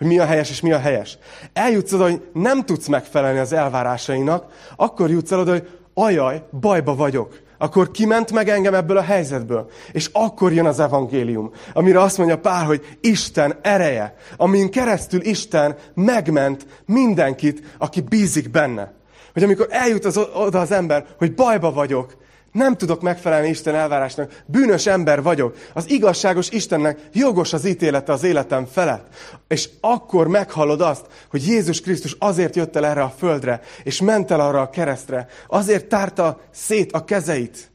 hogy 0.04 0.12
mi 0.12 0.20
a 0.20 0.26
helyes 0.26 0.49
és 0.49 0.62
mi 0.62 0.72
a 0.72 0.80
helyes. 0.80 1.18
Eljutsz 1.54 1.91
oda, 1.91 2.04
hogy 2.04 2.22
nem 2.34 2.66
tudsz 2.66 2.88
megfelelni 2.88 3.39
az 3.39 3.54
elvárásainak, 3.54 4.45
akkor 4.76 5.10
jutsz 5.10 5.32
el 5.32 5.39
oda, 5.39 5.51
hogy 5.51 5.70
ajaj, 5.93 6.43
bajba 6.60 6.95
vagyok. 6.95 7.41
Akkor 7.58 7.91
kiment 7.91 8.32
meg 8.32 8.49
engem 8.49 8.74
ebből 8.74 8.97
a 8.97 9.01
helyzetből. 9.01 9.70
És 9.91 10.10
akkor 10.14 10.54
jön 10.54 10.66
az 10.66 10.80
evangélium, 10.80 11.51
amire 11.74 12.01
azt 12.01 12.18
mondja 12.18 12.39
Pál, 12.39 12.66
hogy 12.66 12.97
Isten 13.01 13.56
ereje, 13.62 14.16
amin 14.38 14.72
keresztül 14.72 15.22
Isten 15.22 15.76
megment 15.93 16.66
mindenkit, 16.86 17.76
aki 17.78 18.01
bízik 18.01 18.51
benne. 18.51 18.93
Hogy 19.34 19.43
amikor 19.43 19.68
eljut 19.70 20.06
az, 20.06 20.20
oda 20.34 20.60
az 20.60 20.72
ember, 20.72 21.06
hogy 21.18 21.34
bajba 21.34 21.72
vagyok, 21.72 22.16
nem 22.54 22.78
tudok 22.78 23.01
megfelelni 23.01 23.47
Isten 23.47 23.76
elvárásnak, 23.76 24.43
bűnös 24.45 24.86
ember 24.86 25.22
vagyok, 25.22 25.56
az 25.74 25.89
igazságos 25.89 26.49
Istennek 26.49 26.99
jogos 27.14 27.54
az 27.54 27.66
ítélete 27.66 28.12
az 28.12 28.24
életem 28.24 28.66
felett. 28.66 29.08
És 29.47 29.70
akkor 29.82 30.28
meghallod 30.28 30.82
azt, 30.82 31.06
hogy 31.30 31.47
Jézus 31.47 31.82
Krisztus 31.82 32.16
azért 32.20 32.56
jött 32.56 32.76
el 32.76 32.86
erre 32.86 33.01
a 33.01 33.14
földre, 33.18 33.62
és 33.84 34.01
ment 34.01 34.32
el 34.32 34.39
arra 34.39 34.62
a 34.62 34.70
keresztre, 34.70 35.28
azért 35.47 35.86
tárta 35.86 36.39
szét 36.51 36.91
a 36.91 37.06
kezeit, 37.06 37.72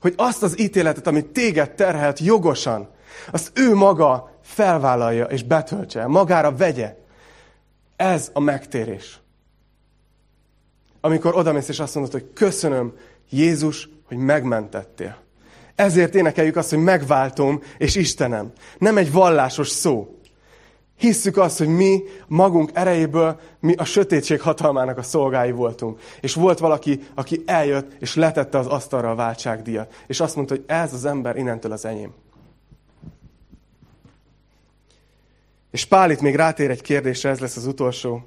hogy 0.00 0.14
azt 0.16 0.42
az 0.42 0.60
ítéletet, 0.60 1.06
amit 1.06 1.26
téged 1.26 1.70
terhelt 1.70 2.18
jogosan, 2.18 2.88
azt 3.30 3.50
ő 3.54 3.74
maga 3.74 4.38
felvállalja 4.42 5.24
és 5.24 5.42
betöltse, 5.42 6.06
magára 6.06 6.56
vegye. 6.56 6.96
Ez 7.96 8.30
a 8.32 8.40
megtérés 8.40 9.20
amikor 11.06 11.36
odamész 11.36 11.68
és 11.68 11.80
azt 11.80 11.94
mondod, 11.94 12.12
hogy 12.12 12.26
köszönöm, 12.34 12.92
Jézus, 13.30 13.88
hogy 14.04 14.16
megmentettél. 14.16 15.16
Ezért 15.74 16.14
énekeljük 16.14 16.56
azt, 16.56 16.70
hogy 16.70 16.78
megváltom 16.78 17.62
és 17.78 17.96
Istenem. 17.96 18.52
Nem 18.78 18.96
egy 18.96 19.12
vallásos 19.12 19.68
szó. 19.68 20.18
Hisszük 20.96 21.36
azt, 21.36 21.58
hogy 21.58 21.68
mi 21.68 22.02
magunk 22.26 22.70
erejéből, 22.72 23.40
mi 23.60 23.74
a 23.74 23.84
sötétség 23.84 24.40
hatalmának 24.40 24.98
a 24.98 25.02
szolgái 25.02 25.50
voltunk. 25.50 26.00
És 26.20 26.34
volt 26.34 26.58
valaki, 26.58 27.00
aki 27.14 27.42
eljött, 27.46 27.96
és 27.98 28.14
letette 28.14 28.58
az 28.58 28.66
asztalra 28.66 29.10
a 29.10 29.14
váltságdíjat. 29.14 29.94
És 30.06 30.20
azt 30.20 30.36
mondta, 30.36 30.54
hogy 30.54 30.64
ez 30.66 30.92
az 30.92 31.04
ember 31.04 31.36
innentől 31.36 31.72
az 31.72 31.84
enyém. 31.84 32.12
És 35.70 35.84
Pál 35.84 36.10
itt 36.10 36.20
még 36.20 36.34
rátér 36.34 36.70
egy 36.70 36.82
kérdésre, 36.82 37.30
ez 37.30 37.38
lesz 37.38 37.56
az 37.56 37.66
utolsó, 37.66 38.22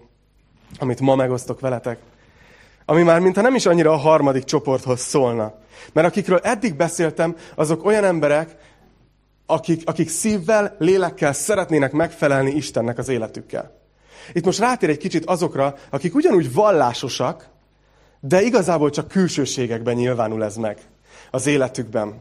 amit 0.77 0.99
ma 0.99 1.15
megosztok 1.15 1.59
veletek 1.59 1.99
ami 2.89 3.03
már 3.03 3.19
mintha 3.19 3.41
nem 3.41 3.55
is 3.55 3.65
annyira 3.65 3.91
a 3.91 3.95
harmadik 3.95 4.43
csoporthoz 4.43 4.99
szólna. 4.99 5.53
Mert 5.93 6.07
akikről 6.07 6.39
eddig 6.43 6.75
beszéltem, 6.75 7.35
azok 7.55 7.85
olyan 7.85 8.03
emberek, 8.03 8.55
akik, 9.45 9.81
akik 9.85 10.09
szívvel, 10.09 10.75
lélekkel 10.79 11.33
szeretnének 11.33 11.91
megfelelni 11.91 12.51
Istennek 12.51 12.97
az 12.97 13.09
életükkel. 13.09 13.77
Itt 14.33 14.45
most 14.45 14.59
rátér 14.59 14.89
egy 14.89 14.97
kicsit 14.97 15.25
azokra, 15.25 15.75
akik 15.89 16.15
ugyanúgy 16.15 16.53
vallásosak, 16.53 17.49
de 18.19 18.41
igazából 18.41 18.89
csak 18.89 19.07
külsőségekben 19.07 19.95
nyilvánul 19.95 20.43
ez 20.43 20.55
meg 20.55 20.77
az 21.31 21.47
életükben. 21.47 22.13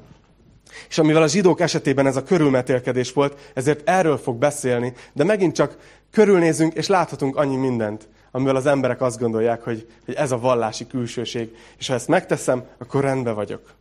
És 0.89 0.99
amivel 0.99 1.23
a 1.23 1.29
zsidók 1.29 1.61
esetében 1.61 2.07
ez 2.07 2.17
a 2.17 2.23
körülmetélkedés 2.23 3.13
volt, 3.13 3.51
ezért 3.55 3.89
erről 3.89 4.17
fog 4.17 4.37
beszélni, 4.37 4.93
de 5.13 5.25
megint 5.25 5.55
csak 5.55 5.77
körülnézünk, 6.11 6.75
és 6.75 6.87
láthatunk 6.87 7.37
annyi 7.37 7.57
mindent 7.57 8.09
amivel 8.31 8.57
az 8.57 8.67
emberek 8.67 9.01
azt 9.01 9.19
gondolják, 9.19 9.63
hogy, 9.63 9.91
hogy 10.05 10.15
ez 10.15 10.33
a 10.33 10.39
vallási 10.39 10.87
külsőség, 10.87 11.57
és 11.79 11.89
ha 11.89 11.95
ezt 11.95 12.09
megteszem, 12.09 12.65
akkor 12.79 13.03
rendben 13.03 13.35
vagyok. 13.35 13.77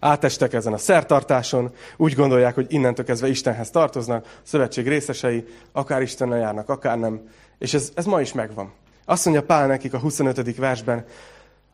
Átestek 0.00 0.52
ezen 0.52 0.72
a 0.72 0.78
szertartáson, 0.78 1.74
úgy 1.96 2.14
gondolják, 2.14 2.54
hogy 2.54 2.66
innentől 2.68 3.04
kezdve 3.04 3.28
Istenhez 3.28 3.70
tartoznak, 3.70 4.24
a 4.24 4.28
szövetség 4.42 4.88
részesei, 4.88 5.44
akár 5.72 6.02
Istennel 6.02 6.38
járnak, 6.38 6.68
akár 6.68 6.98
nem. 6.98 7.28
És 7.58 7.74
ez, 7.74 7.92
ez 7.94 8.04
ma 8.04 8.20
is 8.20 8.32
megvan. 8.32 8.72
Azt 9.04 9.24
mondja 9.24 9.42
Pál 9.42 9.66
nekik 9.66 9.94
a 9.94 9.98
25. 9.98 10.56
versben, 10.56 11.04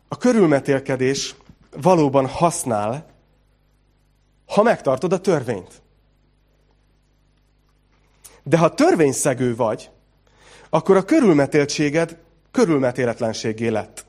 a 0.09 0.17
körülmetélkedés 0.17 1.35
valóban 1.83 2.27
használ, 2.27 3.07
ha 4.47 4.63
megtartod 4.63 5.13
a 5.13 5.21
törvényt. 5.21 5.83
De 8.43 8.59
ha 8.59 8.75
törvényszegő 8.75 9.57
vagy, 9.57 9.91
akkor 10.71 10.97
a 10.97 11.05
körülmetéltséged 11.05 12.17
körülmetéletlenségé 12.51 13.69
lett. 13.69 14.05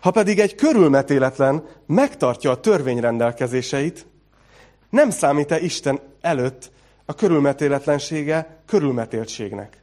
Ha 0.00 0.10
pedig 0.10 0.38
egy 0.38 0.54
körülmetéletlen 0.54 1.64
megtartja 1.86 2.50
a 2.50 2.60
törvény 2.60 3.00
rendelkezéseit, 3.00 4.06
nem 4.90 5.10
számít-e 5.10 5.60
Isten 5.60 6.00
előtt 6.20 6.70
a 7.04 7.14
körülmetéletlensége 7.14 8.62
körülmetéltségnek. 8.66 9.82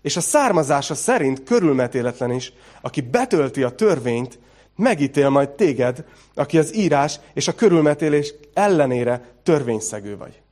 És 0.00 0.16
a 0.16 0.20
származása 0.20 0.94
szerint 0.94 1.42
körülmetéletlen 1.42 2.30
is, 2.30 2.52
aki 2.80 3.00
betölti 3.00 3.62
a 3.62 3.70
törvényt, 3.70 4.38
megítél 4.76 5.28
majd 5.28 5.48
téged, 5.48 6.04
aki 6.34 6.58
az 6.58 6.74
írás 6.74 7.20
és 7.34 7.48
a 7.48 7.54
körülmetélés 7.54 8.34
ellenére 8.54 9.28
törvényszegő 9.42 10.16
vagy. 10.16 10.42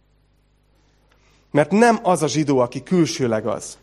Mert 1.56 1.70
nem 1.70 1.98
az 2.02 2.22
a 2.22 2.28
zsidó, 2.28 2.58
aki 2.58 2.82
külsőleg 2.82 3.46
az. 3.46 3.78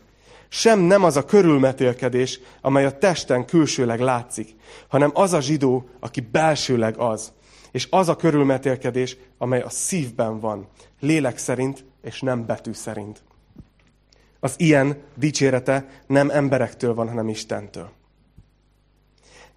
Sem 0.48 0.80
nem 0.80 1.04
az 1.04 1.16
a 1.16 1.24
körülmetélkedés, 1.24 2.40
amely 2.60 2.84
a 2.84 2.98
testen 2.98 3.44
külsőleg 3.46 4.00
látszik, 4.00 4.54
hanem 4.88 5.10
az 5.14 5.32
a 5.32 5.40
zsidó, 5.40 5.88
aki 6.00 6.20
belsőleg 6.20 6.96
az. 6.98 7.32
És 7.70 7.86
az 7.90 8.08
a 8.08 8.16
körülmetélkedés, 8.16 9.16
amely 9.38 9.60
a 9.60 9.68
szívben 9.68 10.40
van, 10.40 10.68
lélek 11.00 11.38
szerint 11.38 11.84
és 12.02 12.20
nem 12.20 12.46
betű 12.46 12.72
szerint. 12.72 13.22
Az 14.40 14.54
ilyen 14.56 15.02
dicsérete 15.14 15.88
nem 16.06 16.30
emberektől 16.30 16.94
van, 16.94 17.08
hanem 17.08 17.28
Istentől. 17.28 17.90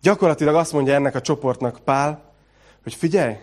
Gyakorlatilag 0.01 0.55
azt 0.55 0.73
mondja 0.73 0.93
ennek 0.93 1.15
a 1.15 1.21
csoportnak 1.21 1.79
Pál, 1.83 2.33
hogy 2.83 2.93
figyelj, 2.93 3.35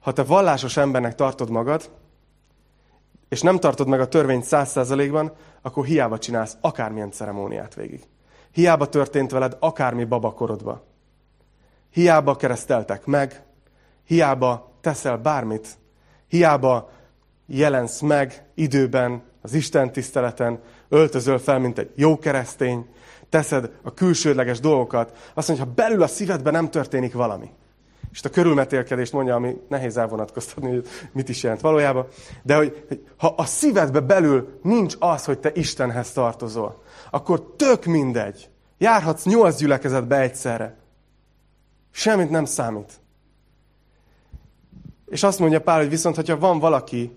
ha 0.00 0.12
te 0.12 0.22
vallásos 0.22 0.76
embernek 0.76 1.14
tartod 1.14 1.50
magad, 1.50 1.90
és 3.28 3.40
nem 3.40 3.58
tartod 3.58 3.88
meg 3.88 4.00
a 4.00 4.08
törvényt 4.08 4.44
száz 4.44 4.70
százalékban, 4.70 5.32
akkor 5.62 5.84
hiába 5.84 6.18
csinálsz 6.18 6.56
akármilyen 6.60 7.10
ceremóniát 7.10 7.74
végig. 7.74 8.02
Hiába 8.50 8.88
történt 8.88 9.30
veled 9.30 9.56
akármi 9.60 10.04
babakorodba. 10.04 10.84
Hiába 11.90 12.36
kereszteltek 12.36 13.04
meg, 13.04 13.42
hiába 14.04 14.72
teszel 14.80 15.16
bármit, 15.16 15.68
hiába 16.28 16.90
jelensz 17.46 18.00
meg 18.00 18.46
időben 18.54 19.22
az 19.42 19.52
Isten 19.52 19.92
tiszteleten, 19.92 20.60
öltözöl 20.88 21.38
fel, 21.38 21.58
mint 21.58 21.78
egy 21.78 21.90
jó 21.94 22.18
keresztény, 22.18 22.88
teszed 23.28 23.70
a 23.82 23.94
külsődleges 23.94 24.60
dolgokat, 24.60 25.30
azt 25.34 25.48
mondja, 25.48 25.66
ha 25.66 25.72
belül 25.74 26.02
a 26.02 26.06
szívedben 26.06 26.52
nem 26.52 26.70
történik 26.70 27.14
valami. 27.14 27.50
És 28.14 28.22
a 28.22 28.28
körülmetélkedést 28.28 29.12
mondja, 29.12 29.34
ami 29.34 29.56
nehéz 29.68 29.96
elvonatkoztatni, 29.96 30.70
hogy 30.70 30.86
mit 31.12 31.28
is 31.28 31.42
jelent 31.42 31.60
valójában, 31.60 32.06
de 32.42 32.56
hogy, 32.56 32.84
hogy 32.88 33.06
ha 33.16 33.34
a 33.36 33.44
szívedbe 33.44 34.00
belül 34.00 34.58
nincs 34.62 34.96
az, 34.98 35.24
hogy 35.24 35.38
te 35.38 35.50
Istenhez 35.54 36.12
tartozol, 36.12 36.82
akkor 37.10 37.54
tök 37.56 37.84
mindegy. 37.84 38.48
Járhatsz 38.78 39.24
nyolc 39.24 39.56
gyülekezetbe 39.56 40.20
egyszerre. 40.20 40.76
Semmit 41.90 42.30
nem 42.30 42.44
számít. 42.44 42.92
És 45.06 45.22
azt 45.22 45.38
mondja 45.38 45.60
Pál, 45.60 45.78
hogy 45.78 45.88
viszont, 45.88 46.16
hogyha 46.16 46.38
van 46.38 46.58
valaki, 46.58 47.16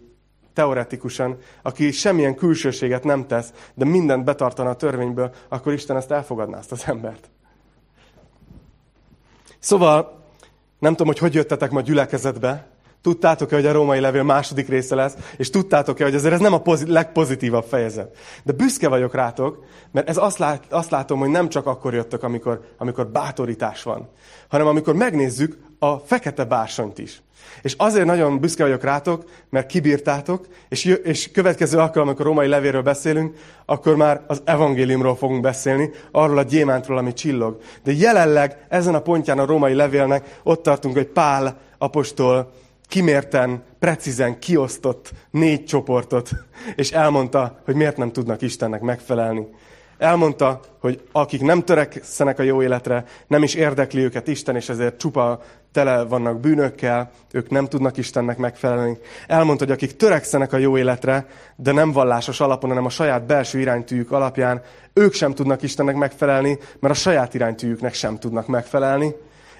teoretikusan, 0.53 1.37
aki 1.61 1.91
semmilyen 1.91 2.35
külsőséget 2.35 3.03
nem 3.03 3.27
tesz, 3.27 3.53
de 3.73 3.85
mindent 3.85 4.23
betartana 4.23 4.69
a 4.69 4.75
törvényből, 4.75 5.33
akkor 5.49 5.73
Isten 5.73 5.97
ezt 5.97 6.11
elfogadná, 6.11 6.57
ezt 6.57 6.71
az 6.71 6.83
embert. 6.85 7.29
Szóval, 9.59 10.16
nem 10.79 10.91
tudom, 10.91 11.07
hogy 11.07 11.17
hogy 11.17 11.33
jöttetek 11.33 11.71
ma 11.71 11.81
gyülekezetbe, 11.81 12.67
Tudtátok-e, 13.01 13.55
hogy 13.55 13.65
a 13.65 13.71
római 13.71 13.99
levél 13.99 14.23
második 14.23 14.67
része 14.67 14.95
lesz, 14.95 15.15
és 15.37 15.49
tudtátok-e, 15.49 16.03
hogy 16.03 16.15
azért 16.15 16.33
ez 16.33 16.39
nem 16.39 16.53
a 16.53 16.61
pozit- 16.61 16.87
legpozitívabb 16.87 17.63
fejezet. 17.63 18.17
De 18.43 18.53
büszke 18.53 18.87
vagyok 18.87 19.13
rátok, 19.13 19.65
mert 19.91 20.09
ez 20.09 20.17
azt, 20.17 20.37
lát, 20.37 20.63
azt 20.69 20.91
látom, 20.91 21.19
hogy 21.19 21.29
nem 21.29 21.49
csak 21.49 21.65
akkor 21.65 21.93
jöttök, 21.93 22.23
amikor, 22.23 22.61
amikor 22.77 23.07
bátorítás 23.07 23.83
van, 23.83 24.09
hanem 24.47 24.67
amikor 24.67 24.95
megnézzük 24.95 25.57
a 25.79 25.97
fekete 25.97 26.43
bársanyt 26.43 26.97
is. 26.97 27.21
És 27.61 27.73
azért 27.77 28.05
nagyon 28.05 28.39
büszke 28.39 28.63
vagyok 28.63 28.83
rátok, 28.83 29.23
mert 29.49 29.67
kibírtátok, 29.67 30.47
és, 30.69 30.85
és 30.85 31.31
következő 31.31 31.77
alkalommal, 31.77 32.03
amikor 32.03 32.25
a 32.25 32.29
római 32.29 32.47
levéről 32.47 32.81
beszélünk, 32.81 33.37
akkor 33.65 33.95
már 33.95 34.21
az 34.27 34.41
evangéliumról 34.43 35.15
fogunk 35.15 35.41
beszélni, 35.41 35.89
arról 36.11 36.37
a 36.37 36.43
gyémántról, 36.43 36.97
ami 36.97 37.13
csillog. 37.13 37.57
De 37.83 37.91
jelenleg 37.91 38.65
ezen 38.69 38.95
a 38.95 39.01
pontján 39.01 39.39
a 39.39 39.45
római 39.45 39.73
levélnek 39.73 40.39
ott 40.43 40.63
tartunk, 40.63 40.95
hogy 40.95 41.07
Pál 41.07 41.57
apostol 41.77 42.51
kimérten, 42.87 43.63
precízen 43.79 44.39
kiosztott 44.39 45.11
négy 45.31 45.65
csoportot, 45.65 46.29
és 46.75 46.91
elmondta, 46.91 47.59
hogy 47.65 47.75
miért 47.75 47.97
nem 47.97 48.11
tudnak 48.11 48.41
Istennek 48.41 48.81
megfelelni. 48.81 49.47
Elmondta, 49.97 50.59
hogy 50.79 51.01
akik 51.11 51.41
nem 51.41 51.63
törekszenek 51.63 52.39
a 52.39 52.43
jó 52.43 52.61
életre, 52.61 53.05
nem 53.27 53.43
is 53.43 53.53
érdekli 53.53 54.01
őket 54.01 54.27
Isten, 54.27 54.55
és 54.55 54.69
ezért 54.69 54.97
csupa 54.99 55.41
tele 55.71 56.03
vannak 56.03 56.39
bűnökkel, 56.39 57.11
ők 57.31 57.49
nem 57.49 57.65
tudnak 57.65 57.97
Istennek 57.97 58.37
megfelelni. 58.37 58.97
Elmondta, 59.27 59.65
hogy 59.65 59.73
akik 59.73 59.95
törekszenek 59.95 60.53
a 60.53 60.57
jó 60.57 60.77
életre, 60.77 61.25
de 61.55 61.71
nem 61.71 61.91
vallásos 61.91 62.39
alapon, 62.39 62.69
hanem 62.69 62.85
a 62.85 62.89
saját 62.89 63.25
belső 63.25 63.59
iránytűjük 63.59 64.11
alapján, 64.11 64.61
ők 64.93 65.13
sem 65.13 65.33
tudnak 65.33 65.61
Istennek 65.61 65.95
megfelelni, 65.95 66.57
mert 66.79 66.93
a 66.93 66.97
saját 66.97 67.33
iránytűjüknek 67.33 67.93
sem 67.93 68.17
tudnak 68.17 68.47
megfelelni. 68.47 69.15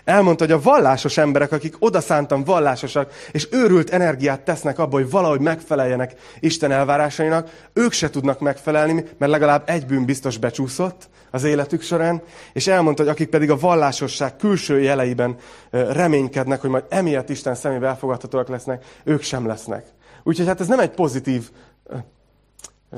Elmondta, 0.07 0.43
hogy 0.43 0.53
a 0.53 0.61
vallásos 0.61 1.17
emberek, 1.17 1.51
akik 1.51 1.75
odaszántan 1.79 2.43
vallásosak, 2.43 3.11
és 3.31 3.47
őrült 3.51 3.89
energiát 3.89 4.41
tesznek 4.41 4.79
abba, 4.79 4.95
hogy 4.95 5.09
valahogy 5.09 5.39
megfeleljenek 5.39 6.15
Isten 6.39 6.71
elvárásainak, 6.71 7.69
ők 7.73 7.91
se 7.91 8.09
tudnak 8.09 8.39
megfelelni, 8.39 9.05
mert 9.17 9.31
legalább 9.31 9.63
egy 9.65 9.85
bűn 9.85 10.05
biztos 10.05 10.37
becsúszott 10.37 11.09
az 11.31 11.43
életük 11.43 11.81
során, 11.81 12.21
és 12.53 12.67
elmondta, 12.67 13.03
hogy 13.03 13.11
akik 13.11 13.29
pedig 13.29 13.51
a 13.51 13.57
vallásosság 13.57 14.35
külső 14.35 14.81
jeleiben 14.81 15.35
reménykednek, 15.71 16.61
hogy 16.61 16.69
majd 16.69 16.85
emiatt 16.89 17.29
Isten 17.29 17.55
szemébe 17.55 17.87
elfogadhatóak 17.87 18.47
lesznek, 18.47 18.85
ők 19.03 19.21
sem 19.21 19.47
lesznek. 19.47 19.85
Úgyhogy 20.23 20.47
hát 20.47 20.59
ez 20.59 20.67
nem 20.67 20.79
egy 20.79 20.91
pozitív 20.91 21.49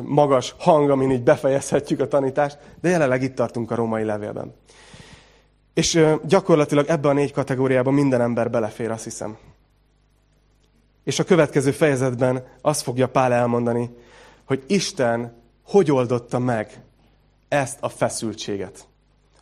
magas 0.01 0.55
hang, 0.57 0.89
amin 0.89 1.11
így 1.11 1.23
befejezhetjük 1.23 1.99
a 1.99 2.07
tanítást, 2.07 2.57
de 2.81 2.89
jelenleg 2.89 3.21
itt 3.21 3.35
tartunk 3.35 3.71
a 3.71 3.75
római 3.75 4.03
levélben. 4.03 4.53
És 5.73 6.05
gyakorlatilag 6.23 6.87
ebbe 6.87 7.09
a 7.09 7.13
négy 7.13 7.31
kategóriába 7.31 7.91
minden 7.91 8.21
ember 8.21 8.49
belefér, 8.49 8.91
azt 8.91 9.03
hiszem. 9.03 9.37
És 11.03 11.19
a 11.19 11.23
következő 11.23 11.71
fejezetben 11.71 12.47
azt 12.61 12.81
fogja 12.81 13.09
Pál 13.09 13.33
elmondani, 13.33 13.89
hogy 14.45 14.63
Isten 14.67 15.37
hogy 15.69 15.91
oldotta 15.91 16.39
meg 16.39 16.81
ezt 17.47 17.77
a 17.81 17.89
feszültséget. 17.89 18.87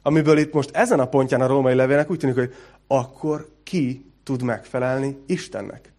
Amiből 0.01 0.37
itt 0.37 0.53
most 0.53 0.75
ezen 0.75 0.99
a 0.99 1.07
pontján 1.07 1.41
a 1.41 1.47
római 1.47 1.75
levélnek 1.75 2.09
úgy 2.09 2.17
tűnik, 2.17 2.35
hogy 2.35 2.53
akkor 2.87 3.49
ki 3.63 4.11
tud 4.23 4.41
megfelelni 4.41 5.23
Istennek? 5.25 5.91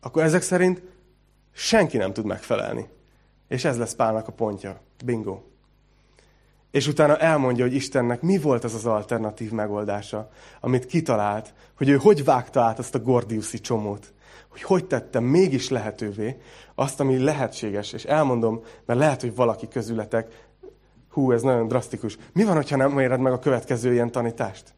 Akkor 0.00 0.22
ezek 0.22 0.42
szerint 0.42 0.82
senki 1.52 1.96
nem 1.96 2.12
tud 2.12 2.24
megfelelni. 2.24 2.88
És 3.48 3.64
ez 3.64 3.78
lesz 3.78 3.94
Pálnak 3.94 4.28
a 4.28 4.32
pontja. 4.32 4.80
Bingo. 5.04 5.40
És 6.70 6.86
utána 6.86 7.16
elmondja, 7.16 7.64
hogy 7.64 7.74
Istennek 7.74 8.20
mi 8.20 8.38
volt 8.38 8.64
az 8.64 8.74
az 8.74 8.86
alternatív 8.86 9.50
megoldása, 9.50 10.30
amit 10.60 10.86
kitalált, 10.86 11.54
hogy 11.76 11.88
ő 11.88 11.96
hogy 11.96 12.24
vágta 12.24 12.60
át 12.60 12.78
azt 12.78 12.94
a 12.94 13.00
Gordiuszi 13.00 13.60
csomót, 13.60 14.12
hogy 14.48 14.62
hogy 14.62 14.86
tette 14.86 15.20
mégis 15.20 15.68
lehetővé 15.68 16.36
azt, 16.74 17.00
ami 17.00 17.18
lehetséges. 17.18 17.92
És 17.92 18.04
elmondom, 18.04 18.62
mert 18.86 18.98
lehet, 18.98 19.20
hogy 19.20 19.34
valaki 19.34 19.68
közületek, 19.68 20.48
hú, 21.10 21.32
ez 21.32 21.42
nagyon 21.42 21.68
drasztikus. 21.68 22.16
Mi 22.32 22.44
van, 22.44 22.64
ha 22.68 22.76
nem 22.76 22.98
éred 22.98 23.20
meg 23.20 23.32
a 23.32 23.38
következő 23.38 23.92
ilyen 23.92 24.10
tanítást? 24.10 24.74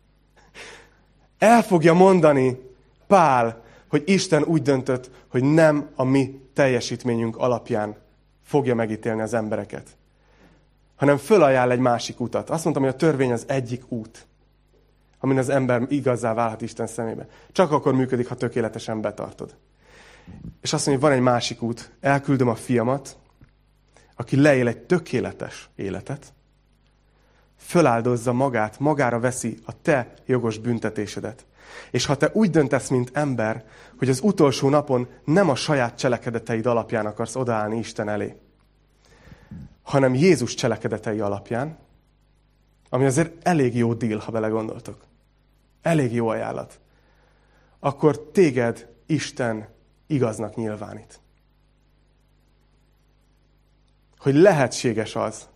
El 1.38 1.62
fogja 1.62 1.92
mondani 1.92 2.58
Pál, 3.06 3.62
hogy 3.88 4.02
Isten 4.06 4.42
úgy 4.42 4.62
döntött, 4.62 5.10
hogy 5.28 5.44
nem 5.44 5.90
a 5.94 6.04
mi 6.04 6.40
teljesítményünk 6.54 7.36
alapján 7.36 7.96
fogja 8.42 8.74
megítélni 8.74 9.20
az 9.20 9.34
embereket, 9.34 9.96
hanem 11.02 11.16
fölajánl 11.16 11.70
egy 11.70 11.78
másik 11.78 12.20
utat. 12.20 12.50
Azt 12.50 12.64
mondtam, 12.64 12.84
hogy 12.84 12.94
a 12.94 12.96
törvény 12.96 13.32
az 13.32 13.44
egyik 13.48 13.82
út, 13.88 14.26
amin 15.20 15.38
az 15.38 15.48
ember 15.48 15.82
igazzá 15.88 16.34
válhat 16.34 16.62
Isten 16.62 16.86
szemébe. 16.86 17.26
Csak 17.52 17.70
akkor 17.70 17.94
működik, 17.94 18.28
ha 18.28 18.34
tökéletesen 18.34 19.00
betartod. 19.00 19.54
És 20.60 20.72
azt 20.72 20.86
mondja, 20.86 20.92
hogy 20.92 21.00
van 21.00 21.12
egy 21.12 21.32
másik 21.32 21.62
út. 21.62 21.90
Elküldöm 22.00 22.48
a 22.48 22.54
fiamat, 22.54 23.16
aki 24.16 24.40
leél 24.40 24.68
egy 24.68 24.78
tökéletes 24.78 25.68
életet, 25.74 26.32
föláldozza 27.56 28.32
magát, 28.32 28.78
magára 28.78 29.20
veszi 29.20 29.58
a 29.64 29.82
te 29.82 30.12
jogos 30.26 30.58
büntetésedet. 30.58 31.44
És 31.90 32.06
ha 32.06 32.16
te 32.16 32.30
úgy 32.32 32.50
döntesz, 32.50 32.88
mint 32.88 33.10
ember, 33.12 33.64
hogy 33.98 34.08
az 34.08 34.20
utolsó 34.22 34.68
napon 34.68 35.08
nem 35.24 35.48
a 35.48 35.54
saját 35.54 35.98
cselekedeteid 35.98 36.66
alapján 36.66 37.06
akarsz 37.06 37.36
odaállni 37.36 37.78
Isten 37.78 38.08
elé, 38.08 38.36
hanem 39.82 40.14
Jézus 40.14 40.54
cselekedetei 40.54 41.20
alapján, 41.20 41.78
ami 42.88 43.04
azért 43.04 43.46
elég 43.46 43.76
jó 43.76 43.94
deal, 43.94 44.18
ha 44.18 44.32
belegondoltok. 44.32 45.04
Elég 45.82 46.12
jó 46.12 46.28
ajánlat. 46.28 46.80
Akkor 47.78 48.20
téged 48.20 48.88
Isten 49.06 49.68
igaznak 50.06 50.56
nyilvánít. 50.56 51.20
Hogy 54.18 54.34
lehetséges 54.34 55.16
az, 55.16 55.48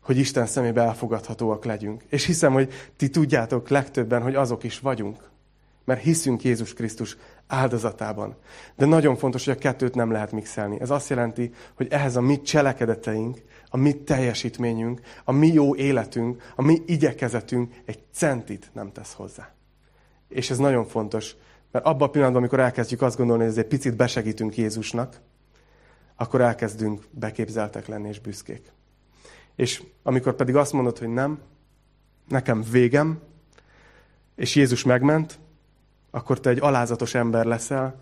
hogy 0.00 0.16
Isten 0.16 0.46
szemébe 0.46 0.82
elfogadhatóak 0.82 1.64
legyünk. 1.64 2.04
És 2.08 2.24
hiszem, 2.24 2.52
hogy 2.52 2.72
ti 2.96 3.10
tudjátok 3.10 3.68
legtöbben, 3.68 4.22
hogy 4.22 4.34
azok 4.34 4.64
is 4.64 4.78
vagyunk. 4.78 5.30
Mert 5.84 6.02
hiszünk 6.02 6.44
Jézus 6.44 6.74
Krisztus 6.74 7.16
áldozatában. 7.46 8.36
De 8.76 8.86
nagyon 8.86 9.16
fontos, 9.16 9.44
hogy 9.44 9.54
a 9.54 9.58
kettőt 9.58 9.94
nem 9.94 10.10
lehet 10.10 10.32
mixelni. 10.32 10.80
Ez 10.80 10.90
azt 10.90 11.08
jelenti, 11.08 11.52
hogy 11.74 11.86
ehhez 11.90 12.16
a 12.16 12.20
mi 12.20 12.40
cselekedeteink, 12.40 13.42
a 13.68 13.76
mi 13.76 13.92
teljesítményünk, 13.92 15.00
a 15.24 15.32
mi 15.32 15.46
jó 15.46 15.74
életünk, 15.74 16.52
a 16.56 16.62
mi 16.62 16.82
igyekezetünk 16.86 17.74
egy 17.84 17.98
centit 18.12 18.70
nem 18.72 18.92
tesz 18.92 19.12
hozzá. 19.12 19.50
És 20.28 20.50
ez 20.50 20.58
nagyon 20.58 20.86
fontos, 20.86 21.36
mert 21.70 21.84
abban 21.84 22.08
a 22.08 22.10
pillanatban, 22.10 22.42
amikor 22.42 22.60
elkezdjük 22.60 23.02
azt 23.02 23.16
gondolni, 23.16 23.44
hogy 23.44 23.58
egy 23.58 23.66
picit 23.66 23.96
besegítünk 23.96 24.56
Jézusnak, 24.56 25.20
akkor 26.16 26.40
elkezdünk 26.40 27.02
beképzeltek 27.10 27.86
lenni 27.86 28.08
és 28.08 28.20
büszkék. 28.20 28.72
És 29.56 29.82
amikor 30.02 30.34
pedig 30.34 30.56
azt 30.56 30.72
mondod, 30.72 30.98
hogy 30.98 31.08
nem, 31.08 31.38
nekem 32.28 32.64
végem, 32.70 33.20
és 34.36 34.54
Jézus 34.54 34.84
megment, 34.84 35.38
akkor 36.16 36.40
te 36.40 36.50
egy 36.50 36.60
alázatos 36.60 37.14
ember 37.14 37.44
leszel, 37.44 37.94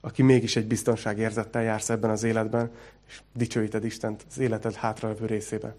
aki 0.00 0.22
mégis 0.22 0.56
egy 0.56 0.66
biztonságérzettel 0.66 1.62
jársz 1.62 1.90
ebben 1.90 2.10
az 2.10 2.22
életben, 2.22 2.70
és 3.06 3.22
dicsőíted 3.34 3.84
Istent 3.84 4.24
az 4.30 4.38
életed 4.38 4.74
hátralevő 4.74 5.26
részébe, 5.26 5.74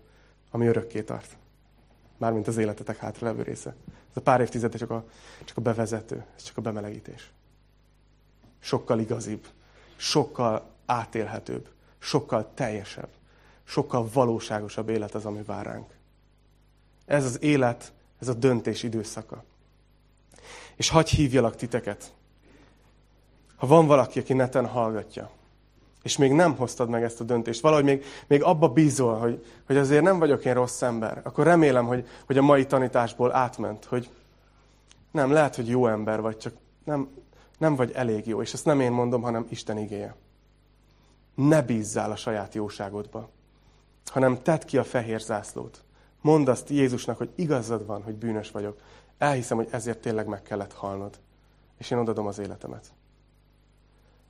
ami 0.52 0.68
örökké 0.68 1.02
tart. 1.02 1.38
Mármint 2.18 2.48
az 2.48 2.58
életetek 2.58 2.98
hátralevő 2.98 3.42
része. 3.42 3.76
Ez 4.10 4.16
a 4.18 4.22
pár 4.22 4.42
évtized 4.42 4.76
csak 4.76 4.90
a, 4.90 5.06
csak 5.46 5.58
a 5.58 5.62
bevezető, 5.62 6.26
ez 6.36 6.44
csak 6.44 6.58
a 6.58 6.62
bemelegítés. 6.62 7.32
Sokkal 8.60 9.00
igazibb, 9.00 9.48
sokkal 9.96 10.70
átélhetőbb, 10.86 11.70
sokkal 11.98 12.52
teljesebb, 12.54 13.10
sokkal 13.64 14.10
valóságosabb 14.14 14.90
élet 14.90 15.16
az, 15.16 15.26
ami 15.26 15.42
vár 15.42 15.66
ránk. 15.66 15.94
Ez 17.06 17.26
az 17.26 17.42
élet, 17.42 17.94
ez 18.20 18.28
a 18.28 18.34
döntés 18.34 18.84
időszaka. 18.84 19.44
És 20.76 20.90
hagyj 20.90 21.16
hívjalak 21.16 21.56
titeket. 21.56 22.14
Ha 23.56 23.68
van 23.68 23.88
valaki, 23.88 24.20
aki 24.20 24.34
neten 24.34 24.68
hallgatja, 24.68 25.30
és 26.04 26.18
még 26.18 26.32
nem 26.32 26.56
hoztad 26.56 26.90
meg 26.90 27.04
ezt 27.04 27.20
a 27.20 27.24
döntést, 27.24 27.62
valahogy 27.62 27.84
még, 27.84 28.06
még 28.28 28.44
abba 28.44 28.68
bízol, 28.68 29.18
hogy, 29.18 29.46
hogy 29.66 29.78
azért 29.78 30.04
nem 30.04 30.20
vagyok 30.20 30.46
én 30.46 30.54
rossz 30.54 30.82
ember, 30.82 31.22
akkor 31.24 31.46
remélem, 31.46 31.86
hogy, 31.86 32.08
hogy 32.26 32.38
a 32.38 32.42
mai 32.42 32.66
tanításból 32.66 33.36
átment, 33.36 33.86
hogy 33.86 34.10
nem, 35.12 35.32
lehet, 35.32 35.56
hogy 35.56 35.68
jó 35.68 35.88
ember 35.88 36.22
vagy, 36.22 36.38
csak 36.38 36.54
nem, 36.84 37.10
nem 37.58 37.76
vagy 37.76 37.92
elég 37.92 38.28
jó. 38.28 38.42
És 38.42 38.54
ezt 38.54 38.66
nem 38.66 38.80
én 38.80 38.92
mondom, 38.92 39.22
hanem 39.22 39.46
Isten 39.50 39.78
igéje. 39.78 40.16
Ne 41.36 41.62
bízzál 41.62 42.12
a 42.12 42.16
saját 42.16 42.54
jóságodba, 42.54 43.30
hanem 44.06 44.42
tedd 44.42 44.66
ki 44.66 44.78
a 44.78 44.84
fehér 44.84 45.20
zászlót. 45.20 45.84
Mondd 46.22 46.50
azt 46.50 46.70
Jézusnak, 46.70 47.18
hogy 47.18 47.30
igazad 47.36 47.86
van, 47.86 48.04
hogy 48.04 48.16
bűnös 48.16 48.52
vagyok. 48.52 48.80
Elhiszem, 49.20 49.58
hogy 49.58 49.68
ezért 49.72 50.02
tényleg 50.02 50.28
meg 50.28 50.42
kellett 50.42 50.74
halnod. 50.74 51.20
És 51.78 51.92
én 51.92 51.98
odadom 51.98 52.28
az 52.28 52.40
életemet. 52.40 52.92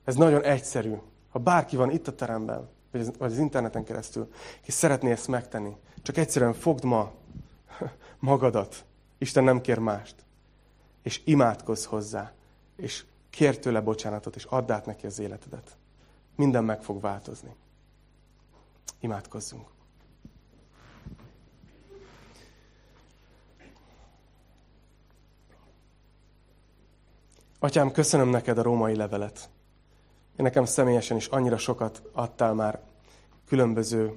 Ez 0.04 0.14
nagyon 0.14 0.42
egyszerű. 0.42 0.94
Ha 1.30 1.38
bárki 1.38 1.76
van 1.76 1.90
itt 1.90 2.08
a 2.08 2.14
teremben, 2.14 2.68
vagy 2.90 3.14
az, 3.18 3.38
interneten 3.38 3.84
keresztül, 3.84 4.32
és 4.62 4.74
szeretné 4.74 5.10
ezt 5.10 5.28
megtenni, 5.28 5.76
csak 6.02 6.16
egyszerűen 6.16 6.52
fogd 6.52 6.84
ma 6.84 7.12
magadat. 8.18 8.84
Isten 9.18 9.44
nem 9.44 9.60
kér 9.60 9.78
mást. 9.78 10.14
És 11.02 11.22
imádkozz 11.24 11.84
hozzá. 11.84 12.32
És 12.76 13.04
kér 13.30 13.58
tőle 13.58 13.80
bocsánatot, 13.80 14.36
és 14.36 14.44
add 14.44 14.70
át 14.70 14.86
neki 14.86 15.06
az 15.06 15.18
életedet. 15.18 15.76
Minden 16.36 16.64
meg 16.64 16.82
fog 16.82 17.00
változni. 17.00 17.54
Imádkozzunk. 19.00 19.68
Atyám, 27.62 27.92
köszönöm 27.92 28.28
neked 28.28 28.58
a 28.58 28.62
római 28.62 28.96
levelet. 28.96 29.48
Én 30.36 30.44
nekem 30.44 30.64
személyesen 30.64 31.16
is 31.16 31.26
annyira 31.26 31.56
sokat 31.56 32.02
adtál 32.12 32.54
már 32.54 32.80
különböző 33.46 34.12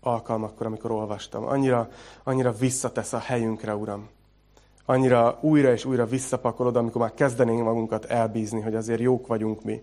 alkalmakkor, 0.00 0.66
amikor 0.66 0.90
olvastam. 0.90 1.44
Annyira, 1.44 1.88
annyira 2.22 2.52
visszatesz 2.52 3.12
a 3.12 3.18
helyünkre, 3.18 3.76
Uram. 3.76 4.08
Annyira 4.84 5.38
újra 5.40 5.72
és 5.72 5.84
újra 5.84 6.06
visszapakolod, 6.06 6.76
amikor 6.76 7.00
már 7.00 7.14
kezdenénk 7.14 7.64
magunkat 7.64 8.04
elbízni, 8.04 8.60
hogy 8.60 8.74
azért 8.74 9.00
jók 9.00 9.26
vagyunk 9.26 9.64
mi. 9.64 9.82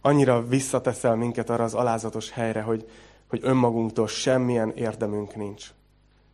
Annyira 0.00 0.46
visszateszel 0.46 1.14
minket 1.16 1.50
arra 1.50 1.64
az 1.64 1.74
alázatos 1.74 2.30
helyre, 2.30 2.60
hogy, 2.62 2.90
hogy 3.28 3.40
önmagunktól 3.42 4.06
semmilyen 4.06 4.72
érdemünk 4.74 5.36
nincs. 5.36 5.70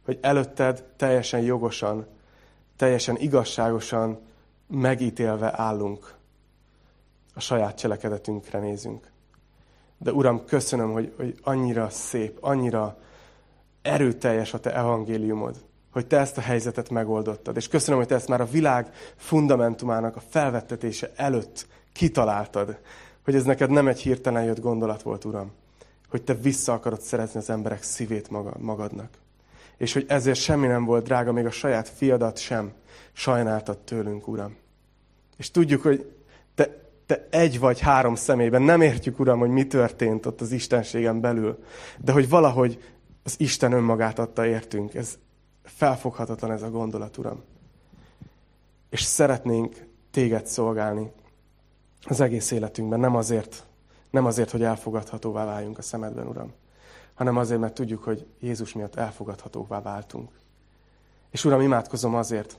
Hogy 0.05 0.19
előtted 0.21 0.85
teljesen 0.97 1.41
jogosan, 1.41 2.07
teljesen 2.77 3.17
igazságosan 3.17 4.19
megítélve 4.67 5.53
állunk. 5.57 6.15
A 7.35 7.41
saját 7.41 7.79
cselekedetünkre 7.79 8.59
nézünk. 8.59 9.11
De 9.99 10.13
Uram, 10.13 10.45
köszönöm, 10.45 10.93
hogy, 10.93 11.15
hogy 11.17 11.39
annyira 11.43 11.89
szép, 11.91 12.39
annyira 12.41 12.99
erőteljes 13.83 14.55
a 14.55 14.61
Te 14.61 14.75
evangéliumod, 14.75 15.65
hogy 15.93 16.07
Te 16.07 16.19
ezt 16.19 16.39
a 16.39 16.41
helyzetet 16.41 16.91
megoldottad. 16.91 17.57
És 17.57 17.69
köszönöm, 17.69 17.99
hogy 17.99 18.09
Te 18.09 18.15
ezt 18.15 18.29
már 18.29 18.41
a 18.41 18.47
világ 18.47 18.93
fundamentumának 19.17 20.17
a 20.17 20.23
felvettetése 20.29 21.13
előtt 21.17 21.67
kitaláltad. 21.93 22.79
Hogy 23.25 23.35
ez 23.35 23.45
neked 23.45 23.71
nem 23.71 23.89
egy 23.89 24.01
hirtelen 24.01 24.45
jött 24.45 24.61
gondolat 24.61 25.03
volt, 25.03 25.25
Uram. 25.25 25.53
Hogy 26.09 26.23
Te 26.23 26.35
vissza 26.35 26.73
akarod 26.73 27.01
szerezni 27.01 27.41
az 27.41 27.51
emberek 27.51 27.83
szívét 27.83 28.31
magadnak. 28.59 29.09
És 29.77 29.93
hogy 29.93 30.05
ezért 30.09 30.39
semmi 30.39 30.67
nem 30.67 30.85
volt 30.85 31.05
drága, 31.05 31.33
még 31.33 31.47
a 31.47 31.51
saját 31.51 31.89
fiadat 31.89 32.39
sem 32.39 32.73
sajnáltad 33.13 33.79
tőlünk, 33.79 34.29
Uram. 34.29 34.57
És 35.37 35.51
tudjuk, 35.51 35.83
hogy 35.83 36.13
te, 36.55 36.69
te 37.07 37.27
egy 37.31 37.59
vagy 37.59 37.81
három 37.81 38.15
személyben 38.15 38.63
nem 38.63 38.81
értjük, 38.81 39.19
Uram, 39.19 39.39
hogy 39.39 39.51
mi 39.51 39.67
történt 39.67 40.27
ott 40.27 40.41
az 40.41 40.53
Istenségen 40.53 41.21
belül, 41.21 41.65
de 41.99 42.13
hogy 42.13 42.29
valahogy 42.29 42.83
az 43.23 43.35
Isten 43.39 43.73
önmagát 43.73 44.19
adta 44.19 44.47
értünk. 44.47 44.95
Ez 44.95 45.19
felfoghatatlan 45.63 46.51
ez 46.51 46.63
a 46.63 46.71
gondolat, 46.71 47.17
Uram. 47.17 47.43
És 48.91 49.03
szeretnénk 49.03 49.87
téged 50.11 50.47
szolgálni 50.47 51.13
az 52.05 52.21
egész 52.21 52.51
életünkben, 52.51 53.01
nem 53.01 53.17
azért, 53.17 53.67
nem 54.11 54.25
azért, 54.25 54.51
hogy 54.51 54.63
elfogadhatóvá 54.63 55.45
váljunk 55.45 55.79
a 55.79 55.83
szemedben, 55.83 56.27
Uram, 56.27 56.53
hanem 57.15 57.37
azért, 57.37 57.61
mert 57.61 57.75
tudjuk, 57.75 58.03
hogy 58.03 58.27
Jézus 58.41 58.73
miatt 58.73 58.95
elfogadhatóvá 58.95 59.83
váltunk. 59.83 60.31
És 61.31 61.45
Uram, 61.45 61.61
imádkozom 61.61 62.15
azért, 62.15 62.59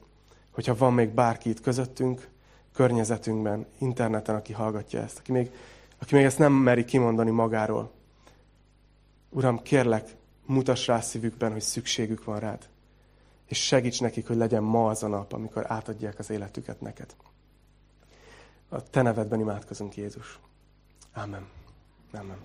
hogyha 0.51 0.75
van 0.75 0.93
még 0.93 1.09
bárki 1.09 1.49
itt 1.49 1.61
közöttünk, 1.61 2.29
környezetünkben, 2.73 3.65
interneten, 3.77 4.35
aki 4.35 4.53
hallgatja 4.53 5.01
ezt, 5.01 5.17
aki 5.19 5.31
még, 5.31 5.51
aki 5.97 6.15
még 6.15 6.23
ezt 6.23 6.39
nem 6.39 6.53
meri 6.53 6.85
kimondani 6.85 7.31
magáról. 7.31 7.91
Uram, 9.29 9.61
kérlek, 9.61 10.15
mutass 10.45 10.87
rá 10.87 10.99
szívükben, 10.99 11.51
hogy 11.51 11.61
szükségük 11.61 12.23
van 12.23 12.39
rád. 12.39 12.67
És 13.45 13.65
segíts 13.65 14.01
nekik, 14.01 14.27
hogy 14.27 14.35
legyen 14.35 14.63
ma 14.63 14.89
az 14.89 15.03
a 15.03 15.07
nap, 15.07 15.33
amikor 15.33 15.71
átadják 15.71 16.19
az 16.19 16.29
életüket 16.29 16.81
neked. 16.81 17.15
A 18.69 18.83
te 18.83 19.01
nevedben 19.01 19.39
imádkozunk, 19.39 19.95
Jézus. 19.95 20.39
Amen. 21.13 21.47
Amen. 22.13 22.37